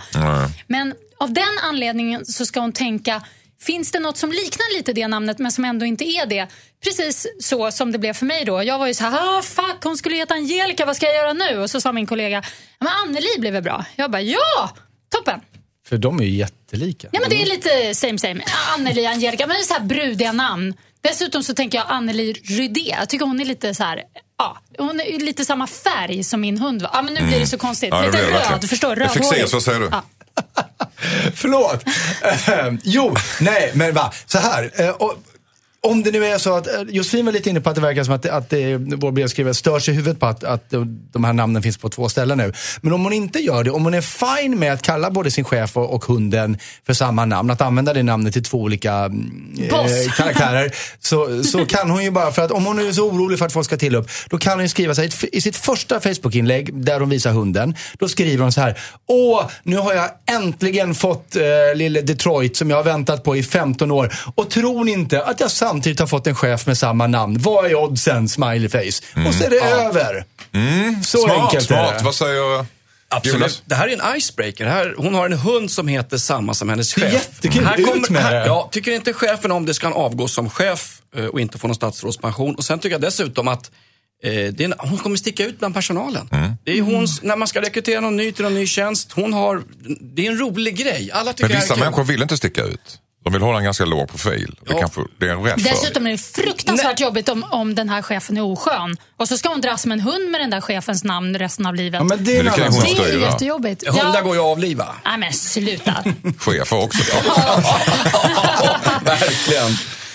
Men 0.66 0.94
av 1.18 1.32
den 1.32 1.58
anledningen 1.62 2.26
så 2.26 2.46
ska 2.46 2.60
hon 2.60 2.72
tänka 2.72 3.22
Finns 3.66 3.90
det 3.92 4.00
något 4.00 4.16
som 4.16 4.30
liknar 4.32 4.76
lite 4.76 4.92
det 4.92 5.08
namnet 5.08 5.38
men 5.38 5.52
som 5.52 5.64
ändå 5.64 5.86
inte 5.86 6.04
är 6.04 6.26
det? 6.26 6.46
Precis 6.84 7.26
så 7.40 7.70
som 7.70 7.92
det 7.92 7.98
blev 7.98 8.12
för 8.14 8.26
mig 8.26 8.44
då. 8.44 8.62
Jag 8.62 8.78
var 8.78 8.86
ju 8.86 8.94
så 8.94 9.04
här, 9.04 9.38
ah, 9.38 9.42
fuck 9.42 9.82
hon 9.84 9.96
skulle 9.96 10.16
heta 10.16 10.34
Angelica, 10.34 10.86
vad 10.86 10.96
ska 10.96 11.06
jag 11.06 11.14
göra 11.14 11.32
nu? 11.32 11.58
Och 11.58 11.70
så 11.70 11.80
sa 11.80 11.92
min 11.92 12.06
kollega, 12.06 12.42
"Ja, 12.78 12.84
men 12.84 12.88
Anneli 12.88 13.38
blir 13.38 13.52
väl 13.52 13.62
bra? 13.62 13.84
Jag 13.96 14.10
bara, 14.10 14.22
ja, 14.22 14.70
toppen. 15.08 15.40
För 15.88 15.98
de 15.98 16.20
är 16.20 16.24
ju 16.24 16.30
jättelika. 16.36 17.08
Ja 17.12 17.20
men 17.20 17.30
det 17.30 17.42
är 17.42 17.46
lite 17.46 17.94
same 17.94 18.18
same. 18.18 18.44
Anneli, 18.76 19.06
Angelica, 19.06 19.46
men 19.46 19.56
det 19.56 19.62
är 19.62 19.64
så 19.66 19.74
här 19.74 19.80
brudiga 19.80 20.32
namn. 20.32 20.74
Dessutom 21.00 21.42
så 21.42 21.54
tänker 21.54 21.78
jag 21.78 21.86
Anneli 21.90 22.32
Rydé. 22.32 22.94
Jag 22.98 23.08
tycker 23.08 23.26
hon 23.26 23.40
är 23.40 23.44
lite 23.44 23.74
så 23.74 23.84
här, 23.84 24.02
ja, 24.38 24.58
hon 24.78 25.00
är 25.00 25.04
ju 25.04 25.18
lite 25.18 25.44
samma 25.44 25.66
färg 25.66 26.24
som 26.24 26.40
min 26.40 26.58
hund 26.58 26.82
var. 26.82 26.90
Ja 26.94 27.02
men 27.02 27.14
nu 27.14 27.20
blir 27.22 27.40
det 27.40 27.46
så 27.46 27.58
konstigt. 27.58 27.88
Ja, 27.92 28.00
det 28.00 28.06
lite 28.06 28.22
röd, 28.22 28.32
verkligen. 28.32 28.60
förstår 28.68 29.00
Jag 29.00 29.12
fick 29.12 29.24
se, 29.24 29.48
så 29.48 29.60
säger 29.60 29.80
du. 29.80 29.88
Ja. 29.92 30.02
Förlåt. 31.34 31.84
Eh, 32.48 32.72
jo, 32.82 33.16
nej, 33.40 33.70
men 33.74 33.94
va. 33.94 34.12
Så 34.26 34.38
här. 34.38 34.70
eh, 34.74 34.88
och, 34.88 35.14
om 35.86 36.02
det 36.02 36.10
nu 36.10 36.24
är 36.24 36.38
så 36.38 36.54
att, 36.54 36.66
eh, 36.66 36.82
Josefin 36.88 37.24
var 37.24 37.32
lite 37.32 37.50
inne 37.50 37.60
på 37.60 37.70
att 37.70 37.74
det 37.74 37.80
verkar 37.80 38.04
som 38.04 38.14
att, 38.14 38.26
att 38.26 38.50
det, 38.50 38.76
vår 38.76 39.12
brevskrivare 39.12 39.54
stör 39.54 39.80
sig 39.80 39.94
i 39.94 39.96
huvudet 39.96 40.20
på 40.20 40.26
att, 40.26 40.44
att 40.44 40.70
de 41.12 41.24
här 41.24 41.32
namnen 41.32 41.62
finns 41.62 41.78
på 41.78 41.88
två 41.88 42.08
ställen 42.08 42.38
nu. 42.38 42.52
Men 42.80 42.92
om 42.92 43.04
hon 43.04 43.12
inte 43.12 43.38
gör 43.38 43.64
det, 43.64 43.70
om 43.70 43.84
hon 43.84 43.94
är 43.94 44.00
fine 44.00 44.58
med 44.58 44.72
att 44.72 44.82
kalla 44.82 45.10
både 45.10 45.30
sin 45.30 45.44
chef 45.44 45.76
och, 45.76 45.94
och 45.94 46.04
hunden 46.04 46.58
för 46.86 46.92
samma 46.92 47.24
namn, 47.24 47.50
att 47.50 47.60
använda 47.60 47.92
det 47.92 48.02
namnet 48.02 48.32
till 48.32 48.44
två 48.44 48.58
olika 48.58 49.08
Boss. 49.70 50.06
karaktärer, 50.16 50.72
så, 51.00 51.42
så 51.44 51.66
kan 51.66 51.90
hon 51.90 52.04
ju 52.04 52.10
bara, 52.10 52.32
för 52.32 52.42
att 52.42 52.50
om 52.50 52.66
hon 52.66 52.78
är 52.78 52.92
så 52.92 53.10
orolig 53.10 53.38
för 53.38 53.46
att 53.46 53.52
folk 53.52 53.66
ska 53.66 53.76
till 53.76 53.94
upp, 53.94 54.08
då 54.30 54.38
kan 54.38 54.52
hon 54.52 54.62
ju 54.62 54.68
skriva 54.68 54.94
så 54.94 55.00
här, 55.00 55.34
i 55.34 55.40
sitt 55.40 55.56
första 55.56 56.00
Facebook-inlägg 56.00 56.84
där 56.84 57.00
hon 57.00 57.10
visar 57.10 57.32
hunden, 57.32 57.74
då 57.98 58.08
skriver 58.08 58.42
hon 58.42 58.52
så 58.52 58.60
här, 58.60 58.78
åh, 59.08 59.50
nu 59.62 59.76
har 59.76 59.94
jag 59.94 60.10
äntligen 60.30 60.94
fått 60.94 61.36
eh, 61.36 61.42
lille 61.74 62.00
Detroit 62.00 62.56
som 62.56 62.70
jag 62.70 62.76
har 62.76 62.84
väntat 62.84 63.24
på 63.24 63.36
i 63.36 63.42
15 63.42 63.90
år. 63.90 64.14
Och 64.34 64.50
tror 64.50 64.84
ni 64.84 64.92
inte 64.92 65.24
att 65.24 65.40
jag 65.40 65.50
samtidigt 65.72 66.00
har 66.00 66.06
fått 66.06 66.26
en 66.26 66.34
chef 66.34 66.66
med 66.66 66.78
samma 66.78 67.06
namn? 67.06 67.36
Vad 67.40 67.66
är 67.66 67.74
oddsen? 67.74 68.28
Smiley 68.28 68.68
face. 68.68 69.26
Och 69.28 69.34
så 69.34 69.44
är 69.44 69.50
det 69.50 69.60
över. 69.60 70.24
Så 71.04 71.18
Smart, 71.18 71.38
enkelt 71.38 71.70
är 71.70 71.74
smart. 71.74 71.98
det. 71.98 72.04
Vad 72.04 72.14
säger 72.14 72.66
Absolut. 73.08 73.40
Jonas? 73.40 73.62
Det 73.64 73.74
här 73.74 73.88
är 73.88 73.92
en 74.10 74.16
icebreaker. 74.16 74.66
Här, 74.66 74.94
hon 74.98 75.14
har 75.14 75.26
en 75.26 75.32
hund 75.38 75.70
som 75.70 75.88
heter 75.88 76.18
samma 76.18 76.54
som 76.54 76.68
hennes 76.68 76.94
Det 76.94 77.02
är 77.02 77.10
chef. 77.10 77.12
jättekul. 77.14 77.64
Här 77.64 77.96
Ut 77.96 78.10
med 78.10 78.32
det. 78.32 78.46
Ja, 78.46 78.68
tycker 78.72 78.92
inte 78.92 79.12
chefen 79.12 79.52
om 79.52 79.66
det 79.66 79.74
ska 79.74 79.86
han 79.86 79.96
avgå 79.96 80.28
som 80.28 80.50
chef 80.50 81.00
eh, 81.16 81.24
och 81.24 81.40
inte 81.40 81.58
få 81.58 81.66
någon 81.66 81.74
statsrådspension. 81.74 82.54
Och 82.54 82.64
sen 82.64 82.78
tycker 82.78 82.94
jag 82.94 83.00
dessutom 83.00 83.48
att 83.48 83.70
eh, 84.24 84.30
det 84.30 84.60
är 84.60 84.64
en, 84.64 84.74
hon 84.78 84.98
kommer 84.98 85.16
sticka 85.16 85.46
ut 85.46 85.58
bland 85.58 85.74
personalen. 85.74 86.28
Mm. 86.32 86.52
Det 86.64 86.78
är 86.78 86.82
hon, 86.82 87.06
när 87.22 87.36
man 87.36 87.48
ska 87.48 87.60
rekrytera 87.60 88.00
någon 88.00 88.16
ny 88.16 88.32
till 88.32 88.44
någon 88.44 88.54
ny 88.54 88.66
tjänst, 88.66 89.12
hon 89.12 89.32
har, 89.32 89.62
det 90.00 90.26
är 90.26 90.30
en 90.30 90.38
rolig 90.38 90.76
grej. 90.76 91.10
Alla 91.12 91.32
tycker 91.32 91.48
Men 91.48 91.60
vissa 91.60 91.74
här 91.74 91.80
är 91.80 91.84
människor 91.84 92.04
vill 92.04 92.22
inte 92.22 92.36
sticka 92.36 92.64
ut. 92.64 92.98
De 93.24 93.32
vill 93.32 93.42
hålla 93.42 93.58
en 93.58 93.64
ganska 93.64 93.84
låg 93.84 94.08
profil. 94.08 94.56
Det, 94.60 94.72
Ja. 94.72 94.80
kanske, 94.80 95.00
det 95.18 95.26
är 95.28 95.30
en 95.30 95.42
för. 95.60 95.70
Dessutom 95.70 96.06
är 96.06 96.10
det 96.10 96.18
fruktansvärt 96.18 97.00
jobbigt 97.00 97.28
om, 97.28 97.44
om 97.50 97.74
den 97.74 97.88
här 97.88 98.02
chefen 98.02 98.36
är 98.36 98.42
oskön. 98.44 98.96
Och 99.16 99.28
så 99.28 99.36
ska 99.38 99.48
hon 99.48 99.60
dras 99.60 99.86
med 99.86 99.94
en 99.98 100.00
hund 100.04 100.30
med 100.30 100.40
den 100.40 100.50
där 100.50 100.60
chefens 100.60 101.04
namn 101.04 101.38
resten 101.38 101.66
av 101.66 101.74
livet. 101.74 102.00
Ja, 102.00 102.04
men 102.04 102.24
det 102.24 102.36
är 102.38 102.42
Men 102.42 102.52
en 102.52 102.58
det 102.58 102.64
kan 102.64 102.72
hon 102.72 102.82
det 102.96 103.02
är 103.12 103.18
jättejobbigt. 103.20 103.86
Hundar 103.88 104.22
går 104.22 104.34
ju 104.34 104.40
att 104.40 104.46
avliva. 104.46 104.94
Nej 105.04 105.18
men 105.18 105.32
sluta. 105.32 106.04
Chefer 106.38 106.82
också. 106.84 107.02
Verkligen. 109.04 109.64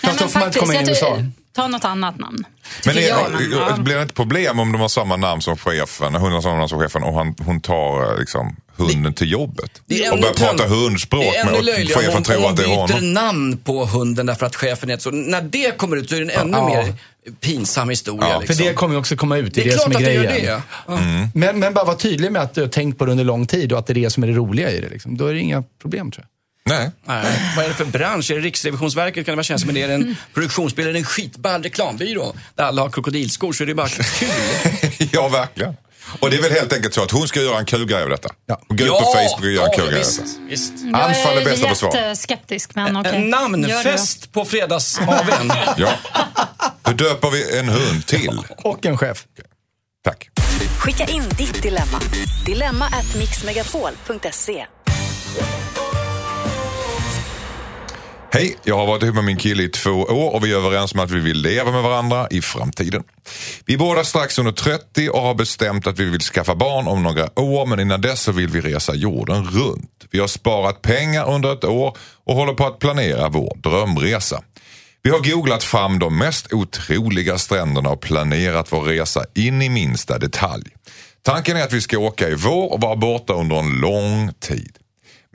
Nej, 0.02 0.16
Fast 0.16 0.20
då 0.20 0.26
men 0.26 0.30
får 0.30 0.40
man 0.40 0.48
inte 0.48 0.60
komma 0.60 0.74
in 0.76 0.82
i 0.88 0.90
USA. 0.90 1.18
Ta 1.58 1.68
något 1.68 1.86
annat 1.86 2.20
namn. 2.20 2.44
Men 2.86 2.96
det, 2.96 3.02
jag, 3.02 3.32
men, 3.32 3.52
ja. 3.52 3.78
blir 3.78 3.96
det 3.96 4.02
inte 4.02 4.14
problem 4.14 4.60
om 4.60 4.72
de 4.72 4.82
har 4.82 4.88
samma 4.88 5.16
namn 5.18 5.42
som 5.42 5.58
chefen, 5.58 6.14
hunden 6.16 6.32
har 6.34 6.42
samma 6.42 6.56
namn 6.56 6.70
som 6.70 6.80
chefen 6.80 7.04
och 7.04 7.14
han, 7.14 7.36
hon 7.46 7.62
tar 7.62 8.14
eh, 8.14 8.20
liksom, 8.20 8.56
hunden 8.76 9.14
till 9.14 9.32
jobbet? 9.32 9.82
Det 9.86 10.06
är 10.06 10.14
och 10.14 10.20
börjar 10.20 10.34
prata 10.34 10.64
tönt- 10.64 10.68
hundspråk 10.70 11.24
Det 11.24 11.38
är 11.38 11.46
med 11.46 11.54
och 11.54 11.66
chefen 11.90 12.18
om, 12.18 12.24
tror 12.24 12.38
om 12.46 12.52
att 12.52 12.58
det 12.58 12.64
är 12.64 12.68
hon 12.78 12.88
byter 12.88 12.94
honom. 12.96 13.14
namn 13.14 13.58
på 13.58 13.86
hunden 13.86 14.26
därför 14.26 14.46
att 14.46 14.56
chefen 14.56 14.90
heter 14.90 15.04
så. 15.04 15.12
När 15.12 15.42
det 15.42 15.78
kommer 15.78 15.98
ut 15.98 16.10
så 16.10 16.16
är 16.16 16.20
det 16.26 16.34
en 16.34 16.42
ännu 16.54 16.58
Ja. 16.58 16.68
mer 16.70 16.94
pinsam 17.42 17.90
historia. 17.90 18.30
Ja, 18.30 18.40
För 18.42 18.48
liksom. 18.48 18.66
det 18.66 18.74
kommer 18.74 18.94
ju 18.94 19.00
också 19.00 19.16
komma 19.16 19.38
ut. 19.38 19.54
Det 19.54 19.62
det 19.62 19.68
är 19.70 19.72
är 19.72 19.76
det, 19.76 19.82
som 19.82 19.92
klart 19.92 20.02
är 20.04 20.08
att 20.08 20.14
det 20.24 20.28
grejen. 20.30 20.46
gör 20.46 20.56
det. 20.56 20.62
Ja. 20.88 20.98
Mm. 20.98 21.28
Men, 21.34 21.60
men 21.60 21.74
bara 21.74 21.86
vara 21.86 21.96
tydlig 21.98 22.32
med 22.32 22.42
att 22.42 22.54
du 22.54 22.62
har 22.62 22.68
tänkt 22.68 22.98
på 22.98 23.06
det 23.06 23.12
under 23.12 23.24
lång 23.24 23.46
tid 23.48 23.72
och 23.74 23.80
att 23.80 23.88
det 23.88 23.94
är 23.94 23.96
det 23.96 24.10
som 24.10 24.24
är 24.24 24.28
det 24.28 24.34
roliga 24.34 24.72
i 24.72 24.82
det. 24.82 24.90
Liksom. 24.90 25.18
Då 25.18 25.28
är 25.28 25.34
det 25.34 25.40
inga 25.40 25.64
problem 25.82 26.12
tror 26.12 26.24
jag. 26.26 26.37
Nej. 26.68 26.92
Nej, 27.06 27.54
vad 27.56 27.66
är 27.66 27.70
det 27.70 27.76
för 27.76 27.86
bransch? 27.86 28.32
Är 28.32 28.36
det 28.36 28.42
Riksrevisionsverket 28.42 29.26
kan 29.26 29.32
det 29.32 29.36
vara 29.36 29.44
känsligt, 29.44 29.74
men 29.74 29.84
är 29.84 29.88
det 29.88 29.94
en 29.94 30.16
produktionsbild, 30.34 30.88
är 30.90 30.94
det 30.94 31.00
en 31.00 31.06
skitball 31.06 31.64
reklambyrå 31.64 32.36
där 32.56 32.64
alla 32.64 32.82
har 32.82 32.90
krokodilskor 32.90 33.54
så 33.54 33.64
är 33.64 33.68
det 33.68 33.76
bara 33.76 33.90
kul. 33.90 34.28
ja, 35.12 35.28
verkligen. 35.28 35.76
Och 36.20 36.30
det 36.30 36.38
är 36.38 36.42
väl 36.42 36.52
helt 36.52 36.74
enkelt 36.74 36.94
så 36.94 37.04
att 37.04 37.12
hon 37.12 37.28
ska 37.28 37.42
göra 37.42 37.60
en 37.60 37.66
kul 37.66 37.86
grej 37.86 38.04
av 38.04 38.10
detta. 38.10 38.30
Ja. 38.46 38.62
Gå 38.70 38.84
ut 38.84 38.92
på 38.92 38.98
Facebook 38.98 39.40
och 39.46 39.52
göra 39.52 39.66
en 39.66 39.72
kul 39.76 39.90
grej 39.90 40.00
av 40.00 40.08
detta. 40.08 40.24
visst. 40.50 40.74
Anfall 40.94 41.38
är 41.38 41.46
bästa 41.46 41.68
försvar. 41.70 41.90
Jag 41.94 42.04
är 42.04 42.08
jätteskeptisk 42.08 42.76
men 42.76 42.98
okej. 42.98 43.16
En 43.16 43.30
namnfest 43.30 44.32
på 44.32 44.46
fredags-AWn. 44.46 45.54
Ja. 45.78 45.90
Då 46.84 46.92
döper 46.92 47.30
vi 47.30 47.60
en 47.60 47.70
hund 47.70 48.06
till. 48.06 48.42
Och 48.58 48.86
en 48.86 48.98
chef. 48.98 49.26
Tack. 50.04 50.30
Skicka 50.78 51.06
in 51.06 51.24
ditt 51.38 51.62
dilemma. 51.64 52.02
Dilemma 52.46 52.86
at 52.86 53.16
mixmegapol.se. 53.18 54.66
Hej, 58.38 58.58
jag 58.64 58.78
har 58.78 58.86
varit 58.86 59.04
ihop 59.04 59.16
med 59.16 59.24
min 59.24 59.38
kille 59.38 59.64
i 59.64 59.70
två 59.70 59.92
år 59.92 60.36
och 60.36 60.46
vi 60.46 60.52
är 60.52 60.58
överens 60.58 60.94
om 60.94 61.00
att 61.00 61.12
vi 61.12 61.20
vill 61.20 61.42
leva 61.42 61.72
med 61.72 61.84
varandra 61.84 62.28
i 62.32 62.42
framtiden. 62.42 63.04
Vi 63.66 63.74
är 63.74 63.78
båda 63.78 64.04
strax 64.04 64.40
under 64.40 64.52
30 64.52 65.10
och 65.10 65.22
har 65.22 65.36
bestämt 65.36 65.88
att 65.88 66.00
vi 66.00 66.06
vill 66.10 66.22
skaffa 66.22 66.56
barn 66.56 66.88
om 66.88 67.04
några 67.04 67.40
år 67.40 67.66
men 67.66 67.80
innan 67.80 68.02
dess 68.02 68.22
så 68.22 68.32
vill 68.32 68.48
vi 68.48 68.62
resa 68.62 68.96
jorden 68.96 69.44
runt. 69.44 70.08
Vi 70.12 70.20
har 70.20 70.28
sparat 70.28 70.82
pengar 70.82 71.30
under 71.30 71.54
ett 71.54 71.64
år 71.64 71.98
och 72.26 72.36
håller 72.36 72.54
på 72.54 72.66
att 72.66 72.80
planera 72.80 73.30
vår 73.30 73.58
drömresa. 73.58 74.44
Vi 75.04 75.10
har 75.10 75.20
googlat 75.20 75.64
fram 75.64 76.00
de 76.00 76.18
mest 76.18 76.54
otroliga 76.54 77.38
stränderna 77.38 77.90
och 77.90 78.02
planerat 78.02 78.72
vår 78.72 78.82
resa 78.82 79.26
in 79.36 79.62
i 79.62 79.70
minsta 79.70 80.18
detalj. 80.18 80.66
Tanken 81.22 81.58
är 81.58 81.64
att 81.64 81.74
vi 81.74 81.82
ska 81.82 81.98
åka 81.98 82.30
i 82.30 82.36
vår 82.36 82.74
och 82.74 82.82
vara 82.82 82.96
borta 82.96 83.34
under 83.34 83.56
en 83.56 83.70
lång 83.70 84.34
tid. 84.40 84.77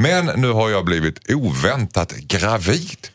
Men 0.03 0.27
nu 0.27 0.51
har 0.51 0.71
jag 0.71 0.85
blivit 0.85 1.33
oväntat 1.33 2.13
gravid. 2.13 3.09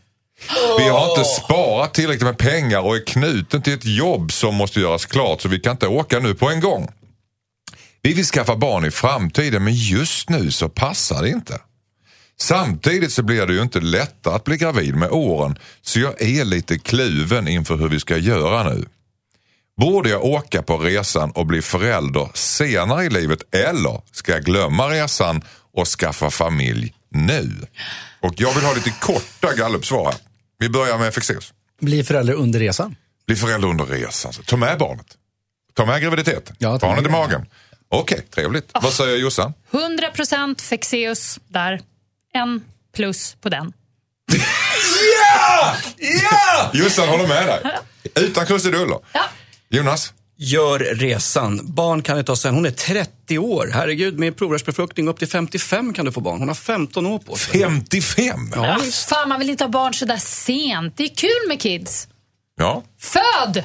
Vi 0.77 0.89
har 0.89 1.09
inte 1.09 1.23
sparat 1.23 1.93
tillräckligt 1.93 2.23
med 2.23 2.37
pengar 2.37 2.79
och 2.79 2.95
är 2.95 3.05
knuten 3.05 3.61
till 3.61 3.73
ett 3.73 3.85
jobb 3.85 4.31
som 4.31 4.55
måste 4.55 4.79
göras 4.79 5.05
klart 5.05 5.41
så 5.41 5.49
vi 5.49 5.59
kan 5.59 5.71
inte 5.71 5.87
åka 5.87 6.19
nu 6.19 6.33
på 6.35 6.49
en 6.49 6.59
gång. 6.59 6.87
Vi 8.01 8.13
vill 8.13 8.25
skaffa 8.25 8.55
barn 8.55 8.85
i 8.85 8.91
framtiden 8.91 9.63
men 9.63 9.73
just 9.73 10.29
nu 10.29 10.51
så 10.51 10.69
passar 10.69 11.21
det 11.21 11.29
inte. 11.29 11.59
Samtidigt 12.39 13.11
så 13.11 13.23
blir 13.23 13.45
det 13.45 13.53
ju 13.53 13.61
inte 13.61 13.79
lättare 13.79 14.35
att 14.35 14.43
bli 14.43 14.57
gravid 14.57 14.95
med 14.95 15.11
åren 15.11 15.59
så 15.81 15.99
jag 15.99 16.21
är 16.21 16.45
lite 16.45 16.79
kluven 16.79 17.47
inför 17.47 17.77
hur 17.77 17.89
vi 17.89 17.99
ska 17.99 18.17
göra 18.17 18.63
nu. 18.63 18.85
Borde 19.77 20.09
jag 20.09 20.25
åka 20.25 20.61
på 20.61 20.77
resan 20.77 21.31
och 21.31 21.45
bli 21.45 21.61
förälder 21.61 22.29
senare 22.33 23.05
i 23.05 23.09
livet 23.09 23.55
eller 23.55 24.01
ska 24.11 24.31
jag 24.31 24.43
glömma 24.43 24.89
resan 24.89 25.41
och 25.77 25.87
skaffa 25.87 26.29
familj 26.29 26.93
nu? 27.09 27.67
Och 28.19 28.33
jag 28.37 28.53
vill 28.53 28.63
ha 28.63 28.73
lite 28.73 28.89
korta 28.89 29.53
gallupsvar 29.53 30.05
här. 30.05 30.15
Vi 30.59 30.69
börjar 30.69 30.97
med 30.97 31.13
Fexeus. 31.13 31.53
Bli 31.81 32.03
förälder 32.03 32.33
under 32.33 32.59
resan. 32.59 32.95
Bli 33.27 33.35
förälder 33.35 33.67
under 33.67 33.85
resan. 33.85 34.33
Så 34.33 34.43
Ta 34.43 34.57
med 34.57 34.77
barnet. 34.77 35.05
Ta 35.73 35.85
med 35.85 36.01
graviditeten. 36.01 36.55
Ja, 36.59 36.79
ta 36.79 36.87
med 36.87 36.95
barnet 36.95 37.05
i 37.05 37.11
magen. 37.11 37.45
Okej, 37.89 38.27
trevligt. 38.35 38.71
Vad 38.73 38.93
säger 38.93 39.17
Jossan? 39.17 39.53
100% 39.71 40.61
Fexeus 40.61 41.39
där. 41.47 41.81
En 42.33 42.63
plus 42.95 43.35
på 43.41 43.49
den. 43.49 43.73
Ja! 45.21 45.75
Jossan 46.73 47.07
håller 47.09 47.27
med 47.27 47.47
dig. 47.47 47.61
Utan 48.15 48.45
krusiduller. 48.45 48.99
Ja. 49.13 49.23
Jonas? 49.69 50.13
Gör 50.37 50.79
resan. 50.79 51.59
Barn 51.63 52.01
kan 52.01 52.17
det 52.17 52.23
ta 52.23 52.35
sen. 52.35 52.55
Hon 52.55 52.65
är 52.65 52.71
30 52.71 53.11
år. 53.31 53.69
Herregud, 53.73 54.19
med 54.19 54.37
provrörsbefruktning 54.37 55.07
upp 55.07 55.19
till 55.19 55.27
55 55.27 55.93
kan 55.93 56.05
du 56.05 56.11
få 56.11 56.21
barn. 56.21 56.39
Hon 56.39 56.47
har 56.47 56.55
15 56.55 57.05
år 57.05 57.19
på 57.19 57.35
sig. 57.35 57.61
55? 57.61 58.51
Ja, 58.55 58.79
fan, 59.09 59.29
man 59.29 59.39
vill 59.39 59.49
inte 59.49 59.63
ha 59.63 59.69
barn 59.69 59.93
så 59.93 60.05
där 60.05 60.17
sent. 60.17 60.97
Det 60.97 61.03
är 61.03 61.15
kul 61.15 61.47
med 61.47 61.61
kids. 61.61 62.07
Ja. 62.57 62.83
Föd! 62.99 63.63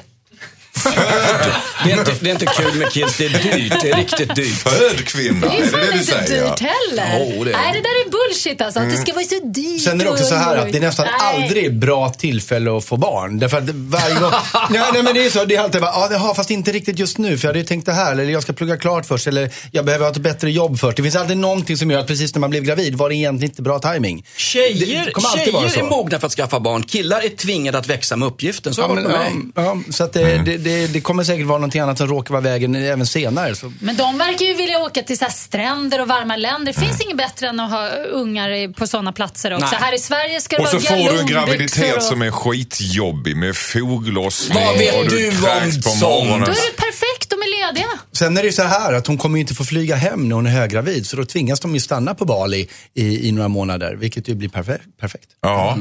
Det 1.85 1.91
är, 1.91 1.99
inte, 1.99 2.11
det 2.19 2.29
är 2.29 2.31
inte 2.33 2.45
kul 2.45 2.75
med 2.75 2.91
kids, 2.91 3.17
det 3.17 3.25
är 3.25 3.29
dyrt. 3.29 3.73
Det 3.81 3.89
är 3.89 3.95
riktigt 3.97 4.35
dyrt. 4.35 4.57
Föd 4.57 5.05
kvinna, 5.07 5.47
Det 5.47 5.53
är 5.57 5.57
är 5.57 5.61
det 5.63 5.67
fan 5.67 5.79
det 5.79 5.85
du 5.91 5.99
inte 5.99 6.05
säger? 6.27 6.49
dyrt 6.49 6.59
heller. 6.59 7.33
Jo, 7.35 7.43
det 7.43 7.51
är 7.51 7.57
Nej, 7.57 7.73
det 7.73 7.79
där 7.81 8.05
är 8.05 8.09
bullshit 8.11 8.61
alltså. 8.61 8.79
Att 8.79 8.89
det 8.89 8.97
ska 8.97 9.13
vara 9.13 9.25
så 9.25 9.39
dyrt. 9.45 9.81
Sen 9.81 10.01
är 10.01 10.05
det 10.05 10.11
också 10.11 10.23
så 10.25 10.35
här 10.35 10.57
att 10.57 10.71
det 10.71 10.77
är 10.77 10.81
nästan 10.81 11.05
Nej. 11.19 11.43
aldrig 11.43 11.73
bra 11.79 12.09
tillfälle 12.09 12.77
att 12.77 12.85
få 12.85 12.97
barn. 12.97 13.39
Därför 13.39 13.57
att 13.57 13.69
varje 13.69 14.15
gång... 14.15 14.31
nej, 14.69 14.81
nej, 14.93 15.03
men 15.03 15.13
det 15.13 15.25
är 15.25 15.29
så. 15.29 15.45
Det 15.45 15.55
är 15.55 15.61
alltid 15.61 15.81
bara, 15.81 16.07
ja, 16.11 16.33
fast 16.35 16.51
inte 16.51 16.71
riktigt 16.71 16.99
just 16.99 17.17
nu. 17.17 17.37
För 17.37 17.45
jag 17.47 17.49
hade 17.49 17.59
ju 17.59 17.65
tänkt 17.65 17.85
det 17.85 17.93
här. 17.93 18.11
Eller 18.11 18.23
jag 18.25 18.43
ska 18.43 18.53
plugga 18.53 18.77
klart 18.77 19.05
först. 19.05 19.27
Eller 19.27 19.49
jag 19.71 19.85
behöver 19.85 20.05
ha 20.05 20.11
ett 20.11 20.17
bättre 20.17 20.51
jobb 20.51 20.79
först. 20.79 20.97
Det 20.97 21.03
finns 21.03 21.15
alltid 21.15 21.37
någonting 21.37 21.77
som 21.77 21.91
gör 21.91 21.99
att 21.99 22.07
precis 22.07 22.35
när 22.35 22.39
man 22.39 22.49
blev 22.49 22.63
gravid 22.63 22.95
var 22.95 23.09
det 23.09 23.15
egentligen 23.15 23.51
inte 23.51 23.61
bra 23.61 23.79
timing. 23.79 24.25
Tjejer, 24.37 25.05
Det 25.05 25.11
kommer 25.11 25.29
alltid 25.29 25.53
vara 25.53 25.69
tjejer 25.69 25.83
är 25.85 25.89
så. 25.89 25.95
mogna 25.95 26.19
för 26.19 26.27
att 26.27 26.33
skaffa 26.33 26.59
barn. 26.59 26.83
Killar 26.83 27.21
är 27.21 27.29
tvingade 27.29 27.77
att 27.77 27.87
växa 27.89 28.15
med 28.15 28.27
uppgiften. 28.27 28.73
Så 28.73 28.81
Ja, 28.81 28.87
men, 28.87 29.03
varit 29.03 29.17
med 29.17 29.27
ja, 29.55 29.73
mig. 29.73 29.83
ja, 29.87 29.93
så 29.93 30.03
att 30.03 30.13
det, 30.13 30.41
det, 30.45 30.57
det, 30.57 30.72
det 30.93 31.01
kommer 31.01 31.23
säkert 31.23 31.45
vara 31.45 31.57
någonting 31.57 31.81
annat 31.81 31.97
som 31.97 32.07
råkar 32.07 32.31
vara 32.33 32.41
vägen 32.41 32.75
även 32.75 33.05
senare. 33.07 33.55
Så. 33.55 33.73
Men 33.79 33.95
de 33.95 34.17
verkar 34.17 34.45
ju 34.45 34.53
vilja 34.53 34.79
åka 34.79 35.01
till 35.03 35.17
så 35.17 35.25
här 35.25 35.31
stränder 35.31 36.01
och 36.01 36.07
varma 36.07 36.35
länder. 36.35 36.73
Det 36.73 36.79
finns 36.79 37.01
inget 37.01 37.17
bättre 37.17 37.47
än 37.47 37.59
att 37.59 37.71
ha 37.71 37.89
ungar 37.89 38.73
på 38.73 38.87
sådana 38.87 39.11
platser 39.13 39.53
också. 39.53 39.65
Nej. 39.71 39.79
Här 39.81 39.95
i 39.95 39.99
Sverige 39.99 40.41
ska 40.41 40.57
det 40.57 40.63
Och 40.63 40.69
så 40.69 40.77
vara 40.77 41.03
får 41.03 41.13
du 41.13 41.19
en 41.19 41.25
graviditet 41.27 41.95
och... 41.97 42.03
som 42.03 42.21
är 42.21 42.31
skitjobbig 42.31 43.35
med 43.37 43.55
foglossning 43.55 44.65
Vad 44.65 44.77
vet 44.77 44.95
och 44.95 45.09
du 45.09 45.27
om 45.29 45.71
sånt? 45.71 46.01
morgonen. 46.01 46.39
Då 46.39 46.51
är 46.51 46.71
det 46.71 46.77
perfekt, 46.77 47.22
är 47.53 47.67
lediga. 47.73 47.87
Sen 48.11 48.37
är 48.37 48.41
det 48.41 48.47
ju 48.47 48.53
så 48.53 48.63
här 48.63 48.93
att 48.93 49.07
hon 49.07 49.17
kommer 49.17 49.37
ju 49.37 49.41
inte 49.41 49.53
få 49.53 49.63
flyga 49.63 49.95
hem 49.95 50.29
när 50.29 50.35
hon 50.35 50.45
är 50.47 50.51
höggravid. 50.51 51.07
Så 51.07 51.15
då 51.17 51.25
tvingas 51.25 51.59
de 51.59 51.73
ju 51.73 51.79
stanna 51.79 52.13
på 52.15 52.25
Bali 52.25 52.67
i, 52.93 53.27
i 53.27 53.31
några 53.31 53.47
månader. 53.47 53.95
Vilket 53.95 54.27
ju 54.27 54.35
blir 54.35 54.49
perfekt. 54.49 54.83
perfekt. 54.99 55.27
Ja. 55.41 55.77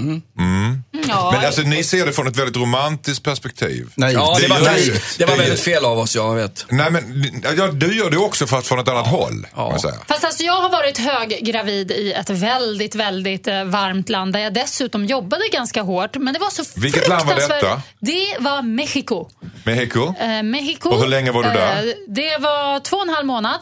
Ja, 1.09 1.33
Men 1.37 1.47
alltså 1.47 1.63
ni 1.63 1.85
ser 1.85 2.07
det 2.07 2.13
från 2.13 2.27
ett 2.27 2.37
väldigt 2.37 2.57
romantiskt 2.57 3.25
perspektiv. 3.25 3.89
Nej, 3.95 4.13
Ja, 4.15 4.37
det, 4.41 4.47
Det 4.47 4.49
var, 4.49 4.77
ju- 4.79 4.95
det 5.19 5.25
var 5.25 5.37
väldigt 5.37 5.61
fel 5.61 5.85
av 5.85 5.99
oss, 5.99 6.15
jag 6.15 6.35
vet. 6.35 6.67
Nej 6.71 6.91
men 6.91 7.35
ja, 7.57 7.67
du 7.67 7.97
gör 7.99 8.11
det 8.11 8.17
också 8.17 8.47
fast 8.47 8.67
från 8.67 8.79
ett 8.79 8.89
annat 8.89 9.07
håll. 9.07 9.47
kan 9.55 9.65
man 9.65 9.81
säga. 9.81 9.95
Fast 10.09 10.25
alltså 10.25 10.43
jag 10.43 10.61
har 10.61 10.71
varit 10.71 10.99
höggravid 10.99 11.91
i 11.91 12.13
ett 12.13 12.31
väldigt, 12.31 12.95
väldigt 12.95 13.47
eh, 13.49 13.65
varmt 13.65 14.09
land 14.09 14.33
där 14.33 14.41
jag 14.41 14.55
dessutom 14.55 15.05
jobbade 15.07 15.43
ganska 15.53 15.83
hårt. 15.83 16.17
Men 16.17 16.35
det 16.35 16.41
var 16.41 16.51
så 16.51 16.63
Vilket 16.81 17.09
land 17.09 17.29
var 17.29 17.35
detta? 17.35 17.83
Det 18.01 18.37
var 18.39 18.63
Mexiko. 18.63 19.29
Mexico? 19.65 20.15
Eh, 20.21 20.43
Mexico. 20.43 20.89
Och 20.89 21.01
hur 21.01 21.09
länge 21.09 21.31
var 21.31 21.43
du 21.43 21.49
där? 21.49 21.62
Mm. 21.63 21.89
Eh, 21.89 21.95
det 22.09 22.39
var 22.41 22.81
två 22.81 22.97
och 22.97 23.03
en 23.03 23.09
halv 23.09 23.27
månad. 23.27 23.61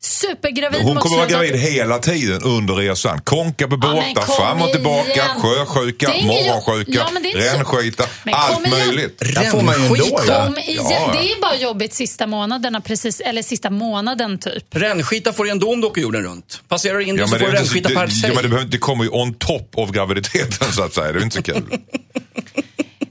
Supergravid 0.00 0.82
Hon 0.82 0.96
kommer 0.96 1.16
vara 1.16 1.26
gravid 1.26 1.56
hela 1.56 1.98
tiden 1.98 2.42
under 2.42 2.74
resan. 2.74 3.20
Konka 3.20 3.68
på 3.68 3.76
båtar, 3.76 4.14
kom 4.14 4.34
fram 4.36 4.62
och 4.62 4.72
tillbaka, 4.72 5.10
igen. 5.10 5.26
sjösjuka, 5.42 6.06
Det 6.06 6.12
är 6.12 6.16
ingen- 6.18 6.46
morgonsjuka, 6.46 6.90
Ja, 6.92 7.08
men 7.12 7.22
det 7.22 7.28
är 7.28 7.36
inte 7.36 7.50
så- 7.50 7.56
rännskita, 7.56 8.04
allt 8.32 8.70
möjligt. 8.70 9.16
Rännskita. 9.22 10.22
Ja. 10.26 10.52
Ja, 10.56 10.90
ja. 10.90 11.12
Det 11.20 11.30
är 11.32 11.40
bara 11.40 11.56
jobbigt 11.56 11.94
sista 11.94 12.26
månaderna, 12.26 12.80
precis, 12.80 13.20
eller 13.20 13.42
sista 13.42 13.70
månaden 13.70 14.38
typ. 14.38 14.64
Rännskita 14.70 15.32
får 15.32 15.44
du 15.44 15.50
ändå 15.50 15.72
om 15.72 15.80
du 15.80 15.86
åker 15.86 16.00
jorden 16.02 16.22
runt. 16.22 16.60
Passerar 16.68 16.98
du 16.98 17.04
in 17.04 17.16
Ja, 17.16 17.26
så 17.26 17.30
men 17.30 17.40
får 17.40 17.46
du 17.46 17.52
rännskita 17.52 17.88
per 17.88 18.06
sig. 18.06 18.28
ja, 18.28 18.34
men 18.34 18.42
det, 18.42 18.48
behöver- 18.48 18.70
det 18.70 18.78
kommer 18.78 19.04
ju 19.04 19.10
on 19.10 19.34
top 19.34 19.70
av 19.78 19.92
graviditeten 19.92 20.72
så 20.72 20.82
att 20.82 20.94
säga. 20.94 21.12
Det 21.12 21.18
är 21.18 21.22
inte 21.22 21.36
så 21.36 21.42
kul. 21.42 21.64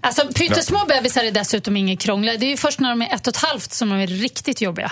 Alltså 0.05 0.27
pyttesmå 0.27 0.85
bebisar 0.87 1.23
är 1.23 1.31
dessutom 1.31 1.77
inget 1.77 1.99
krångligt. 1.99 2.39
Det 2.39 2.45
är 2.45 2.49
ju 2.49 2.57
först 2.57 2.79
när 2.79 2.89
de 2.89 3.01
är 3.01 3.15
ett 3.15 3.27
och 3.27 3.35
ett 3.35 3.41
halvt 3.41 3.73
som 3.73 3.89
de 3.89 3.99
är 3.99 4.07
riktigt 4.07 4.61
jobbiga. 4.61 4.91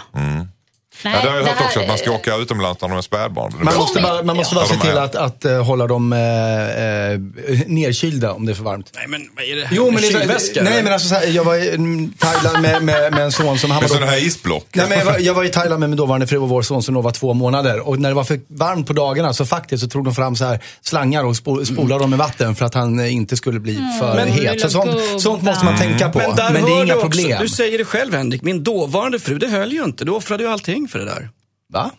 Nej, 1.06 1.14
Ja, 1.16 1.22
det 1.24 1.30
har 1.30 1.38
jag 1.38 1.46
hört 1.46 1.56
här- 1.58 1.66
också, 1.66 1.80
att 1.80 1.88
man 1.88 1.98
ska 1.98 2.12
åka 2.12 2.36
utomlands 2.36 2.82
när 2.82 2.90
de 2.90 2.98
är 2.98 3.02
spädbarn. 3.02 3.54
Man 3.62 3.76
måste 3.78 4.02
bara, 4.02 4.24
man 4.24 4.36
måste 4.38 4.56
bara 4.56 4.66
se 4.66 4.76
till 4.76 4.98
att, 4.98 5.16
att 5.16 5.46
eh, 5.46 5.64
hålla 5.66 5.88
dem 5.88 6.14
eh, 6.14 6.20
eh, 6.20 7.20
nerkylda 7.68 8.32
om 8.34 8.46
det 8.46 8.52
är 8.52 8.54
för 8.54 8.64
varmt. 8.64 8.92
Nej, 8.96 9.08
men 9.08 9.22
vad 9.36 9.46
är 9.46 9.56
det 9.56 9.66
här? 9.66 9.76
Jo, 9.76 9.86
men 9.86 9.96
det 10.02 10.08
är 10.08 10.12
så- 10.12 10.20
Kylväska, 10.20 10.64
nej, 10.64 10.74
eller? 10.74 10.84
men 10.84 10.94
alltså, 10.94 11.08
så 11.08 11.16
här, 11.16 11.28
jag 11.28 11.44
var 11.44 11.56
i 11.56 11.70
mm, 11.70 12.14
Thailand 12.20 12.62
med, 12.62 12.84
med, 12.84 13.12
med 13.14 13.24
en 13.24 13.32
son 13.32 13.60
som 13.60 13.72
han 13.72 13.82
Med 13.82 13.90
var 13.90 13.96
sådana 13.96 14.12
här 14.12 14.26
isblock. 14.28 14.68
Nej, 14.74 14.86
men 14.90 14.98
jag, 14.98 15.06
var, 15.06 15.20
jag 15.20 15.34
var 15.34 15.44
i 15.44 15.50
Thailand 15.50 15.80
med 15.80 15.90
min 15.90 15.98
dåvarande 15.98 16.28
fru 16.28 16.38
och 16.38 16.50
vår 16.50 16.62
son 16.62 16.84
som 16.84 16.94
då 16.94 17.02
var 17.02 17.12
två 17.12 17.34
månader. 17.34 17.88
Och 17.88 18.00
när 18.00 18.10
det 18.10 18.16
var 18.16 18.24
för 18.24 18.40
varmt 18.48 18.88
på 18.88 18.94
dagarna 18.94 19.34
så 19.34 19.46
faktiskt 19.46 19.84
så 19.84 19.90
tog 19.90 20.06
de 20.06 20.16
fram 20.16 20.36
så 20.36 20.46
här 20.46 20.60
slangar 20.82 21.24
och 21.26 21.36
spo, 21.38 21.66
spolade 21.66 22.04
dem 22.04 22.10
med 22.10 22.20
vatten 22.20 22.56
för 22.56 22.66
att 22.66 22.74
han 22.74 23.00
eh, 23.00 23.14
inte 23.14 23.38
skulle 23.38 23.60
bli 23.60 23.80
för 24.00 24.16
Men- 24.16 24.28
het. 24.28 24.62
Så 24.62 24.70
sånt, 24.70 25.22
sånt 25.22 25.44
måste 25.44 25.66
man 25.66 25.78
tänka 25.78 26.10
på. 26.10 26.18
Men, 26.20 26.36
där 26.36 26.52
det 26.54 26.60
är 26.60 26.70
inga 26.70 26.86
du 26.86 26.94
också, 26.94 27.02
problem. 27.10 27.38
Du 27.42 27.50
säger 27.50 27.78
det 27.78 27.86
själv 27.86 28.14
Henrik, 28.14 28.42
min 28.42 28.64
dåvarande 28.64 29.20
fru, 29.20 29.38
det 29.38 29.48
höll 29.48 29.72
ju 29.74 29.84
inte. 29.84 30.06
Du 30.06 30.12
offrade 30.12 30.44
ju 30.44 30.50
allting 30.50 30.83
för 30.88 31.00
det 31.00 31.06
där. 31.06 31.30
Va? 31.70 31.92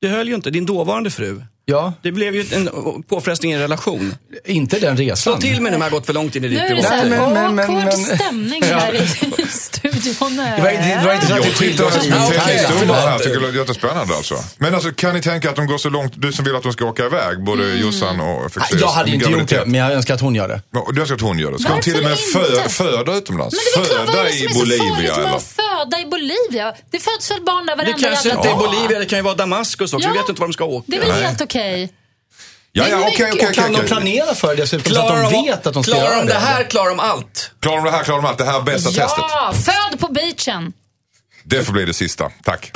Det 0.00 0.08
höll 0.08 0.28
ju 0.28 0.34
inte, 0.34 0.50
din 0.50 0.66
dåvarande 0.66 1.10
fru. 1.10 1.42
Ja, 1.64 1.92
Det 2.02 2.12
blev 2.12 2.34
ju 2.34 2.44
en 2.54 2.70
påfrestning 3.08 3.50
i 3.52 3.54
en 3.54 3.60
relation. 3.60 4.14
inte 4.44 4.78
den 4.78 4.96
resan. 4.96 5.16
Slå 5.16 5.36
till 5.40 5.60
mig 5.60 5.70
när 5.72 5.78
man 5.78 5.82
har 5.82 5.90
gått 5.98 6.06
för 6.06 6.12
långt 6.12 6.36
in 6.36 6.44
i 6.44 6.48
Nu 6.48 6.54
ditt 6.54 6.70
är 6.70 6.74
det 6.74 6.82
så 6.82 6.88
här, 6.88 7.02
privatliv. 7.02 7.34
men- 7.34 7.54
men- 7.54 7.76
awkward 7.76 7.92
stämning 8.18 8.62
här 8.62 8.94
i 8.94 9.06
studion. 9.48 10.36
Det 10.36 10.62
var, 10.62 10.70
inte- 10.70 10.98
det 11.00 11.06
var 11.06 11.14
inte 11.14 11.26
så 11.26 11.32
att 11.32 11.38
Jag 11.38 11.46
det 11.48 11.54
skilde 11.54 11.84
oss. 11.84 11.94
Förlåt. 12.78 13.22
Tycker 13.22 13.40
det 13.40 13.52
låter 13.52 13.72
spännande 13.74 14.16
alltså. 14.16 14.34
Men 14.58 14.74
alltså 14.74 14.90
kan 14.92 15.14
ni 15.14 15.22
tänka 15.22 15.50
att 15.50 15.56
de 15.56 15.66
går 15.66 15.78
så 15.78 15.88
långt, 15.88 16.12
du 16.16 16.32
som 16.32 16.44
vill 16.44 16.56
att 16.56 16.62
de 16.62 16.72
ska 16.72 16.84
åka 16.84 17.04
iväg, 17.06 17.44
både 17.44 17.64
Mm. 17.64 17.80
Jossan 17.80 18.20
och 18.20 18.52
Fexeus. 18.52 18.80
Jag 18.80 18.88
hade 18.88 19.10
inte 19.10 19.30
gjort 19.30 19.48
det, 19.48 19.62
men 19.66 19.80
jag 19.80 19.92
önskar 19.92 20.14
att 20.14 20.20
hon 20.20 20.34
gör 20.34 20.48
det. 20.48 20.60
Du 20.92 21.00
önskar 21.00 21.14
att 21.14 21.20
hon 21.20 21.38
gör 21.38 21.52
det. 21.52 21.58
Ska 21.58 21.72
hon 21.72 21.80
till 21.82 21.96
och 21.96 22.04
med 22.04 22.18
föda 22.70 23.16
utomlands? 23.16 23.56
Men 23.76 23.84
det 23.84 23.90
är 23.94 24.06
Föda 24.06 24.22
det 24.22 24.30
i 24.30 24.48
Bolivia 24.54 25.14
eller? 25.14 25.36
att 25.36 25.42
föda 25.42 26.00
i 26.00 26.06
Bolivia? 26.06 26.74
Det 26.90 26.98
föds 26.98 27.30
väl 27.30 27.42
barn 27.42 27.66
där 27.66 27.76
Det 27.76 27.82
varenda 27.82 28.08
kanske 28.08 28.28
jävla 28.28 28.40
inte 28.42 28.48
är 28.54 28.54
dag? 28.60 28.70
Bolivia, 28.72 28.98
det 28.98 29.04
kan 29.06 29.18
ju 29.18 29.22
vara 29.22 29.34
Damaskus 29.34 29.92
också. 29.94 30.08
Vi 30.08 30.18
vet 30.18 30.28
inte 30.28 30.40
var 30.40 30.48
de 30.48 30.52
ska 30.52 30.64
åka. 30.64 30.84
Det 30.88 30.96
är 30.96 31.00
väl 31.00 31.12
helt 31.22 31.40
okej? 31.40 31.51
Ja, 31.54 32.84
Det 32.84 32.90
är 32.90 33.00
ja, 33.00 33.06
okej, 33.08 33.30
okej, 33.32 33.48
Och 33.48 33.54
kan 33.54 33.64
okej. 33.64 33.72
de 33.72 33.76
okej. 33.76 33.88
planera 33.88 34.34
för 34.34 34.48
det 34.48 34.62
dessutom 34.62 34.94
så 34.94 35.00
att 35.00 35.30
de 35.32 35.44
vet 35.44 35.66
att 35.66 35.74
de 35.74 35.82
ska 35.84 35.92
klarar 35.92 36.06
göra 36.10 36.20
de 36.20 36.26
det? 36.26 36.32
det 36.32 36.38
här, 36.38 36.64
klarar 36.64 36.88
de 36.88 37.00
allt. 37.00 37.50
Klarar 37.60 37.76
de 37.76 37.84
det 37.84 37.90
här, 37.90 38.04
klarar 38.04 38.22
de 38.22 38.28
allt. 38.28 38.38
Det 38.38 38.44
här 38.44 38.58
är 38.58 38.62
bästa 38.62 38.90
testet. 38.90 39.24
Ja, 39.28 39.52
föd 39.54 40.00
på 40.00 40.12
beachen. 40.12 40.72
Det 41.44 41.64
får 41.64 41.72
bli 41.72 41.84
det 41.84 41.94
sista. 41.94 42.30
Tack. 42.44 42.72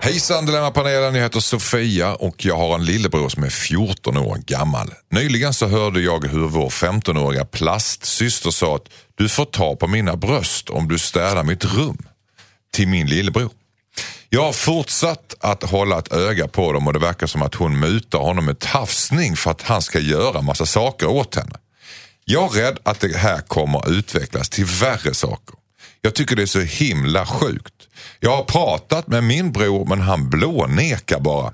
Hejsan 0.00 0.46
Dilemmapanelen, 0.46 1.14
jag 1.14 1.22
heter 1.22 1.40
Sofia 1.40 2.14
och 2.14 2.44
jag 2.44 2.56
har 2.56 2.74
en 2.74 2.84
lillebror 2.84 3.28
som 3.28 3.42
är 3.44 3.50
14 3.50 4.16
år 4.16 4.36
gammal. 4.46 4.94
Nyligen 5.10 5.54
så 5.54 5.66
hörde 5.66 6.00
jag 6.00 6.24
hur 6.26 6.48
vår 6.48 6.68
15-åriga 6.70 7.44
plastsyster 7.44 8.50
sa 8.50 8.76
att 8.76 8.88
du 9.14 9.28
får 9.28 9.44
ta 9.44 9.76
på 9.76 9.86
mina 9.86 10.16
bröst 10.16 10.70
om 10.70 10.88
du 10.88 10.98
städar 10.98 11.42
mitt 11.42 11.64
rum. 11.64 11.98
Till 12.74 12.88
min 12.88 13.06
lillebror. 13.06 13.50
Jag 14.28 14.42
har 14.42 14.52
fortsatt 14.52 15.34
att 15.40 15.62
hålla 15.62 15.98
ett 15.98 16.12
öga 16.12 16.48
på 16.48 16.72
dem 16.72 16.86
och 16.86 16.92
det 16.92 16.98
verkar 16.98 17.26
som 17.26 17.42
att 17.42 17.54
hon 17.54 17.80
mutar 17.80 18.18
honom 18.18 18.44
med 18.44 18.58
tafsning 18.58 19.36
för 19.36 19.50
att 19.50 19.62
han 19.62 19.82
ska 19.82 19.98
göra 20.00 20.42
massa 20.42 20.66
saker 20.66 21.06
åt 21.06 21.34
henne. 21.34 21.56
Jag 22.24 22.56
är 22.56 22.62
rädd 22.62 22.78
att 22.82 23.00
det 23.00 23.16
här 23.16 23.40
kommer 23.40 23.90
utvecklas 23.90 24.48
till 24.48 24.64
värre 24.64 25.14
saker. 25.14 25.54
Jag 26.00 26.14
tycker 26.14 26.36
det 26.36 26.42
är 26.42 26.46
så 26.46 26.60
himla 26.60 27.26
sjukt. 27.26 27.74
Jag 28.20 28.36
har 28.36 28.44
pratat 28.44 29.06
med 29.06 29.24
min 29.24 29.52
bror 29.52 29.86
men 29.86 30.00
han 30.00 30.28
blånekar 30.30 31.20
bara. 31.20 31.52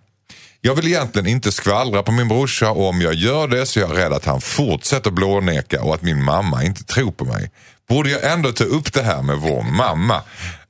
Jag 0.60 0.74
vill 0.74 0.86
egentligen 0.86 1.26
inte 1.26 1.52
skvallra 1.52 2.02
på 2.02 2.12
min 2.12 2.28
brorsa 2.28 2.70
och 2.70 2.88
om 2.88 3.00
jag 3.00 3.14
gör 3.14 3.48
det 3.48 3.66
så 3.66 3.80
är 3.80 3.84
jag 3.84 3.98
rädd 3.98 4.12
att 4.12 4.24
han 4.24 4.40
fortsätter 4.40 5.10
blåneka 5.10 5.82
och 5.82 5.94
att 5.94 6.02
min 6.02 6.24
mamma 6.24 6.64
inte 6.64 6.84
tror 6.84 7.12
på 7.12 7.24
mig. 7.24 7.50
Borde 7.88 8.10
jag 8.10 8.32
ändå 8.32 8.52
ta 8.52 8.64
upp 8.64 8.92
det 8.92 9.02
här 9.02 9.22
med 9.22 9.36
vår 9.36 9.62
mamma? 9.62 10.22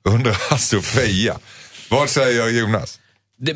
Undrar 0.05 0.57
Sofia. 0.57 1.39
Vad 1.91 2.11
säger 2.11 2.49
Jonas? 2.49 2.99
Det 3.43 3.55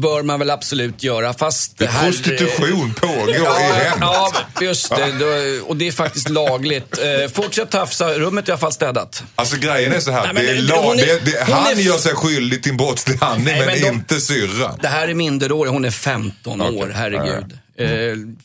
bör 0.00 0.22
man 0.22 0.38
väl 0.38 0.50
absolut 0.50 1.02
göra, 1.02 1.34
fast 1.34 1.78
det 1.78 1.86
här... 1.86 2.04
prostitution 2.10 2.94
pågår 2.94 3.30
i 3.30 3.34
Ja, 3.34 3.52
hemmet. 3.52 3.98
ja, 4.00 4.32
just 4.60 4.88
det. 4.90 5.60
Och 5.60 5.76
det 5.76 5.88
är 5.88 5.92
faktiskt 5.92 6.28
lagligt. 6.28 6.98
Eh, 6.98 7.30
Fortsätt 7.32 7.70
tafsa, 7.70 8.08
rummet 8.14 8.44
är 8.44 8.48
i 8.48 8.52
alla 8.52 8.58
fall 8.60 8.72
städat. 8.72 9.22
Alltså 9.34 9.56
grejen 9.56 9.92
är 9.92 10.00
så 10.00 10.10
här, 10.10 10.32
Nej, 10.32 10.46
det 10.46 10.50
är 10.52 10.62
lag, 10.62 10.82
hon 10.82 10.98
är- 10.98 11.06
det, 11.06 11.18
det, 11.24 11.44
hon 11.46 11.54
han 11.54 11.72
är- 11.72 11.74
gör 11.80 11.98
sig 11.98 12.14
skyldig 12.14 12.62
till 12.62 12.70
en 12.70 12.76
brottslig 12.76 13.16
handling 13.20 13.44
Nej, 13.54 13.58
men, 13.58 13.66
men 13.66 13.80
de- 13.80 13.88
inte 13.88 14.20
syrran. 14.20 14.78
Det 14.82 14.88
här 14.88 15.08
är 15.08 15.14
minderårig, 15.14 15.70
hon 15.72 15.84
är 15.84 15.90
15 15.90 16.60
Okej. 16.60 16.76
år, 16.76 16.92
herregud. 16.94 17.58
Eh, 17.80 17.88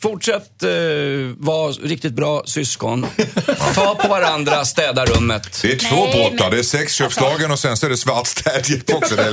fortsätt 0.01 0.63
eh, 0.63 0.69
vara 1.37 1.71
riktigt 1.71 2.13
bra 2.13 2.43
syskon. 2.45 3.05
Ta 3.75 3.95
på 3.95 4.07
varandra, 4.07 4.65
städa 4.65 5.05
rummet. 5.05 5.59
Det 5.61 5.71
är 5.71 5.77
två 5.89 5.95
Nej, 6.05 6.29
där. 6.37 6.43
men- 6.43 6.51
Det 6.51 6.59
är 6.59 6.63
sexköpslagen 6.63 7.51
och 7.51 7.59
sen 7.59 7.77
så 7.77 7.85
är 7.85 7.89
det 7.89 7.97
svart 7.97 8.27
städhjälp 8.27 8.93
också. 8.93 9.15
Det 9.15 9.23
är, 9.23 9.31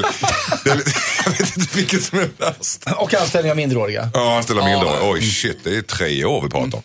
det 0.64 0.70
är, 0.70 0.76
jag 1.24 1.30
vet 1.30 1.56
inte 1.56 1.76
vilket 1.76 2.02
som 2.04 2.18
är 2.18 2.28
värst. 2.38 2.84
Och 2.96 3.14
anställning 3.14 3.50
av 3.50 3.56
minderåriga. 3.56 4.10
Ja, 4.14 4.36
anställda 4.36 4.64
minderåriga. 4.64 5.10
Oj 5.10 5.22
shit, 5.30 5.58
det 5.64 5.76
är 5.76 5.82
tre 5.82 6.24
år 6.24 6.42
vi 6.42 6.48
pratar 6.48 6.78
om. 6.78 6.82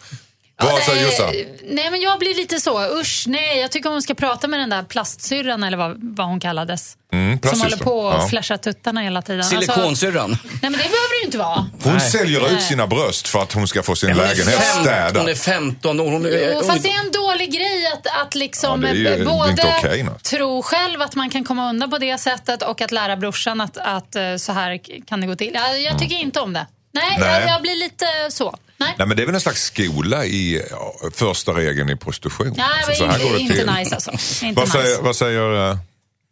Vad 0.57 0.81
säger 0.83 1.01
nej, 1.01 1.05
Jossan? 1.11 1.33
nej, 1.75 1.91
men 1.91 2.01
jag 2.01 2.19
blir 2.19 2.35
lite 2.35 2.59
så. 2.59 2.99
Usch, 2.99 3.23
nej. 3.27 3.59
Jag 3.59 3.71
tycker 3.71 3.89
hon 3.89 4.01
ska 4.01 4.13
prata 4.13 4.47
med 4.47 4.59
den 4.59 4.69
där 4.69 4.83
plastsyrran 4.83 5.63
eller 5.63 5.77
vad, 5.77 6.15
vad 6.15 6.27
hon 6.27 6.39
kallades. 6.39 6.97
Mm, 7.13 7.39
som 7.43 7.61
håller 7.61 7.77
på 7.77 7.99
och 7.99 8.13
Ja. 8.13 8.27
flashar 8.27 8.57
tuttarna 8.57 9.01
hela 9.01 9.21
tiden. 9.21 9.41
Alltså, 9.41 9.59
Silikonsyrran. 9.59 10.29
nej, 10.43 10.59
men 10.61 10.71
det 10.71 10.77
behöver 10.77 11.15
det 11.15 11.19
ju 11.19 11.25
inte 11.25 11.37
vara. 11.37 11.65
Hon 11.83 11.99
säljer 11.99 12.53
ut 12.53 12.61
sina 12.61 12.87
bröst 12.87 13.27
för 13.27 13.39
att 13.41 13.53
hon 13.53 13.67
ska 13.67 13.83
få 13.83 13.95
sin 13.95 14.17
lägenhet 14.17 14.55
fem- 14.59 14.81
städad. 14.83 15.17
hon 15.17 15.29
är 15.29 15.35
15 15.35 15.99
år. 15.99 16.11
Hon 16.11 16.25
är, 16.25 16.51
Jo, 16.53 16.61
fast 16.63 16.83
det 16.83 16.89
är 16.89 16.99
en 16.99 17.11
dålig 17.11 17.51
grej 17.53 17.87
att, 17.93 18.21
att 18.27 18.35
liksom 18.35 18.83
Ja, 18.83 18.93
ju 18.93 19.25
både 19.25 19.55
nej. 19.83 20.05
tro 20.23 20.61
själv 20.61 21.01
att 21.01 21.15
man 21.15 21.29
kan 21.29 21.43
komma 21.43 21.69
undan 21.69 21.89
på 21.89 21.97
det 21.97 22.17
sättet 22.17 22.61
och 22.63 22.81
att 22.81 22.91
lära 22.91 23.17
brorsan 23.17 23.61
att, 23.61 23.77
att 23.77 24.15
eh, 24.15 24.35
så 24.37 24.51
här 24.51 24.79
kan 25.07 25.21
det 25.21 25.27
gå 25.27 25.35
till. 25.35 25.51
Jag, 25.53 25.81
jag 25.81 25.99
tycker 25.99 26.15
inte 26.15 26.39
om 26.39 26.53
det. 26.53 26.67
Nej, 26.93 27.15
Mm. 27.15 27.21
Nej. 27.27 27.41
Jag, 27.41 27.49
jag 27.49 27.61
blir 27.61 27.75
lite 27.79 28.05
så. 28.29 28.57
Nej. 28.77 28.95
Nej 28.97 29.07
men 29.07 29.17
det 29.17 29.23
är 29.23 29.25
väl 29.25 29.35
en 29.35 29.41
slags 29.41 29.63
skola 29.63 30.25
i 30.25 30.61
ja, 30.71 30.95
första 31.13 31.51
regeln 31.51 31.89
i 31.89 31.95
prostitution. 31.95 32.53
Nej, 32.57 32.65
Så 32.83 32.87
men 32.87 32.95
så 32.95 33.05
här 33.05 33.13
inte, 33.13 33.25
går 33.27 33.33
det 33.33 33.39
inte 33.41 33.55
till. 33.55 33.65
nice 33.65 33.95
alltså. 33.95 34.45
Inte 34.45 34.59
Vad 34.61 34.69
säger, 34.69 35.01
vad 35.01 35.15
säger 35.15 35.71
uh, 35.71 35.77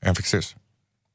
Enfixis? 0.05 0.55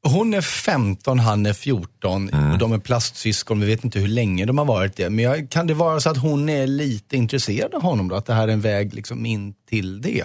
Hon 0.02 0.34
är 0.34 0.40
15, 0.40 1.18
han 1.18 1.46
är 1.46 1.52
14 1.52 2.28
Mm. 2.28 2.52
och 2.52 2.58
de 2.58 2.72
är 2.72 2.78
plastsyskon. 2.78 3.60
Vi 3.60 3.66
vet 3.66 3.84
inte 3.84 3.98
hur 3.98 4.08
länge 4.08 4.44
de 4.44 4.58
har 4.58 4.64
varit 4.64 4.96
det. 4.96 5.10
Men 5.10 5.24
jag, 5.24 5.50
kan 5.50 5.66
det 5.66 5.74
vara 5.74 6.00
så 6.00 6.10
att 6.10 6.16
hon 6.16 6.48
är 6.48 6.66
lite 6.66 7.16
intresserad 7.16 7.74
av 7.74 7.82
honom 7.82 8.08
då? 8.08 8.14
Att 8.16 8.26
det 8.26 8.34
här 8.34 8.48
är 8.48 8.52
en 8.52 8.60
väg 8.60 8.94
liksom 8.94 9.26
in 9.26 9.54
till 9.68 10.02
det? 10.02 10.24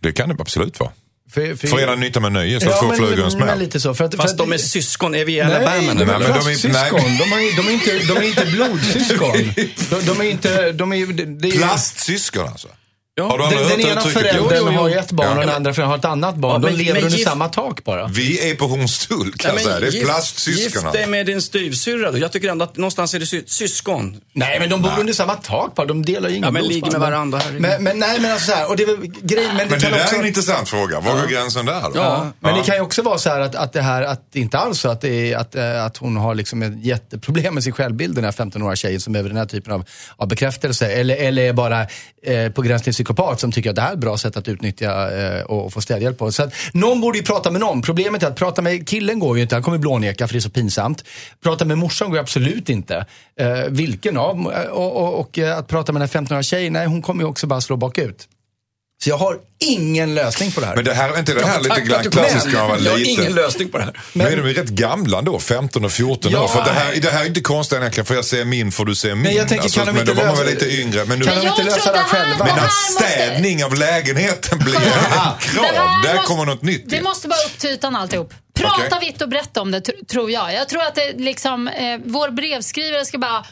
Det 0.00 0.12
kan 0.12 0.28
det 0.28 0.36
absolut 0.40 0.80
vara. 0.80 0.90
För, 1.34 1.54
för, 1.56 1.66
Förena 1.68 1.94
nytta 1.94 2.20
med 2.20 2.32
nöje, 2.32 2.60
så 2.60 2.66
ja, 2.66 2.80
två 2.80 2.92
flugor 2.94 3.18
i 3.20 3.22
en 3.22 3.30
smäll. 3.30 3.58
lite 3.58 3.80
så. 3.80 3.94
För 3.94 4.04
att, 4.04 4.10
för 4.10 4.18
Fast 4.22 4.32
att, 4.32 4.38
de 4.38 4.52
är 4.52 4.58
syskon, 4.58 5.14
är 5.14 5.24
vi 5.24 5.38
i 5.38 5.44
Nej, 5.44 5.54
Alabama 5.54 5.76
de 5.76 5.82
nu? 5.94 6.02
är 6.02 6.06
Nej, 6.06 6.06
men 6.06 6.20
de 6.20 6.26
är- 6.28 6.32
plastsyskon. 6.32 6.70
nej. 6.72 6.90
De, 7.18 7.32
är, 7.32 7.56
de, 7.56 7.68
är 7.68 7.72
inte, 7.72 7.98
de 8.14 8.16
är 8.18 8.22
inte 8.22 8.46
blodsyskon. 8.52 9.54
De, 9.90 10.00
de 10.06 10.20
är 10.20 10.24
inte... 10.30 10.72
De 10.72 10.92
är, 10.92 11.06
det 11.40 11.48
är, 11.48 11.52
Plastsyskon 11.52 12.48
alltså? 12.48 12.68
Ja, 13.16 13.24
Har 13.28 13.38
du 13.38 13.44
den, 13.56 13.68
den 13.68 13.78
det 13.80 13.88
ena 13.88 14.00
föräldern 14.00 14.36
Jo, 14.38 14.50
jo, 14.56 14.68
jo. 14.72 14.80
har 14.80 14.90
ett 14.90 15.12
barn 15.12 15.26
Ja. 15.28 15.34
och 15.34 15.40
den 15.46 15.54
andra 15.56 15.74
föräldern 15.74 15.90
har 15.90 15.98
ett 15.98 16.04
annat 16.04 16.34
barn. 16.36 16.52
Ja, 16.62 16.68
de 16.68 16.74
men- 16.74 16.84
lever 16.84 16.92
men 16.94 17.04
under 17.04 17.18
gift- 17.18 17.28
samma 17.28 17.48
tak 17.48 17.84
bara. 17.84 18.06
Vi 18.08 18.50
är 18.50 18.54
på 18.54 18.66
Hornstull 18.66 19.32
kan 19.32 19.48
jag 19.48 19.54
Nej, 19.54 19.64
säga. 19.64 19.80
Det 19.80 19.86
är 19.86 19.90
gift- 19.90 20.04
plastsyskon. 20.04 20.82
Gift 20.82 20.92
dig 20.92 21.06
med 21.06 21.26
din 21.26 21.42
styvsyrra 21.42 22.10
då. 22.12 22.18
Jag 22.18 22.32
tycker 22.32 22.48
ändå 22.48 22.64
att 22.64 22.76
någonstans 22.76 23.14
är 23.14 23.18
det 23.18 23.26
sy 23.26 23.42
syskon. 23.46 24.20
Nej, 24.32 24.60
men 24.60 24.68
de 24.70 24.82
bor 24.82 24.90
under 25.00 25.12
samma 25.12 25.34
tak 25.34 25.74
bara. 25.74 25.86
De 25.86 26.04
delar 26.04 26.28
ju 26.28 26.36
inga 26.36 26.46
Ja, 26.46 26.50
men 26.50 26.64
ligger 26.64 26.90
med 26.90 27.00
varandra, 27.00 27.38
herregud. 27.38 27.60
Men, 27.62 27.82
men 27.84 27.98
nej, 27.98 28.20
men 28.20 28.32
alltså 28.32 28.50
så 28.50 28.56
här, 28.56 28.68
och 28.70 28.76
det 28.76 28.82
är 28.82 28.96
grejen, 29.26 29.56
men 29.56 29.68
det 29.68 29.70
Men 29.70 29.80
det 29.80 29.90
där 29.90 30.02
också... 30.04 30.14
är 30.14 30.20
en 30.20 30.26
intressant 30.26 30.68
fråga. 30.68 31.00
Var 31.00 31.20
går 31.20 31.26
gränsen 31.28 31.66
där 31.66 31.80
då? 31.82 31.90
Ja, 31.94 32.32
men 32.40 32.54
det 32.54 32.62
kan 32.62 32.74
ju 32.74 32.80
också 32.80 33.02
vara 33.02 33.18
så 33.18 33.28
här 33.30 33.40
att, 33.40 33.54
att 33.54 33.72
det 33.72 33.82
här, 33.82 34.02
att 34.02 34.20
det 34.32 34.40
inte 34.40 34.58
alls 34.58 34.80
så 34.80 34.88
att, 34.88 35.00
det 35.00 35.32
är, 35.32 35.36
att, 35.36 35.54
eh, 35.54 35.84
att 35.84 35.96
hon 35.96 36.16
har 36.16 36.34
liksom 36.34 36.62
ett 36.62 36.84
jätteproblem 36.84 37.54
med 37.54 37.64
sin 37.64 37.72
självbild, 37.72 38.14
den 38.14 38.24
här 38.24 38.32
15-åriga 38.32 38.76
tjejen 38.76 39.00
som 39.00 39.12
behöver 39.12 39.28
den 39.30 39.38
här 39.38 39.46
typen 39.46 39.72
av, 39.72 39.84
av 40.16 40.28
bekräftelse. 40.28 40.86
Eller, 40.86 41.16
eller 41.16 41.42
är 41.42 41.52
bara 41.52 41.86
eh, 42.26 42.52
på 42.52 42.62
gränsen 42.62 42.84
till 42.84 42.94
psykopat 43.04 43.40
som 43.40 43.52
tycker 43.52 43.70
att 43.70 43.76
det 43.76 43.82
här 43.82 43.88
är 43.90 43.94
ett 43.94 43.98
bra 43.98 44.18
sätt 44.18 44.36
att 44.36 44.48
utnyttja 44.48 45.10
eh, 45.18 45.42
och, 45.42 45.64
och 45.64 45.72
få 45.72 45.80
städhjälp 45.80 46.18
på. 46.18 46.32
Så 46.32 46.42
att, 46.42 46.52
någon 46.72 47.00
borde 47.00 47.18
ju 47.18 47.24
prata 47.24 47.50
med 47.50 47.60
någon. 47.60 47.82
Problemet 47.82 48.22
är 48.22 48.26
att 48.26 48.36
prata 48.36 48.62
med 48.62 48.88
killen 48.88 49.18
går 49.18 49.36
ju 49.36 49.42
inte, 49.42 49.54
han 49.54 49.62
kommer 49.62 49.78
blåneka 49.78 50.26
för 50.26 50.34
det 50.34 50.38
är 50.38 50.40
så 50.40 50.50
pinsamt. 50.50 51.04
Prata 51.42 51.64
med 51.64 51.78
morsan 51.78 52.08
går 52.08 52.16
ju 52.16 52.20
absolut 52.20 52.68
inte. 52.68 53.06
Eh, 53.36 53.48
vilken 53.68 54.16
av? 54.16 54.46
Och, 54.70 54.96
och, 54.96 55.20
och 55.20 55.38
eh, 55.38 55.58
att 55.58 55.68
prata 55.68 55.92
med 55.92 56.02
den 56.02 56.08
här 56.08 56.20
15-åriga 56.20 56.42
tjejen, 56.42 56.72
nej 56.72 56.86
hon 56.86 57.02
kommer 57.02 57.22
ju 57.22 57.28
också 57.28 57.46
bara 57.46 57.60
slå 57.60 57.76
bakut. 57.76 58.28
Så 59.04 59.10
jag 59.10 59.18
har 59.18 59.38
ingen 59.58 60.14
lösning 60.14 60.52
på 60.52 60.60
det 60.60 60.66
här. 60.66 60.76
Men 60.76 60.84
det 60.84 60.94
här 60.94 61.08
är 61.10 61.18
inte 61.18 61.34
det 61.34 61.46
här 61.46 61.60
lite 61.60 61.80
grann 61.80 62.10
klassiska 62.10 62.62
av 62.62 62.70
att 62.70 62.82
Jag 62.82 62.90
har 62.92 63.08
ingen 63.08 63.32
lösning 63.34 63.68
på 63.68 63.78
det 63.78 63.84
här. 63.84 64.00
Nu 64.12 64.24
är 64.24 64.36
de 64.36 64.42
rätt 64.42 64.68
gamla 64.68 65.22
då, 65.22 65.38
15 65.38 65.84
och 65.84 65.92
14 65.92 66.32
Ja. 66.32 66.42
år. 66.44 66.48
För 66.48 66.64
det 66.64 66.70
här, 66.70 66.94
det 67.02 67.10
här 67.10 67.22
är 67.22 67.26
inte 67.26 67.40
konstigt 67.40 67.78
egentligen, 67.78 68.06
för 68.06 68.14
jag 68.14 68.24
ser 68.24 68.44
min 68.44 68.72
får 68.72 68.84
du 68.84 68.94
se 68.94 69.14
min. 69.14 69.22
Men 69.22 69.34
jag 69.34 69.48
tänker, 69.48 69.68
kan 69.68 69.86
de 69.86 69.92
men 69.92 70.00
inte 70.00 70.12
då 70.12 70.16
var 70.20 70.26
man 70.26 70.34
lösa- 70.36 70.44
väl 70.44 70.54
lite 70.54 70.80
yngre. 70.80 71.04
Men, 71.04 71.18
nu, 71.18 71.24
Kan 71.24 71.34
de 71.36 71.44
jag 71.46 71.52
inte 71.52 71.62
lösa 71.64 71.92
det 71.92 71.98
det 71.98 72.02
här- 72.02 72.08
själva? 72.08 72.44
men 72.44 72.54
att 72.54 72.62
måste- 72.64 73.04
städning 73.08 73.64
av 73.64 73.74
lägenheten 73.74 74.58
blir 74.58 74.74
Det 74.74 74.80
krav, 75.40 75.64
där 76.04 76.14
måste- 76.14 76.26
kommer 76.28 76.44
något 76.44 76.62
nytt 76.62 76.84
Det 76.90 77.02
måste 77.02 77.28
bara 77.28 77.44
upp 77.46 77.58
till 77.58 77.70
ytan 77.70 77.96
alltihop. 77.96 78.34
Prata 78.54 78.74
Okej. 78.96 79.08
vitt 79.10 79.22
och 79.22 79.28
brett 79.28 79.56
om 79.56 79.70
det, 79.70 79.78
tr- 79.80 80.06
tror 80.06 80.30
jag. 80.30 80.54
Jag 80.54 80.68
tror 80.68 80.82
att 80.82 80.94
det 80.94 81.12
liksom, 81.16 81.68
eh, 81.68 81.98
vår 82.04 82.30
brevskrivare 82.30 83.04
ska 83.04 83.18
bara 83.18 83.44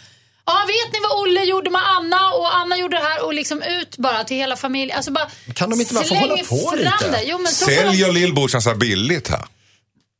Ja, 0.46 0.64
vet 0.66 0.92
ni 0.92 0.98
vad 1.08 1.20
Olle 1.22 1.44
gjorde 1.44 1.70
med 1.70 1.80
Anna 1.96 2.30
och 2.32 2.56
Anna 2.56 2.76
gjorde 2.76 2.96
det 2.96 3.02
här 3.02 3.24
och 3.24 3.34
liksom 3.34 3.62
ut 3.62 3.96
bara 3.96 4.24
till 4.24 4.36
hela 4.36 4.56
familjen. 4.56 4.96
Alltså 4.96 5.10
bara 5.10 5.26
Kan 5.54 5.70
de 5.70 5.80
inte 5.80 5.94
bara 5.94 6.04
få 6.04 6.14
hålla 6.14 6.36
på 6.36 6.74
lite? 6.76 7.10
Det. 7.10 7.22
Jo, 7.24 7.38
men 7.38 7.52
så 7.52 7.64
får 7.64 7.72
de- 7.72 7.76
Säljer 7.78 8.12
lillbrorsan 8.12 8.62
sig 8.62 8.74
billigt 8.74 9.28
här? 9.28 9.44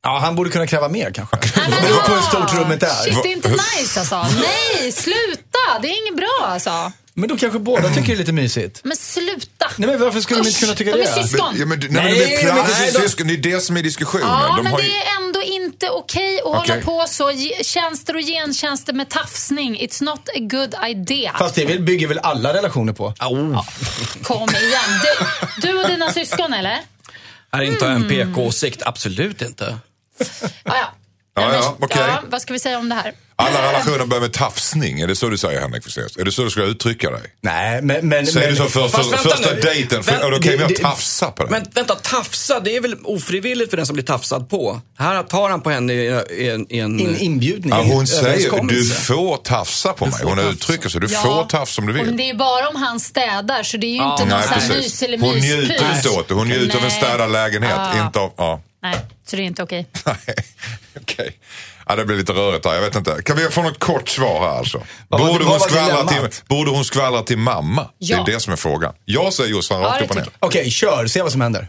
Ja, 0.05 0.19
han 0.19 0.37
borde 0.37 0.51
kunna 0.51 0.67
kräva 0.67 0.89
mer 0.89 1.11
kanske. 1.11 1.37
Nej, 1.37 1.67
Det 1.83 1.89
beror 1.89 2.01
på 2.03 2.15
hur 2.15 2.23
stort 2.23 2.55
rummet 2.55 2.83
är. 2.83 2.89
Shit, 2.89 3.23
det 3.23 3.29
är 3.29 3.33
inte 3.33 3.49
nice 3.49 4.01
alltså. 4.01 4.27
Nej, 4.41 4.93
sluta. 4.93 5.59
Det 5.83 5.89
är 5.89 6.03
inget 6.03 6.17
bra 6.17 6.41
alltså. 6.47 6.93
Men 7.15 7.29
då 7.29 7.37
kanske 7.39 7.59
båda 7.59 7.89
tycker 7.89 8.03
det 8.07 8.13
är 8.13 8.17
lite 8.17 8.33
mysigt. 8.33 8.81
Men 8.85 8.97
sluta. 8.97 9.71
Nej, 9.77 9.89
men 9.91 10.01
varför 10.01 10.21
skulle 10.21 10.41
de 10.43 10.49
inte 10.49 10.61
kunna 10.61 10.75
tycka 10.75 10.91
de 10.91 10.97
det? 10.99 11.05
är 11.09 11.23
syskon. 11.23 11.49
Men, 11.53 11.61
ja, 11.61 11.67
men, 11.67 11.79
nej, 11.79 11.89
men 11.91 12.05
Nej, 12.05 12.45
men 12.45 12.57
det- 12.57 12.63
plastsyskon, 12.65 13.27
det 13.29 13.35
är 13.35 13.37
det 13.37 13.61
som 13.61 13.77
är 13.77 13.83
diskussionen. 13.83 14.27
Ja, 14.29 14.55
De 14.57 14.63
men 14.63 14.73
har 14.73 14.79
det 14.81 14.87
ju- 14.87 14.93
är 14.93 15.17
ändå 15.23 15.42
inte 15.73 15.91
okej 15.91 16.39
att 16.39 16.45
Okej. 16.45 16.71
hålla 16.71 16.83
på 16.85 17.05
så. 17.09 17.33
Tjänster 17.65 18.17
och 18.17 18.23
gentjänster 18.23 18.93
med 18.93 19.09
tafsning. 19.09 19.79
It's 19.81 20.03
not 20.05 20.29
a 20.29 20.39
good 20.39 20.75
idea. 20.87 21.33
Fast 21.39 21.55
det 21.55 21.79
bygger 21.83 22.07
väl 22.09 22.19
alla 22.19 22.55
relationer 22.55 22.93
på? 22.93 23.15
Kom 24.23 24.49
igen. 24.51 25.01
Du, 25.03 25.69
du 25.69 25.83
och 25.83 25.89
dina 25.89 26.13
syskon 26.13 26.53
eller? 26.55 26.79
Här 27.53 27.61
är 27.61 27.63
inte 27.63 27.87
en 27.87 27.97
Mm. 27.97 28.09
PK-åsikt, 28.09 28.83
absolut 28.87 29.43
inte. 29.43 29.79
Ja, 30.19 30.27
ja. 30.65 30.93
Ja, 31.35 31.43
men- 31.49 31.55
ja, 31.55 31.77
okej. 31.81 32.03
ja, 32.09 32.23
vad 32.31 32.43
ska 32.43 32.53
vi 32.53 32.59
säga 32.59 32.79
om 32.79 32.89
det 32.89 32.95
här? 32.95 33.13
Alla 33.37 33.69
relationer 33.69 34.07
börjar 34.07 34.21
med 34.21 34.33
tafsning, 34.33 35.01
är 35.01 35.07
det 35.07 35.17
så 35.17 35.29
du 35.29 35.39
säger 35.39 35.61
Henrik 35.61 35.85
Fexeus? 35.85 36.17
Är 36.17 36.25
det 36.25 36.33
så 36.33 36.43
du 36.45 36.51
ska 36.51 36.63
uttrycka 36.63 37.11
dig? 37.11 37.21
Nej, 37.41 37.83
men... 37.83 38.09
men 38.09 38.27
Säger 38.27 38.41
men, 38.47 38.51
du 38.51 38.57
så 38.57 38.69
för, 38.69 38.89
för, 38.89 39.03
vänta 39.03 39.17
första 39.19 39.55
nu. 39.55 39.61
dejten? 39.61 40.03
För, 40.03 40.31
då 40.31 40.39
kan 40.39 40.69
vi 40.69 40.75
tafsa 40.75 41.31
på 41.31 41.45
det. 41.45 41.51
Men 41.51 41.65
vänta, 41.75 41.95
tafsa, 41.95 42.61
det 42.61 42.77
är 42.77 42.81
väl 42.81 42.97
ofrivilligt 43.05 43.71
för 43.71 43.77
den 43.77 43.87
som 43.87 43.95
blir 43.95 44.05
tafsad 44.05 44.51
på? 44.51 44.81
Här 44.99 45.23
tar 45.23 45.51
han 45.51 45.61
på 45.61 45.71
henne 45.71 45.93
i 45.93 45.97
i 46.31 46.49
en... 46.51 46.67
I 46.73 46.79
en 46.79 47.01
In, 47.01 47.17
inbjudning. 47.17 47.71
Ja, 47.71 47.83
hon 47.83 48.07
säger 48.07 48.63
du 48.69 48.85
får 48.91 49.37
tafsa 49.37 49.93
på 49.93 50.07
mig. 50.07 50.21
Hon 50.25 50.39
uttrycker 50.39 50.89
sig. 50.89 51.01
Du 51.01 51.09
får 51.09 51.45
tafsa 51.45 51.81
om 51.83 51.87
du 51.87 51.93
Men 51.93 52.07
vill. 52.07 52.17
det 52.17 52.23
är 52.23 52.27
ju 52.33 52.35
bara 52.37 52.69
om 52.69 52.77
han 52.77 53.01
städar 53.01 53.63
så 53.63 53.77
det 53.77 53.87
är 53.87 53.89
ju 53.89 53.95
inte 54.11 54.25
någon 54.25 54.29
Nej, 54.29 54.43
sån 54.43 54.53
här 54.61 54.69
mys 54.77 55.03
eller 55.03 55.19
Hon 55.19 55.35
myspys. 55.35 55.55
njuter 55.57 55.97
inte 55.97 56.09
åt 56.09 56.29
det. 56.29 56.35
Hon 56.35 56.49
njuter 56.49 56.79
av 56.79 56.85
en 56.85 56.91
städad 56.91 57.33
lägenhet. 57.33 57.73
Ja. 57.77 58.07
Inte 58.07 58.19
av, 58.19 58.33
ja. 58.37 58.61
Nej, 58.83 58.99
så 59.27 59.37
det 59.37 59.43
är 59.43 59.45
inte 59.45 59.63
okej. 59.63 59.87
Nej, 60.07 60.17
okej. 61.01 61.39
Ja, 61.87 61.97
det 61.97 62.05
blir 62.05 62.17
lite 62.17 62.33
rörigt 62.33 62.67
här. 62.67 62.75
Jag 62.75 62.83
vet 62.83 62.97
inte. 62.97 63.23
Kan 63.23 63.37
vi 63.37 63.43
få 63.43 63.63
något 63.63 63.79
kort 63.79 64.09
svar 64.09 64.41
här 64.41 64.59
alltså? 64.59 64.83
Borde 65.09 65.45
hon, 65.45 65.61
skvallra 65.61 66.07
till, 66.09 66.29
borde 66.49 66.71
hon 66.71 66.85
skvallra 66.85 67.23
till 67.23 67.39
mamma? 67.39 67.91
Ja. 67.99 68.17
Det 68.17 68.33
är 68.33 68.35
det 68.35 68.41
som 68.41 68.53
är 68.53 68.57
frågan. 68.57 68.95
Jag 69.05 69.33
säger 69.33 69.51
Jossan 69.51 69.81
Ja, 69.81 69.89
rakt 69.89 70.03
upp 70.03 70.11
och 70.11 70.17
ner. 70.17 70.29
Okej, 70.39 70.71
kör. 70.71 71.07
Se 71.07 71.23
vad 71.23 71.33
som 71.33 71.41
händer. 71.41 71.69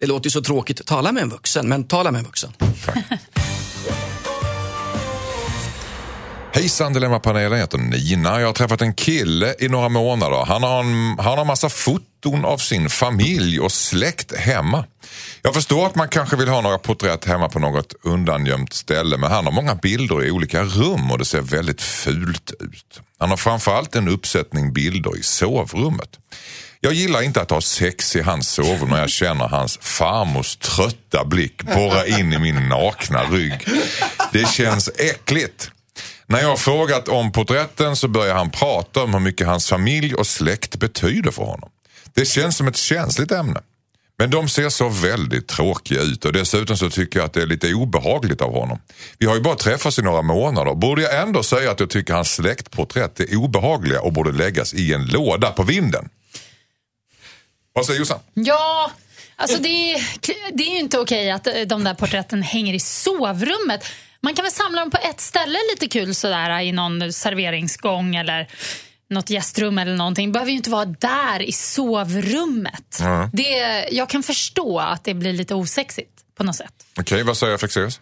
Det 0.00 0.06
låter 0.06 0.26
ju 0.26 0.30
så 0.30 0.42
tråkigt. 0.42 0.86
Tala 0.86 1.12
med 1.12 1.22
en 1.22 1.28
vuxen, 1.28 1.68
men 1.68 1.84
tala 1.84 2.10
med 2.10 2.18
en 2.18 2.24
vuxen. 2.24 2.52
Hejsan 6.52 6.92
Dilemmapanelen, 6.92 7.52
jag 7.52 7.58
heter 7.58 7.78
Nina. 7.78 8.40
Jag 8.40 8.46
har 8.46 8.52
träffat 8.52 8.82
en 8.82 8.94
kille 8.94 9.54
i 9.58 9.68
några 9.68 9.88
månader. 9.88 10.44
Han 10.44 10.62
har 10.62 10.80
en 10.80 11.18
han 11.18 11.38
har 11.38 11.44
massa 11.44 11.68
foton 11.68 12.44
av 12.44 12.58
sin 12.58 12.90
familj 12.90 13.60
och 13.60 13.72
släkt 13.72 14.36
hemma. 14.36 14.84
Jag 15.42 15.54
förstår 15.54 15.86
att 15.86 15.94
man 15.94 16.08
kanske 16.08 16.36
vill 16.36 16.48
ha 16.48 16.60
några 16.60 16.78
porträtt 16.78 17.24
hemma 17.24 17.48
på 17.48 17.58
något 17.58 17.94
undangömt 18.02 18.72
ställe 18.72 19.16
men 19.16 19.30
han 19.30 19.44
har 19.44 19.52
många 19.52 19.74
bilder 19.74 20.24
i 20.24 20.30
olika 20.30 20.62
rum 20.62 21.10
och 21.10 21.18
det 21.18 21.24
ser 21.24 21.40
väldigt 21.40 21.82
fult 21.82 22.52
ut. 22.60 23.00
Han 23.18 23.30
har 23.30 23.36
framförallt 23.36 23.96
en 23.96 24.08
uppsättning 24.08 24.72
bilder 24.72 25.18
i 25.18 25.22
sovrummet. 25.22 26.18
Jag 26.80 26.92
gillar 26.92 27.22
inte 27.22 27.40
att 27.40 27.50
ha 27.50 27.60
sex 27.60 28.16
i 28.16 28.22
hans 28.22 28.48
sovrum 28.48 28.88
när 28.88 29.00
jag 29.00 29.10
känner 29.10 29.48
hans 29.48 29.78
farmors 29.82 30.56
trötta 30.56 31.24
blick 31.24 31.62
borra 31.62 32.06
in 32.06 32.32
i 32.32 32.38
min 32.38 32.68
nakna 32.68 33.22
rygg. 33.24 33.68
Det 34.32 34.48
känns 34.48 34.90
äckligt. 34.98 35.70
När 36.30 36.40
jag 36.40 36.48
har 36.48 36.56
frågat 36.56 37.08
om 37.08 37.32
porträtten 37.32 37.96
så 37.96 38.08
börjar 38.08 38.34
han 38.34 38.50
prata 38.50 39.02
om 39.02 39.14
hur 39.14 39.20
mycket 39.20 39.46
hans 39.46 39.68
familj 39.68 40.14
och 40.14 40.26
släkt 40.26 40.76
betyder 40.76 41.30
för 41.30 41.42
honom. 41.42 41.70
Det 42.14 42.24
känns 42.24 42.56
som 42.56 42.68
ett 42.68 42.76
känsligt 42.76 43.32
ämne. 43.32 43.60
Men 44.18 44.30
de 44.30 44.48
ser 44.48 44.68
så 44.68 44.88
väldigt 44.88 45.48
tråkiga 45.48 46.00
ut 46.00 46.24
och 46.24 46.32
dessutom 46.32 46.76
så 46.76 46.90
tycker 46.90 47.18
jag 47.18 47.26
att 47.26 47.32
det 47.32 47.42
är 47.42 47.46
lite 47.46 47.74
obehagligt 47.74 48.40
av 48.40 48.52
honom. 48.52 48.78
Vi 49.18 49.26
har 49.26 49.34
ju 49.34 49.40
bara 49.40 49.54
träffats 49.54 49.98
i 49.98 50.02
några 50.02 50.22
månader. 50.22 50.74
Borde 50.74 51.02
jag 51.02 51.22
ändå 51.22 51.42
säga 51.42 51.70
att 51.70 51.80
jag 51.80 51.90
tycker 51.90 52.14
hans 52.14 52.34
släktporträtt 52.34 53.20
är 53.20 53.36
obehagliga 53.36 54.00
och 54.00 54.12
borde 54.12 54.32
läggas 54.32 54.74
i 54.74 54.94
en 54.94 55.06
låda 55.06 55.50
på 55.50 55.62
vinden? 55.62 56.08
Vad 57.72 57.86
säger 57.86 57.98
Jossan? 57.98 58.18
Ja, 58.34 58.90
alltså 59.36 59.62
det, 59.62 59.68
är, 59.68 60.02
det 60.52 60.62
är 60.62 60.72
ju 60.72 60.78
inte 60.78 60.98
okej 60.98 61.30
att 61.30 61.48
de 61.66 61.84
där 61.84 61.94
porträtten 61.94 62.42
hänger 62.42 62.74
i 62.74 62.80
sovrummet. 62.80 63.84
Man 64.22 64.34
kan 64.34 64.42
väl 64.42 64.52
samla 64.52 64.80
dem 64.80 64.90
på 64.90 64.98
ett 65.10 65.20
ställe 65.20 65.58
lite 65.72 65.88
kul 65.88 66.14
sådär 66.14 66.60
i 66.60 66.72
någon 66.72 67.12
serveringsgång 67.12 68.16
eller 68.16 68.48
något 69.10 69.30
gästrum 69.30 69.78
eller 69.78 69.96
någonting. 69.96 70.32
behöver 70.32 70.50
ju 70.50 70.56
inte 70.56 70.70
vara 70.70 70.84
där 70.84 71.42
i 71.42 71.52
sovrummet. 71.52 73.02
Det, 73.32 73.88
jag 73.90 74.08
kan 74.08 74.22
förstå 74.22 74.78
att 74.78 75.04
det 75.04 75.14
blir 75.14 75.32
lite 75.32 75.54
osexigt 75.54 76.10
på 76.36 76.44
något 76.44 76.56
sätt. 76.56 76.72
Okej, 77.00 77.22
vad 77.22 77.36
säger 77.36 77.56
Fexeus? 77.56 78.00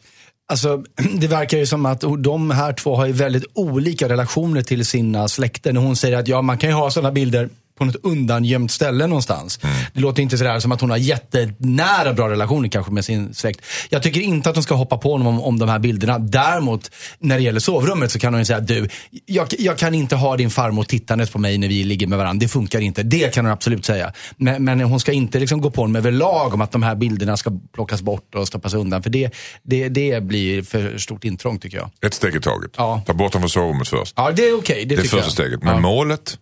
Alltså, 0.48 0.82
det 1.20 1.26
verkar 1.26 1.58
ju 1.58 1.66
som 1.66 1.86
att 1.86 2.04
de 2.18 2.50
här 2.50 2.72
två 2.72 2.96
har 2.96 3.06
ju 3.06 3.12
väldigt 3.12 3.44
olika 3.54 4.08
relationer 4.08 4.62
till 4.62 4.86
sina 4.86 5.28
släkter. 5.28 5.72
När 5.72 5.80
hon 5.80 5.96
säger 5.96 6.18
att 6.18 6.28
ja, 6.28 6.42
man 6.42 6.58
kan 6.58 6.70
ju 6.70 6.76
ha 6.76 6.90
sådana 6.90 7.12
bilder 7.12 7.48
på 7.78 7.84
något 7.84 7.96
undangömt 8.02 8.70
ställe 8.70 9.06
någonstans. 9.06 9.60
Det 9.92 10.00
låter 10.00 10.22
inte 10.22 10.38
sådär 10.38 10.60
som 10.60 10.72
att 10.72 10.80
hon 10.80 10.90
har 10.90 10.96
jättenära 10.96 12.12
bra 12.12 12.30
relationer 12.30 12.68
kanske 12.68 12.92
med 12.92 13.04
sin 13.04 13.34
släkt. 13.34 13.60
Jag 13.90 14.02
tycker 14.02 14.20
inte 14.20 14.50
att 14.50 14.56
hon 14.56 14.62
ska 14.62 14.74
hoppa 14.74 14.98
på 14.98 15.12
honom 15.12 15.26
om, 15.26 15.42
om 15.42 15.58
de 15.58 15.68
här 15.68 15.78
bilderna. 15.78 16.18
Däremot, 16.18 16.90
när 17.18 17.36
det 17.36 17.42
gäller 17.42 17.60
sovrummet 17.60 18.12
så 18.12 18.18
kan 18.18 18.32
hon 18.32 18.40
ju 18.40 18.44
säga 18.44 18.60
du, 18.60 18.88
jag, 19.26 19.46
jag 19.58 19.78
kan 19.78 19.94
inte 19.94 20.16
ha 20.16 20.36
din 20.36 20.50
farmor 20.50 20.84
tittandes 20.84 21.30
på 21.30 21.38
mig 21.38 21.58
när 21.58 21.68
vi 21.68 21.84
ligger 21.84 22.06
med 22.06 22.18
varandra. 22.18 22.40
Det 22.40 22.48
funkar 22.48 22.80
inte. 22.80 23.02
Det 23.02 23.34
kan 23.34 23.44
hon 23.44 23.52
absolut 23.52 23.84
säga. 23.84 24.12
Men, 24.36 24.64
men 24.64 24.80
hon 24.80 25.00
ska 25.00 25.12
inte 25.12 25.38
liksom 25.38 25.60
gå 25.60 25.70
på 25.70 25.80
honom 25.80 25.96
överlag 25.96 26.54
om 26.54 26.60
att 26.60 26.72
de 26.72 26.82
här 26.82 26.94
bilderna 26.94 27.36
ska 27.36 27.52
plockas 27.74 28.02
bort 28.02 28.34
och 28.34 28.48
stoppas 28.48 28.74
undan. 28.74 29.02
För 29.02 29.10
det, 29.10 29.30
det, 29.62 29.88
det 29.88 30.22
blir 30.22 30.62
för 30.62 30.98
stort 30.98 31.24
intrång 31.24 31.58
tycker 31.58 31.76
jag. 31.76 31.90
Ett 32.06 32.14
steg 32.14 32.34
i 32.34 32.40
taget. 32.40 32.70
Ja. 32.76 33.02
Ta 33.06 33.14
bort 33.14 33.32
dem 33.32 33.42
från 33.42 33.50
sovrummet 33.50 33.88
först. 33.88 34.14
Ja, 34.16 34.30
det 34.30 34.48
är 34.48 34.58
okej. 34.58 34.84
det 34.84 34.96
det 34.96 35.02
är 35.02 35.02
första 35.02 35.16
jag. 35.16 35.32
steget. 35.32 35.62
Men 35.62 35.74
ja. 35.74 35.80
målet 35.80 36.38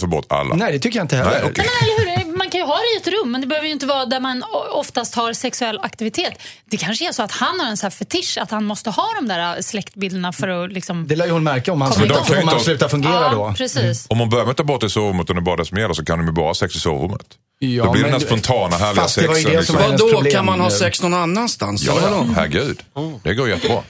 ta 0.00 0.06
bort 0.06 0.26
alla. 0.32 0.54
Nej, 0.54 0.72
det 0.72 0.78
tycker 0.78 0.98
jag 0.98 1.04
inte 1.04 1.16
heller. 1.16 1.30
Nej, 1.30 1.40
okej. 1.44 1.64
Men 1.80 1.88
eller 1.88 2.16
hur? 2.24 2.36
Man 2.36 2.50
kan 2.50 2.60
ju 2.60 2.66
ha 2.66 2.76
det 2.76 2.94
i 2.94 2.96
ett 3.00 3.06
rum, 3.20 3.32
men 3.32 3.40
det 3.40 3.46
behöver 3.46 3.66
ju 3.66 3.72
inte 3.72 3.86
vara 3.86 4.06
där 4.06 4.20
man 4.20 4.44
oftast 4.72 5.14
har 5.14 5.32
sexuell 5.32 5.78
aktivitet. 5.82 6.32
Det 6.64 6.76
kanske 6.76 7.08
är 7.08 7.12
så 7.12 7.22
att 7.22 7.32
han 7.32 7.60
har 7.60 7.66
en 7.66 7.76
sån 7.76 7.84
här 7.86 7.90
fetisch 7.90 8.38
att 8.40 8.50
han 8.50 8.64
måste 8.64 8.90
ha 8.90 9.06
de 9.20 9.28
där 9.28 9.62
släktbilderna 9.62 10.32
för 10.32 10.48
att 10.48 10.72
liksom... 10.72 11.06
Det 11.08 11.16
lär 11.16 11.26
ju 11.26 11.32
hon 11.32 11.44
märka 11.44 11.72
om 11.72 11.80
han, 11.80 11.92
slutar, 11.92 12.40
om 12.42 12.48
han 12.48 12.60
slutar 12.60 12.88
fungera 12.88 13.12
ja, 13.12 13.30
då. 13.34 13.54
precis. 13.58 14.06
Om 14.08 14.18
man 14.18 14.30
börjar 14.30 14.44
med 14.44 14.50
att 14.50 14.56
ta 14.56 14.64
bort 14.64 14.80
det 14.80 14.86
i 14.86 14.90
sovrummet 14.90 15.28
och 15.28 15.34
det 15.34 15.40
bara 15.40 15.56
det 15.56 15.64
som 15.64 15.78
gäller 15.78 15.94
så 15.94 16.04
kan 16.04 16.18
de 16.18 16.26
ju 16.26 16.32
bara 16.32 16.46
ha 16.46 16.54
sex 16.54 16.76
i 16.76 16.80
sovrummet. 16.80 17.26
Ja, 17.58 17.84
Då 17.84 17.90
blir 17.92 18.02
det 18.02 18.10
men- 18.10 18.20
den 18.20 18.20
här 18.20 18.26
spontana 18.26 18.76
härliga 18.76 19.02
Fast 19.02 19.18
det 19.18 19.26
var 19.28 19.36
ju 19.36 19.42
sexen. 19.42 19.60
det 19.60 19.66
som 19.66 19.76
liksom. 19.76 19.90
Vadå, 19.92 20.12
problem. 20.12 20.32
kan 20.32 20.44
man 20.46 20.60
ha 20.60 20.70
sex 20.70 21.02
någon 21.02 21.14
annanstans? 21.14 21.82
Ja, 21.84 21.98
ja, 22.02 22.26
herregud. 22.36 22.82
Det 23.22 23.34
går 23.34 23.48
jättebra. 23.48 23.82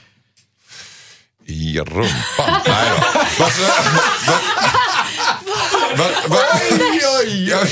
I 1.47 1.79
rumpan? 1.79 2.05
Nej 2.67 2.91
då. 2.97 3.45
Vad- 5.97 6.11
vad- 6.27 6.29
vad- 6.29 6.79
vad- 6.79 7.25
Jag- 7.27 7.67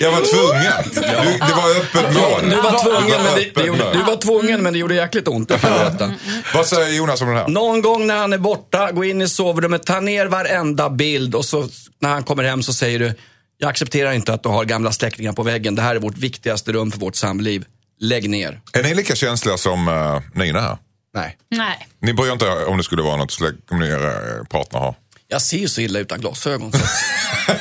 Jag 0.00 0.12
var 0.12 0.20
tvungen. 0.20 0.72
Du, 0.94 1.38
det 1.46 1.54
var 1.54 1.70
öppet 1.70 2.14
mål. 2.16 2.50
Du 2.50 2.56
var 2.56 2.82
tvungen, 2.84 3.22
men 3.22 3.34
det, 3.34 3.50
det 3.54 3.66
gjorde, 3.66 3.92
du 3.92 4.02
var 4.02 4.16
tvungen, 4.16 4.62
men 4.62 4.72
det 4.72 4.78
gjorde 4.78 4.94
jäkligt 4.94 5.28
ont. 5.28 5.50
Jag 5.50 5.60
kan 5.60 5.70
berätta. 5.72 6.12
Vad 6.54 6.66
säger 6.66 6.92
Jonas 6.96 7.20
om 7.20 7.28
den 7.28 7.36
här? 7.36 7.48
Någon 7.48 7.82
gång 7.82 8.06
när 8.06 8.16
han 8.16 8.32
är 8.32 8.38
borta, 8.38 8.92
gå 8.92 9.04
in 9.04 9.22
i 9.22 9.28
sovrummet, 9.28 9.86
ta 9.86 10.00
ner 10.00 10.26
varenda 10.26 10.90
bild 10.90 11.34
och 11.34 11.44
så 11.44 11.68
när 12.00 12.08
han 12.08 12.22
kommer 12.22 12.44
hem 12.44 12.62
så 12.62 12.72
säger 12.74 12.98
du, 12.98 13.14
jag 13.58 13.70
accepterar 13.70 14.12
inte 14.12 14.34
att 14.34 14.42
du 14.42 14.48
har 14.48 14.64
gamla 14.64 14.92
släktingar 14.92 15.32
på 15.32 15.42
väggen. 15.42 15.74
Det 15.74 15.82
här 15.82 15.94
är 15.96 16.00
vårt 16.00 16.18
viktigaste 16.18 16.72
rum 16.72 16.90
för 16.90 16.98
vårt 17.00 17.16
samliv. 17.16 17.64
Lägg 18.00 18.30
ner. 18.30 18.60
Är 18.72 18.82
ni 18.82 18.94
lika 18.94 19.14
känsliga 19.14 19.56
som 19.56 19.88
uh, 19.88 20.20
Nina 20.34 20.60
här? 20.60 20.76
Nej. 21.14 21.36
Nej. 21.50 21.88
Ni 22.02 22.12
bryr 22.14 22.32
inte 22.32 22.50
om 22.64 22.76
det 22.78 22.84
skulle 22.84 23.02
vara 23.02 23.16
något 23.16 23.32
släkt, 23.32 23.56
om 23.70 23.80
ni 23.80 23.86
er 23.86 24.44
partner 24.44 24.80
har? 24.80 24.94
Jag 25.32 25.42
ser 25.42 25.58
ju 25.58 25.68
så 25.68 25.80
illa 25.80 25.98
utan 25.98 26.20
glasögon. 26.20 26.72
Så. 26.72 26.78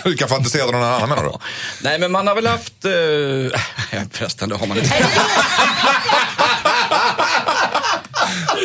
du 0.09 0.15
kan 0.15 0.29
fantisera 0.29 0.65
någon 0.65 0.83
annan 0.83 1.09
menar 1.09 1.23
du? 1.23 1.31
Nej, 1.81 1.99
men 1.99 2.11
man 2.11 2.27
har 2.27 2.35
väl 2.35 2.47
haft... 2.47 2.73
Uh, 2.85 3.51
ja, 3.91 3.99
förresten, 4.11 4.49
det 4.49 4.55
har 4.55 4.67
man 4.67 4.77
inte. 4.77 4.89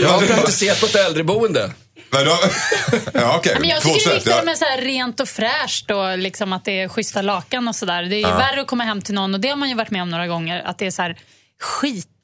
Jag 0.02 0.08
har 0.08 0.26
praktiserat 0.26 0.80
på 0.80 0.86
ett 0.86 0.94
äldreboende. 0.94 1.72
Nej, 2.10 2.24
då, 2.24 2.38
ja, 3.14 3.36
okej. 3.36 3.56
Men 3.60 3.68
jag 3.68 3.82
tycker 3.82 4.10
det 4.10 4.26
är 4.26 4.36
Ja. 4.36 4.42
med 4.42 4.58
så 4.58 4.64
här 4.64 4.80
rent 4.80 5.20
och 5.20 5.28
fräscht 5.28 5.90
och 5.90 6.18
liksom 6.18 6.52
att 6.52 6.64
det 6.64 6.80
är 6.80 6.88
schyssta 6.88 7.22
lakan 7.22 7.68
och 7.68 7.76
sådär. 7.76 8.02
Det 8.02 8.16
är 8.16 8.30
ju 8.30 8.36
värre 8.36 8.60
att 8.60 8.66
komma 8.66 8.84
hem 8.84 9.02
till 9.02 9.14
någon 9.14 9.34
och 9.34 9.40
det 9.40 9.48
har 9.48 9.56
man 9.56 9.68
ju 9.68 9.74
varit 9.74 9.90
med 9.90 10.02
om 10.02 10.10
några 10.10 10.26
gånger. 10.26 10.62
Att 10.64 10.78
det 10.78 10.86
är 10.86 10.90
så 10.90 11.02
här 11.02 11.16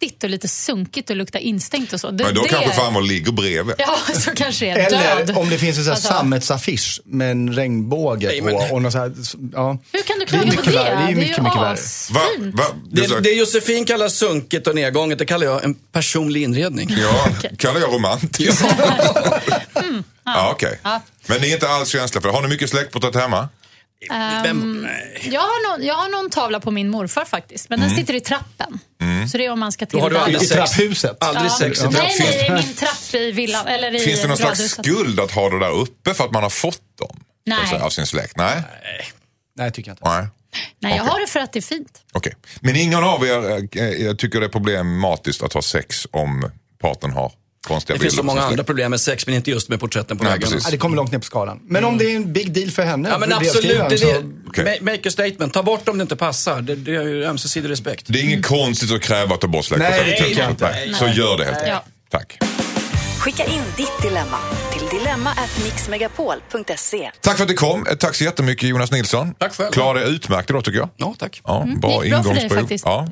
skitigt 0.02 0.24
och 0.24 0.30
lite 0.30 0.48
sunkigt 0.48 1.10
och 1.10 1.16
luktar 1.16 1.38
instängt 1.40 1.92
och 1.92 2.00
så. 2.00 2.10
Det, 2.10 2.24
Men 2.24 2.34
då 2.34 2.42
det... 2.42 2.48
kanske 2.48 2.72
farmor 2.72 3.02
ligger 3.02 3.32
bredvid. 3.32 3.74
Ja, 3.78 3.96
så 4.14 4.30
kanske 4.30 4.64
det 4.64 4.70
är 4.70 4.90
död. 4.90 5.20
Eller 5.30 5.38
om 5.38 5.50
det 5.50 5.58
finns 5.58 5.78
en 5.78 5.84
sån 5.84 5.92
Alltså, 5.92 6.08
sammetsaffisch 6.08 7.00
med 7.04 7.30
en 7.30 7.52
regnbåge 7.52 8.26
Nej, 8.26 8.38
på. 8.40 8.44
men- 8.46 8.70
Och 8.70 8.82
något 8.82 8.92
så 8.92 8.98
här, 8.98 9.12
ja. 9.52 9.78
Hur 9.92 10.02
kan 10.02 10.18
du 10.18 10.24
Det 10.24 10.36
är 10.36 10.40
klaga 10.40 10.42
på 10.42 10.46
mycket 10.50 10.64
det? 10.64 10.72
värre. 10.72 10.96
Det 10.96 11.02
är 11.02 11.08
ju 11.08 11.16
mycket, 11.16 11.42
mycket 11.42 11.58
värre. 11.60 11.64
Va, 11.64 11.70
asfint. 11.72 12.54
va, 12.58 12.64
du 12.90 13.04
sa- 13.04 13.14
Det, 13.14 13.20
det 13.20 13.30
Josefin 13.32 13.84
kallar 13.84 14.08
sunkigt 14.08 14.66
och 14.66 14.74
nedgånget, 14.74 15.18
det 15.18 15.24
kallar 15.26 15.46
jag 15.46 15.64
en 15.64 15.74
personlig 15.74 16.42
inredning. 16.42 16.96
Ja, 17.02 17.28
kallar 17.58 17.80
jag 17.80 17.92
romantiskt. 17.94 18.64
ja, 20.24 20.50
okej. 20.52 20.78
Men 21.26 21.40
ni 21.40 21.48
är 21.50 21.54
inte 21.54 21.68
alls 21.68 21.88
känsliga 21.88 22.20
för 22.22 22.28
det. 22.28 22.34
Har 22.34 22.42
ni 22.42 22.48
mycket 22.48 22.70
släktporträtt 22.70 23.14
hemma? 23.14 23.48
Vem, 24.44 24.82
nej. 24.82 25.28
Jag 25.32 25.40
har, 25.40 25.70
någon, 25.78 25.86
jag 25.86 25.94
har 25.94 26.08
någon 26.08 26.30
tavla 26.30 26.60
på 26.60 26.70
min 26.70 26.88
morfar 26.88 27.24
faktiskt, 27.24 27.68
men 27.68 27.80
den 27.80 27.90
sitter 27.96 28.14
i 28.14 28.20
trappen. 28.20 28.78
Så 29.32 29.38
det 29.38 29.46
är 29.46 29.50
om 29.50 29.60
man 29.60 29.72
ska 29.72 29.86
till 29.86 29.98
Då 29.98 30.04
har 30.04 30.10
du 30.10 30.18
aldrig 30.18 30.42
I 30.42 30.46
sex. 30.46 30.70
trapphuset. 30.72 31.22
Aldrig 31.24 31.46
Ja. 31.46 31.56
sex 31.58 31.80
i 31.80 31.84
Nej, 31.84 31.92
trapp. 31.92 32.04
nej, 32.18 32.38
det 32.38 32.46
är 32.46 32.54
min 32.54 32.74
trapp 32.74 33.14
i 33.14 33.30
villan, 33.32 33.66
eller 33.66 33.94
i 33.94 33.98
Finns 33.98 34.22
det 34.22 34.28
någon 34.28 34.36
slags 34.36 34.70
skuld 34.70 35.20
att 35.20 35.30
ha 35.30 35.50
det 35.50 35.58
där 35.58 35.70
uppe 35.70 36.14
för 36.14 36.24
att 36.24 36.32
man 36.32 36.42
har 36.42 36.50
fått 36.50 36.98
dem? 36.98 37.20
Nej. 37.46 37.66
Säga, 37.68 37.84
Av 37.84 37.90
sin 37.90 38.06
släkt? 38.06 38.36
Nej? 38.36 38.62
Nej, 39.56 39.72
tycker 39.72 39.90
jag 39.90 39.94
inte. 39.94 40.08
Nej. 40.08 40.26
Nej, 40.80 40.96
jag 40.96 41.02
Okej. 41.04 41.12
har 41.12 41.20
det 41.20 41.26
för 41.26 41.40
att 41.40 41.52
det 41.52 41.58
är 41.58 41.62
fint. 41.62 42.02
Okej. 42.12 42.32
Men 42.60 42.76
ingen 42.76 43.04
av 43.04 43.26
er 43.26 43.50
eh, 43.76 44.06
eh, 44.06 44.14
tycker 44.16 44.40
det 44.40 44.46
är 44.46 44.50
problematiskt 44.50 45.42
att 45.42 45.52
ha 45.52 45.62
sex 45.62 46.06
om 46.10 46.50
partnern 46.82 47.12
har 47.12 47.32
konstiga 47.66 47.94
Det 47.94 47.98
bilder 47.98 48.10
finns 48.10 48.16
så 48.16 48.22
många 48.22 48.42
andra 48.42 48.64
problem 48.64 48.90
med 48.90 49.00
sex, 49.00 49.26
men 49.26 49.34
inte 49.36 49.50
just 49.50 49.68
med 49.68 49.80
porträtten 49.80 50.18
på. 50.18 50.24
Ja, 50.24 50.36
det 50.70 50.78
kommer 50.78 50.96
långt 50.96 51.12
ner 51.12 51.18
på 51.18 51.24
skalan. 51.24 51.60
Men 51.62 51.84
om 51.84 51.98
det 51.98 52.04
är 52.12 52.16
en 52.16 52.32
big 52.32 52.52
deal 52.52 52.70
för 52.70 52.82
henne. 52.82 53.08
Ja, 53.08 53.18
men 53.18 53.32
absolut. 53.32 53.78
Det, 53.88 53.96
det. 53.96 54.24
Okej. 54.48 54.64
Ma- 54.64 54.82
Make 54.84 55.08
a 55.08 55.12
statement. 55.12 55.52
Ta 55.54 55.62
bort 55.62 55.88
om 55.88 55.98
det 55.98 56.02
inte 56.02 56.16
passar. 56.16 56.60
Det, 56.62 56.74
det 56.74 56.94
är 56.96 57.02
ju 57.02 57.24
ömsesidig 57.24 57.70
respekt. 57.70 58.04
Det 58.08 58.18
är 58.18 58.22
inget 58.24 58.46
konstigt 58.46 58.92
att 58.92 59.02
kräva 59.02 59.34
att 59.34 59.40
ta 59.40 59.46
bort 59.46 59.70
Nej, 59.70 59.78
det 59.78 59.84
släktporträttet. 59.86 60.26
tycker 60.28 60.42
jag 60.42 60.50
inte. 60.50 60.70
Nej, 60.70 60.94
Så 60.94 61.06
gör 61.06 61.38
det 61.38 61.44
helt 61.44 61.56
enkelt. 61.56 61.82
Ja. 62.10 62.18
Tack. 62.18 62.38
Skicka 63.18 63.44
in 63.44 63.62
ditt 63.76 64.02
dilemma 64.02 64.38
till 64.72 64.98
dilemma@mixmegapol.se. 64.98 67.10
Tack 67.20 67.36
för 67.36 67.42
att 67.44 67.48
du 67.48 67.54
kom. 67.54 67.86
Eh, 67.86 67.94
Tack 67.94 68.14
så 68.14 68.24
jättemycket 68.24 68.68
Jonas 68.68 68.90
Nilsson. 68.92 69.34
Tack 69.34 69.54
själv. 69.54 69.70
Klarade 69.72 70.00
dig 70.04 70.14
utmärkt 70.14 70.50
idag 70.50 70.64
tycker 70.64 70.78
jag. 70.78 70.88
Ja, 70.96 71.14
tack. 71.18 71.40
Ja, 71.44 71.62
Mm, 71.62 71.80
bra 71.80 72.00
det 72.00 72.06
gick 72.06 72.14
bra 72.14 72.22
för 72.22 72.28
dig 72.30 72.38
ingångsprov. 72.38 72.60
faktiskt. 72.60 72.84
Ja. 72.84 73.08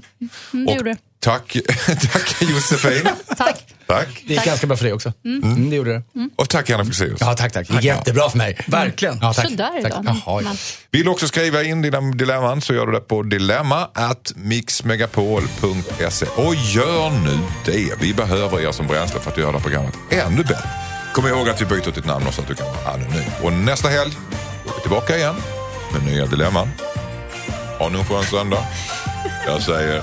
Mm, 0.53 0.66
det 0.66 0.72
gjorde 0.72 0.90
det. 0.90 0.96
tack, 1.20 1.57
tack 2.12 2.42
Josefin. 2.42 3.09
Tack. 3.36 3.69
Tack. 3.95 4.09
Det 4.26 4.34
gick 4.34 4.45
ganska 4.45 4.66
bra 4.66 4.76
för 4.76 4.84
dig 4.84 4.93
också. 4.93 5.12
Mm. 5.24 5.70
det 5.70 5.76
gjorde 5.76 5.93
det. 5.93 6.03
Och 6.36 6.49
tack 6.49 6.68
Janne 6.68 6.84
Fexeus. 6.84 7.16
Ja, 7.20 7.34
tack, 7.34 7.53
tack. 7.53 7.70
Gick 7.70 7.84
jättebra 7.84 8.30
för 8.30 8.38
mig. 8.38 8.59
Verkligen. 8.66 9.18
Ja, 9.22 9.32
tack. 9.32 9.49
Sådär 9.51 9.70
tack. 9.82 9.93
idag. 9.93 10.05
Jaha, 10.05 10.20
ja. 10.26 10.41
Men- 10.43 10.57
Vill 10.91 11.05
du 11.05 11.11
också 11.11 11.26
skriva 11.28 11.62
in 11.62 11.82
dina 11.82 12.01
dilemman 12.01 12.61
så 12.61 12.74
gör 12.74 12.86
du 12.86 12.93
det 12.93 13.01
på 13.01 13.22
dilemma 13.22 13.88
at 13.95 14.32
mixmegapol.se. 14.36 16.26
Och 16.36 16.55
gör 16.55 17.11
nu 17.11 17.38
det. 17.64 18.01
Vi 18.01 18.14
behöver 18.14 18.61
er 18.61 18.72
som 18.72 18.86
bränsle 18.86 19.20
för 19.20 19.30
att 19.30 19.38
göra 19.38 19.53
det 19.53 19.59
här 19.59 19.62
programmet 19.62 19.95
ännu 20.11 20.43
bättre. 20.43 20.70
Kom 21.14 21.26
ihåg 21.26 21.49
att 21.49 21.61
vi 21.61 21.64
byter 21.64 21.88
ut 21.88 21.95
ditt 21.95 22.07
namn 22.07 22.26
så 22.32 22.41
att 22.41 22.49
du 22.49 22.55
kan 22.55 22.66
vara 22.66 22.95
anonym. 22.95 23.24
Och 23.43 23.53
nästa 23.53 23.88
helg 23.88 24.12
är 24.64 24.74
vi 24.76 24.80
tillbaka 24.80 25.16
igen 25.16 25.34
med 25.93 26.12
nya 26.12 26.26
dilemman. 26.26 26.68
Ha 27.78 27.88
nu 27.88 27.99
en 27.99 28.05
skön 28.05 28.24
söndag. 28.24 28.66
Jag 29.47 29.62
säger 29.62 30.03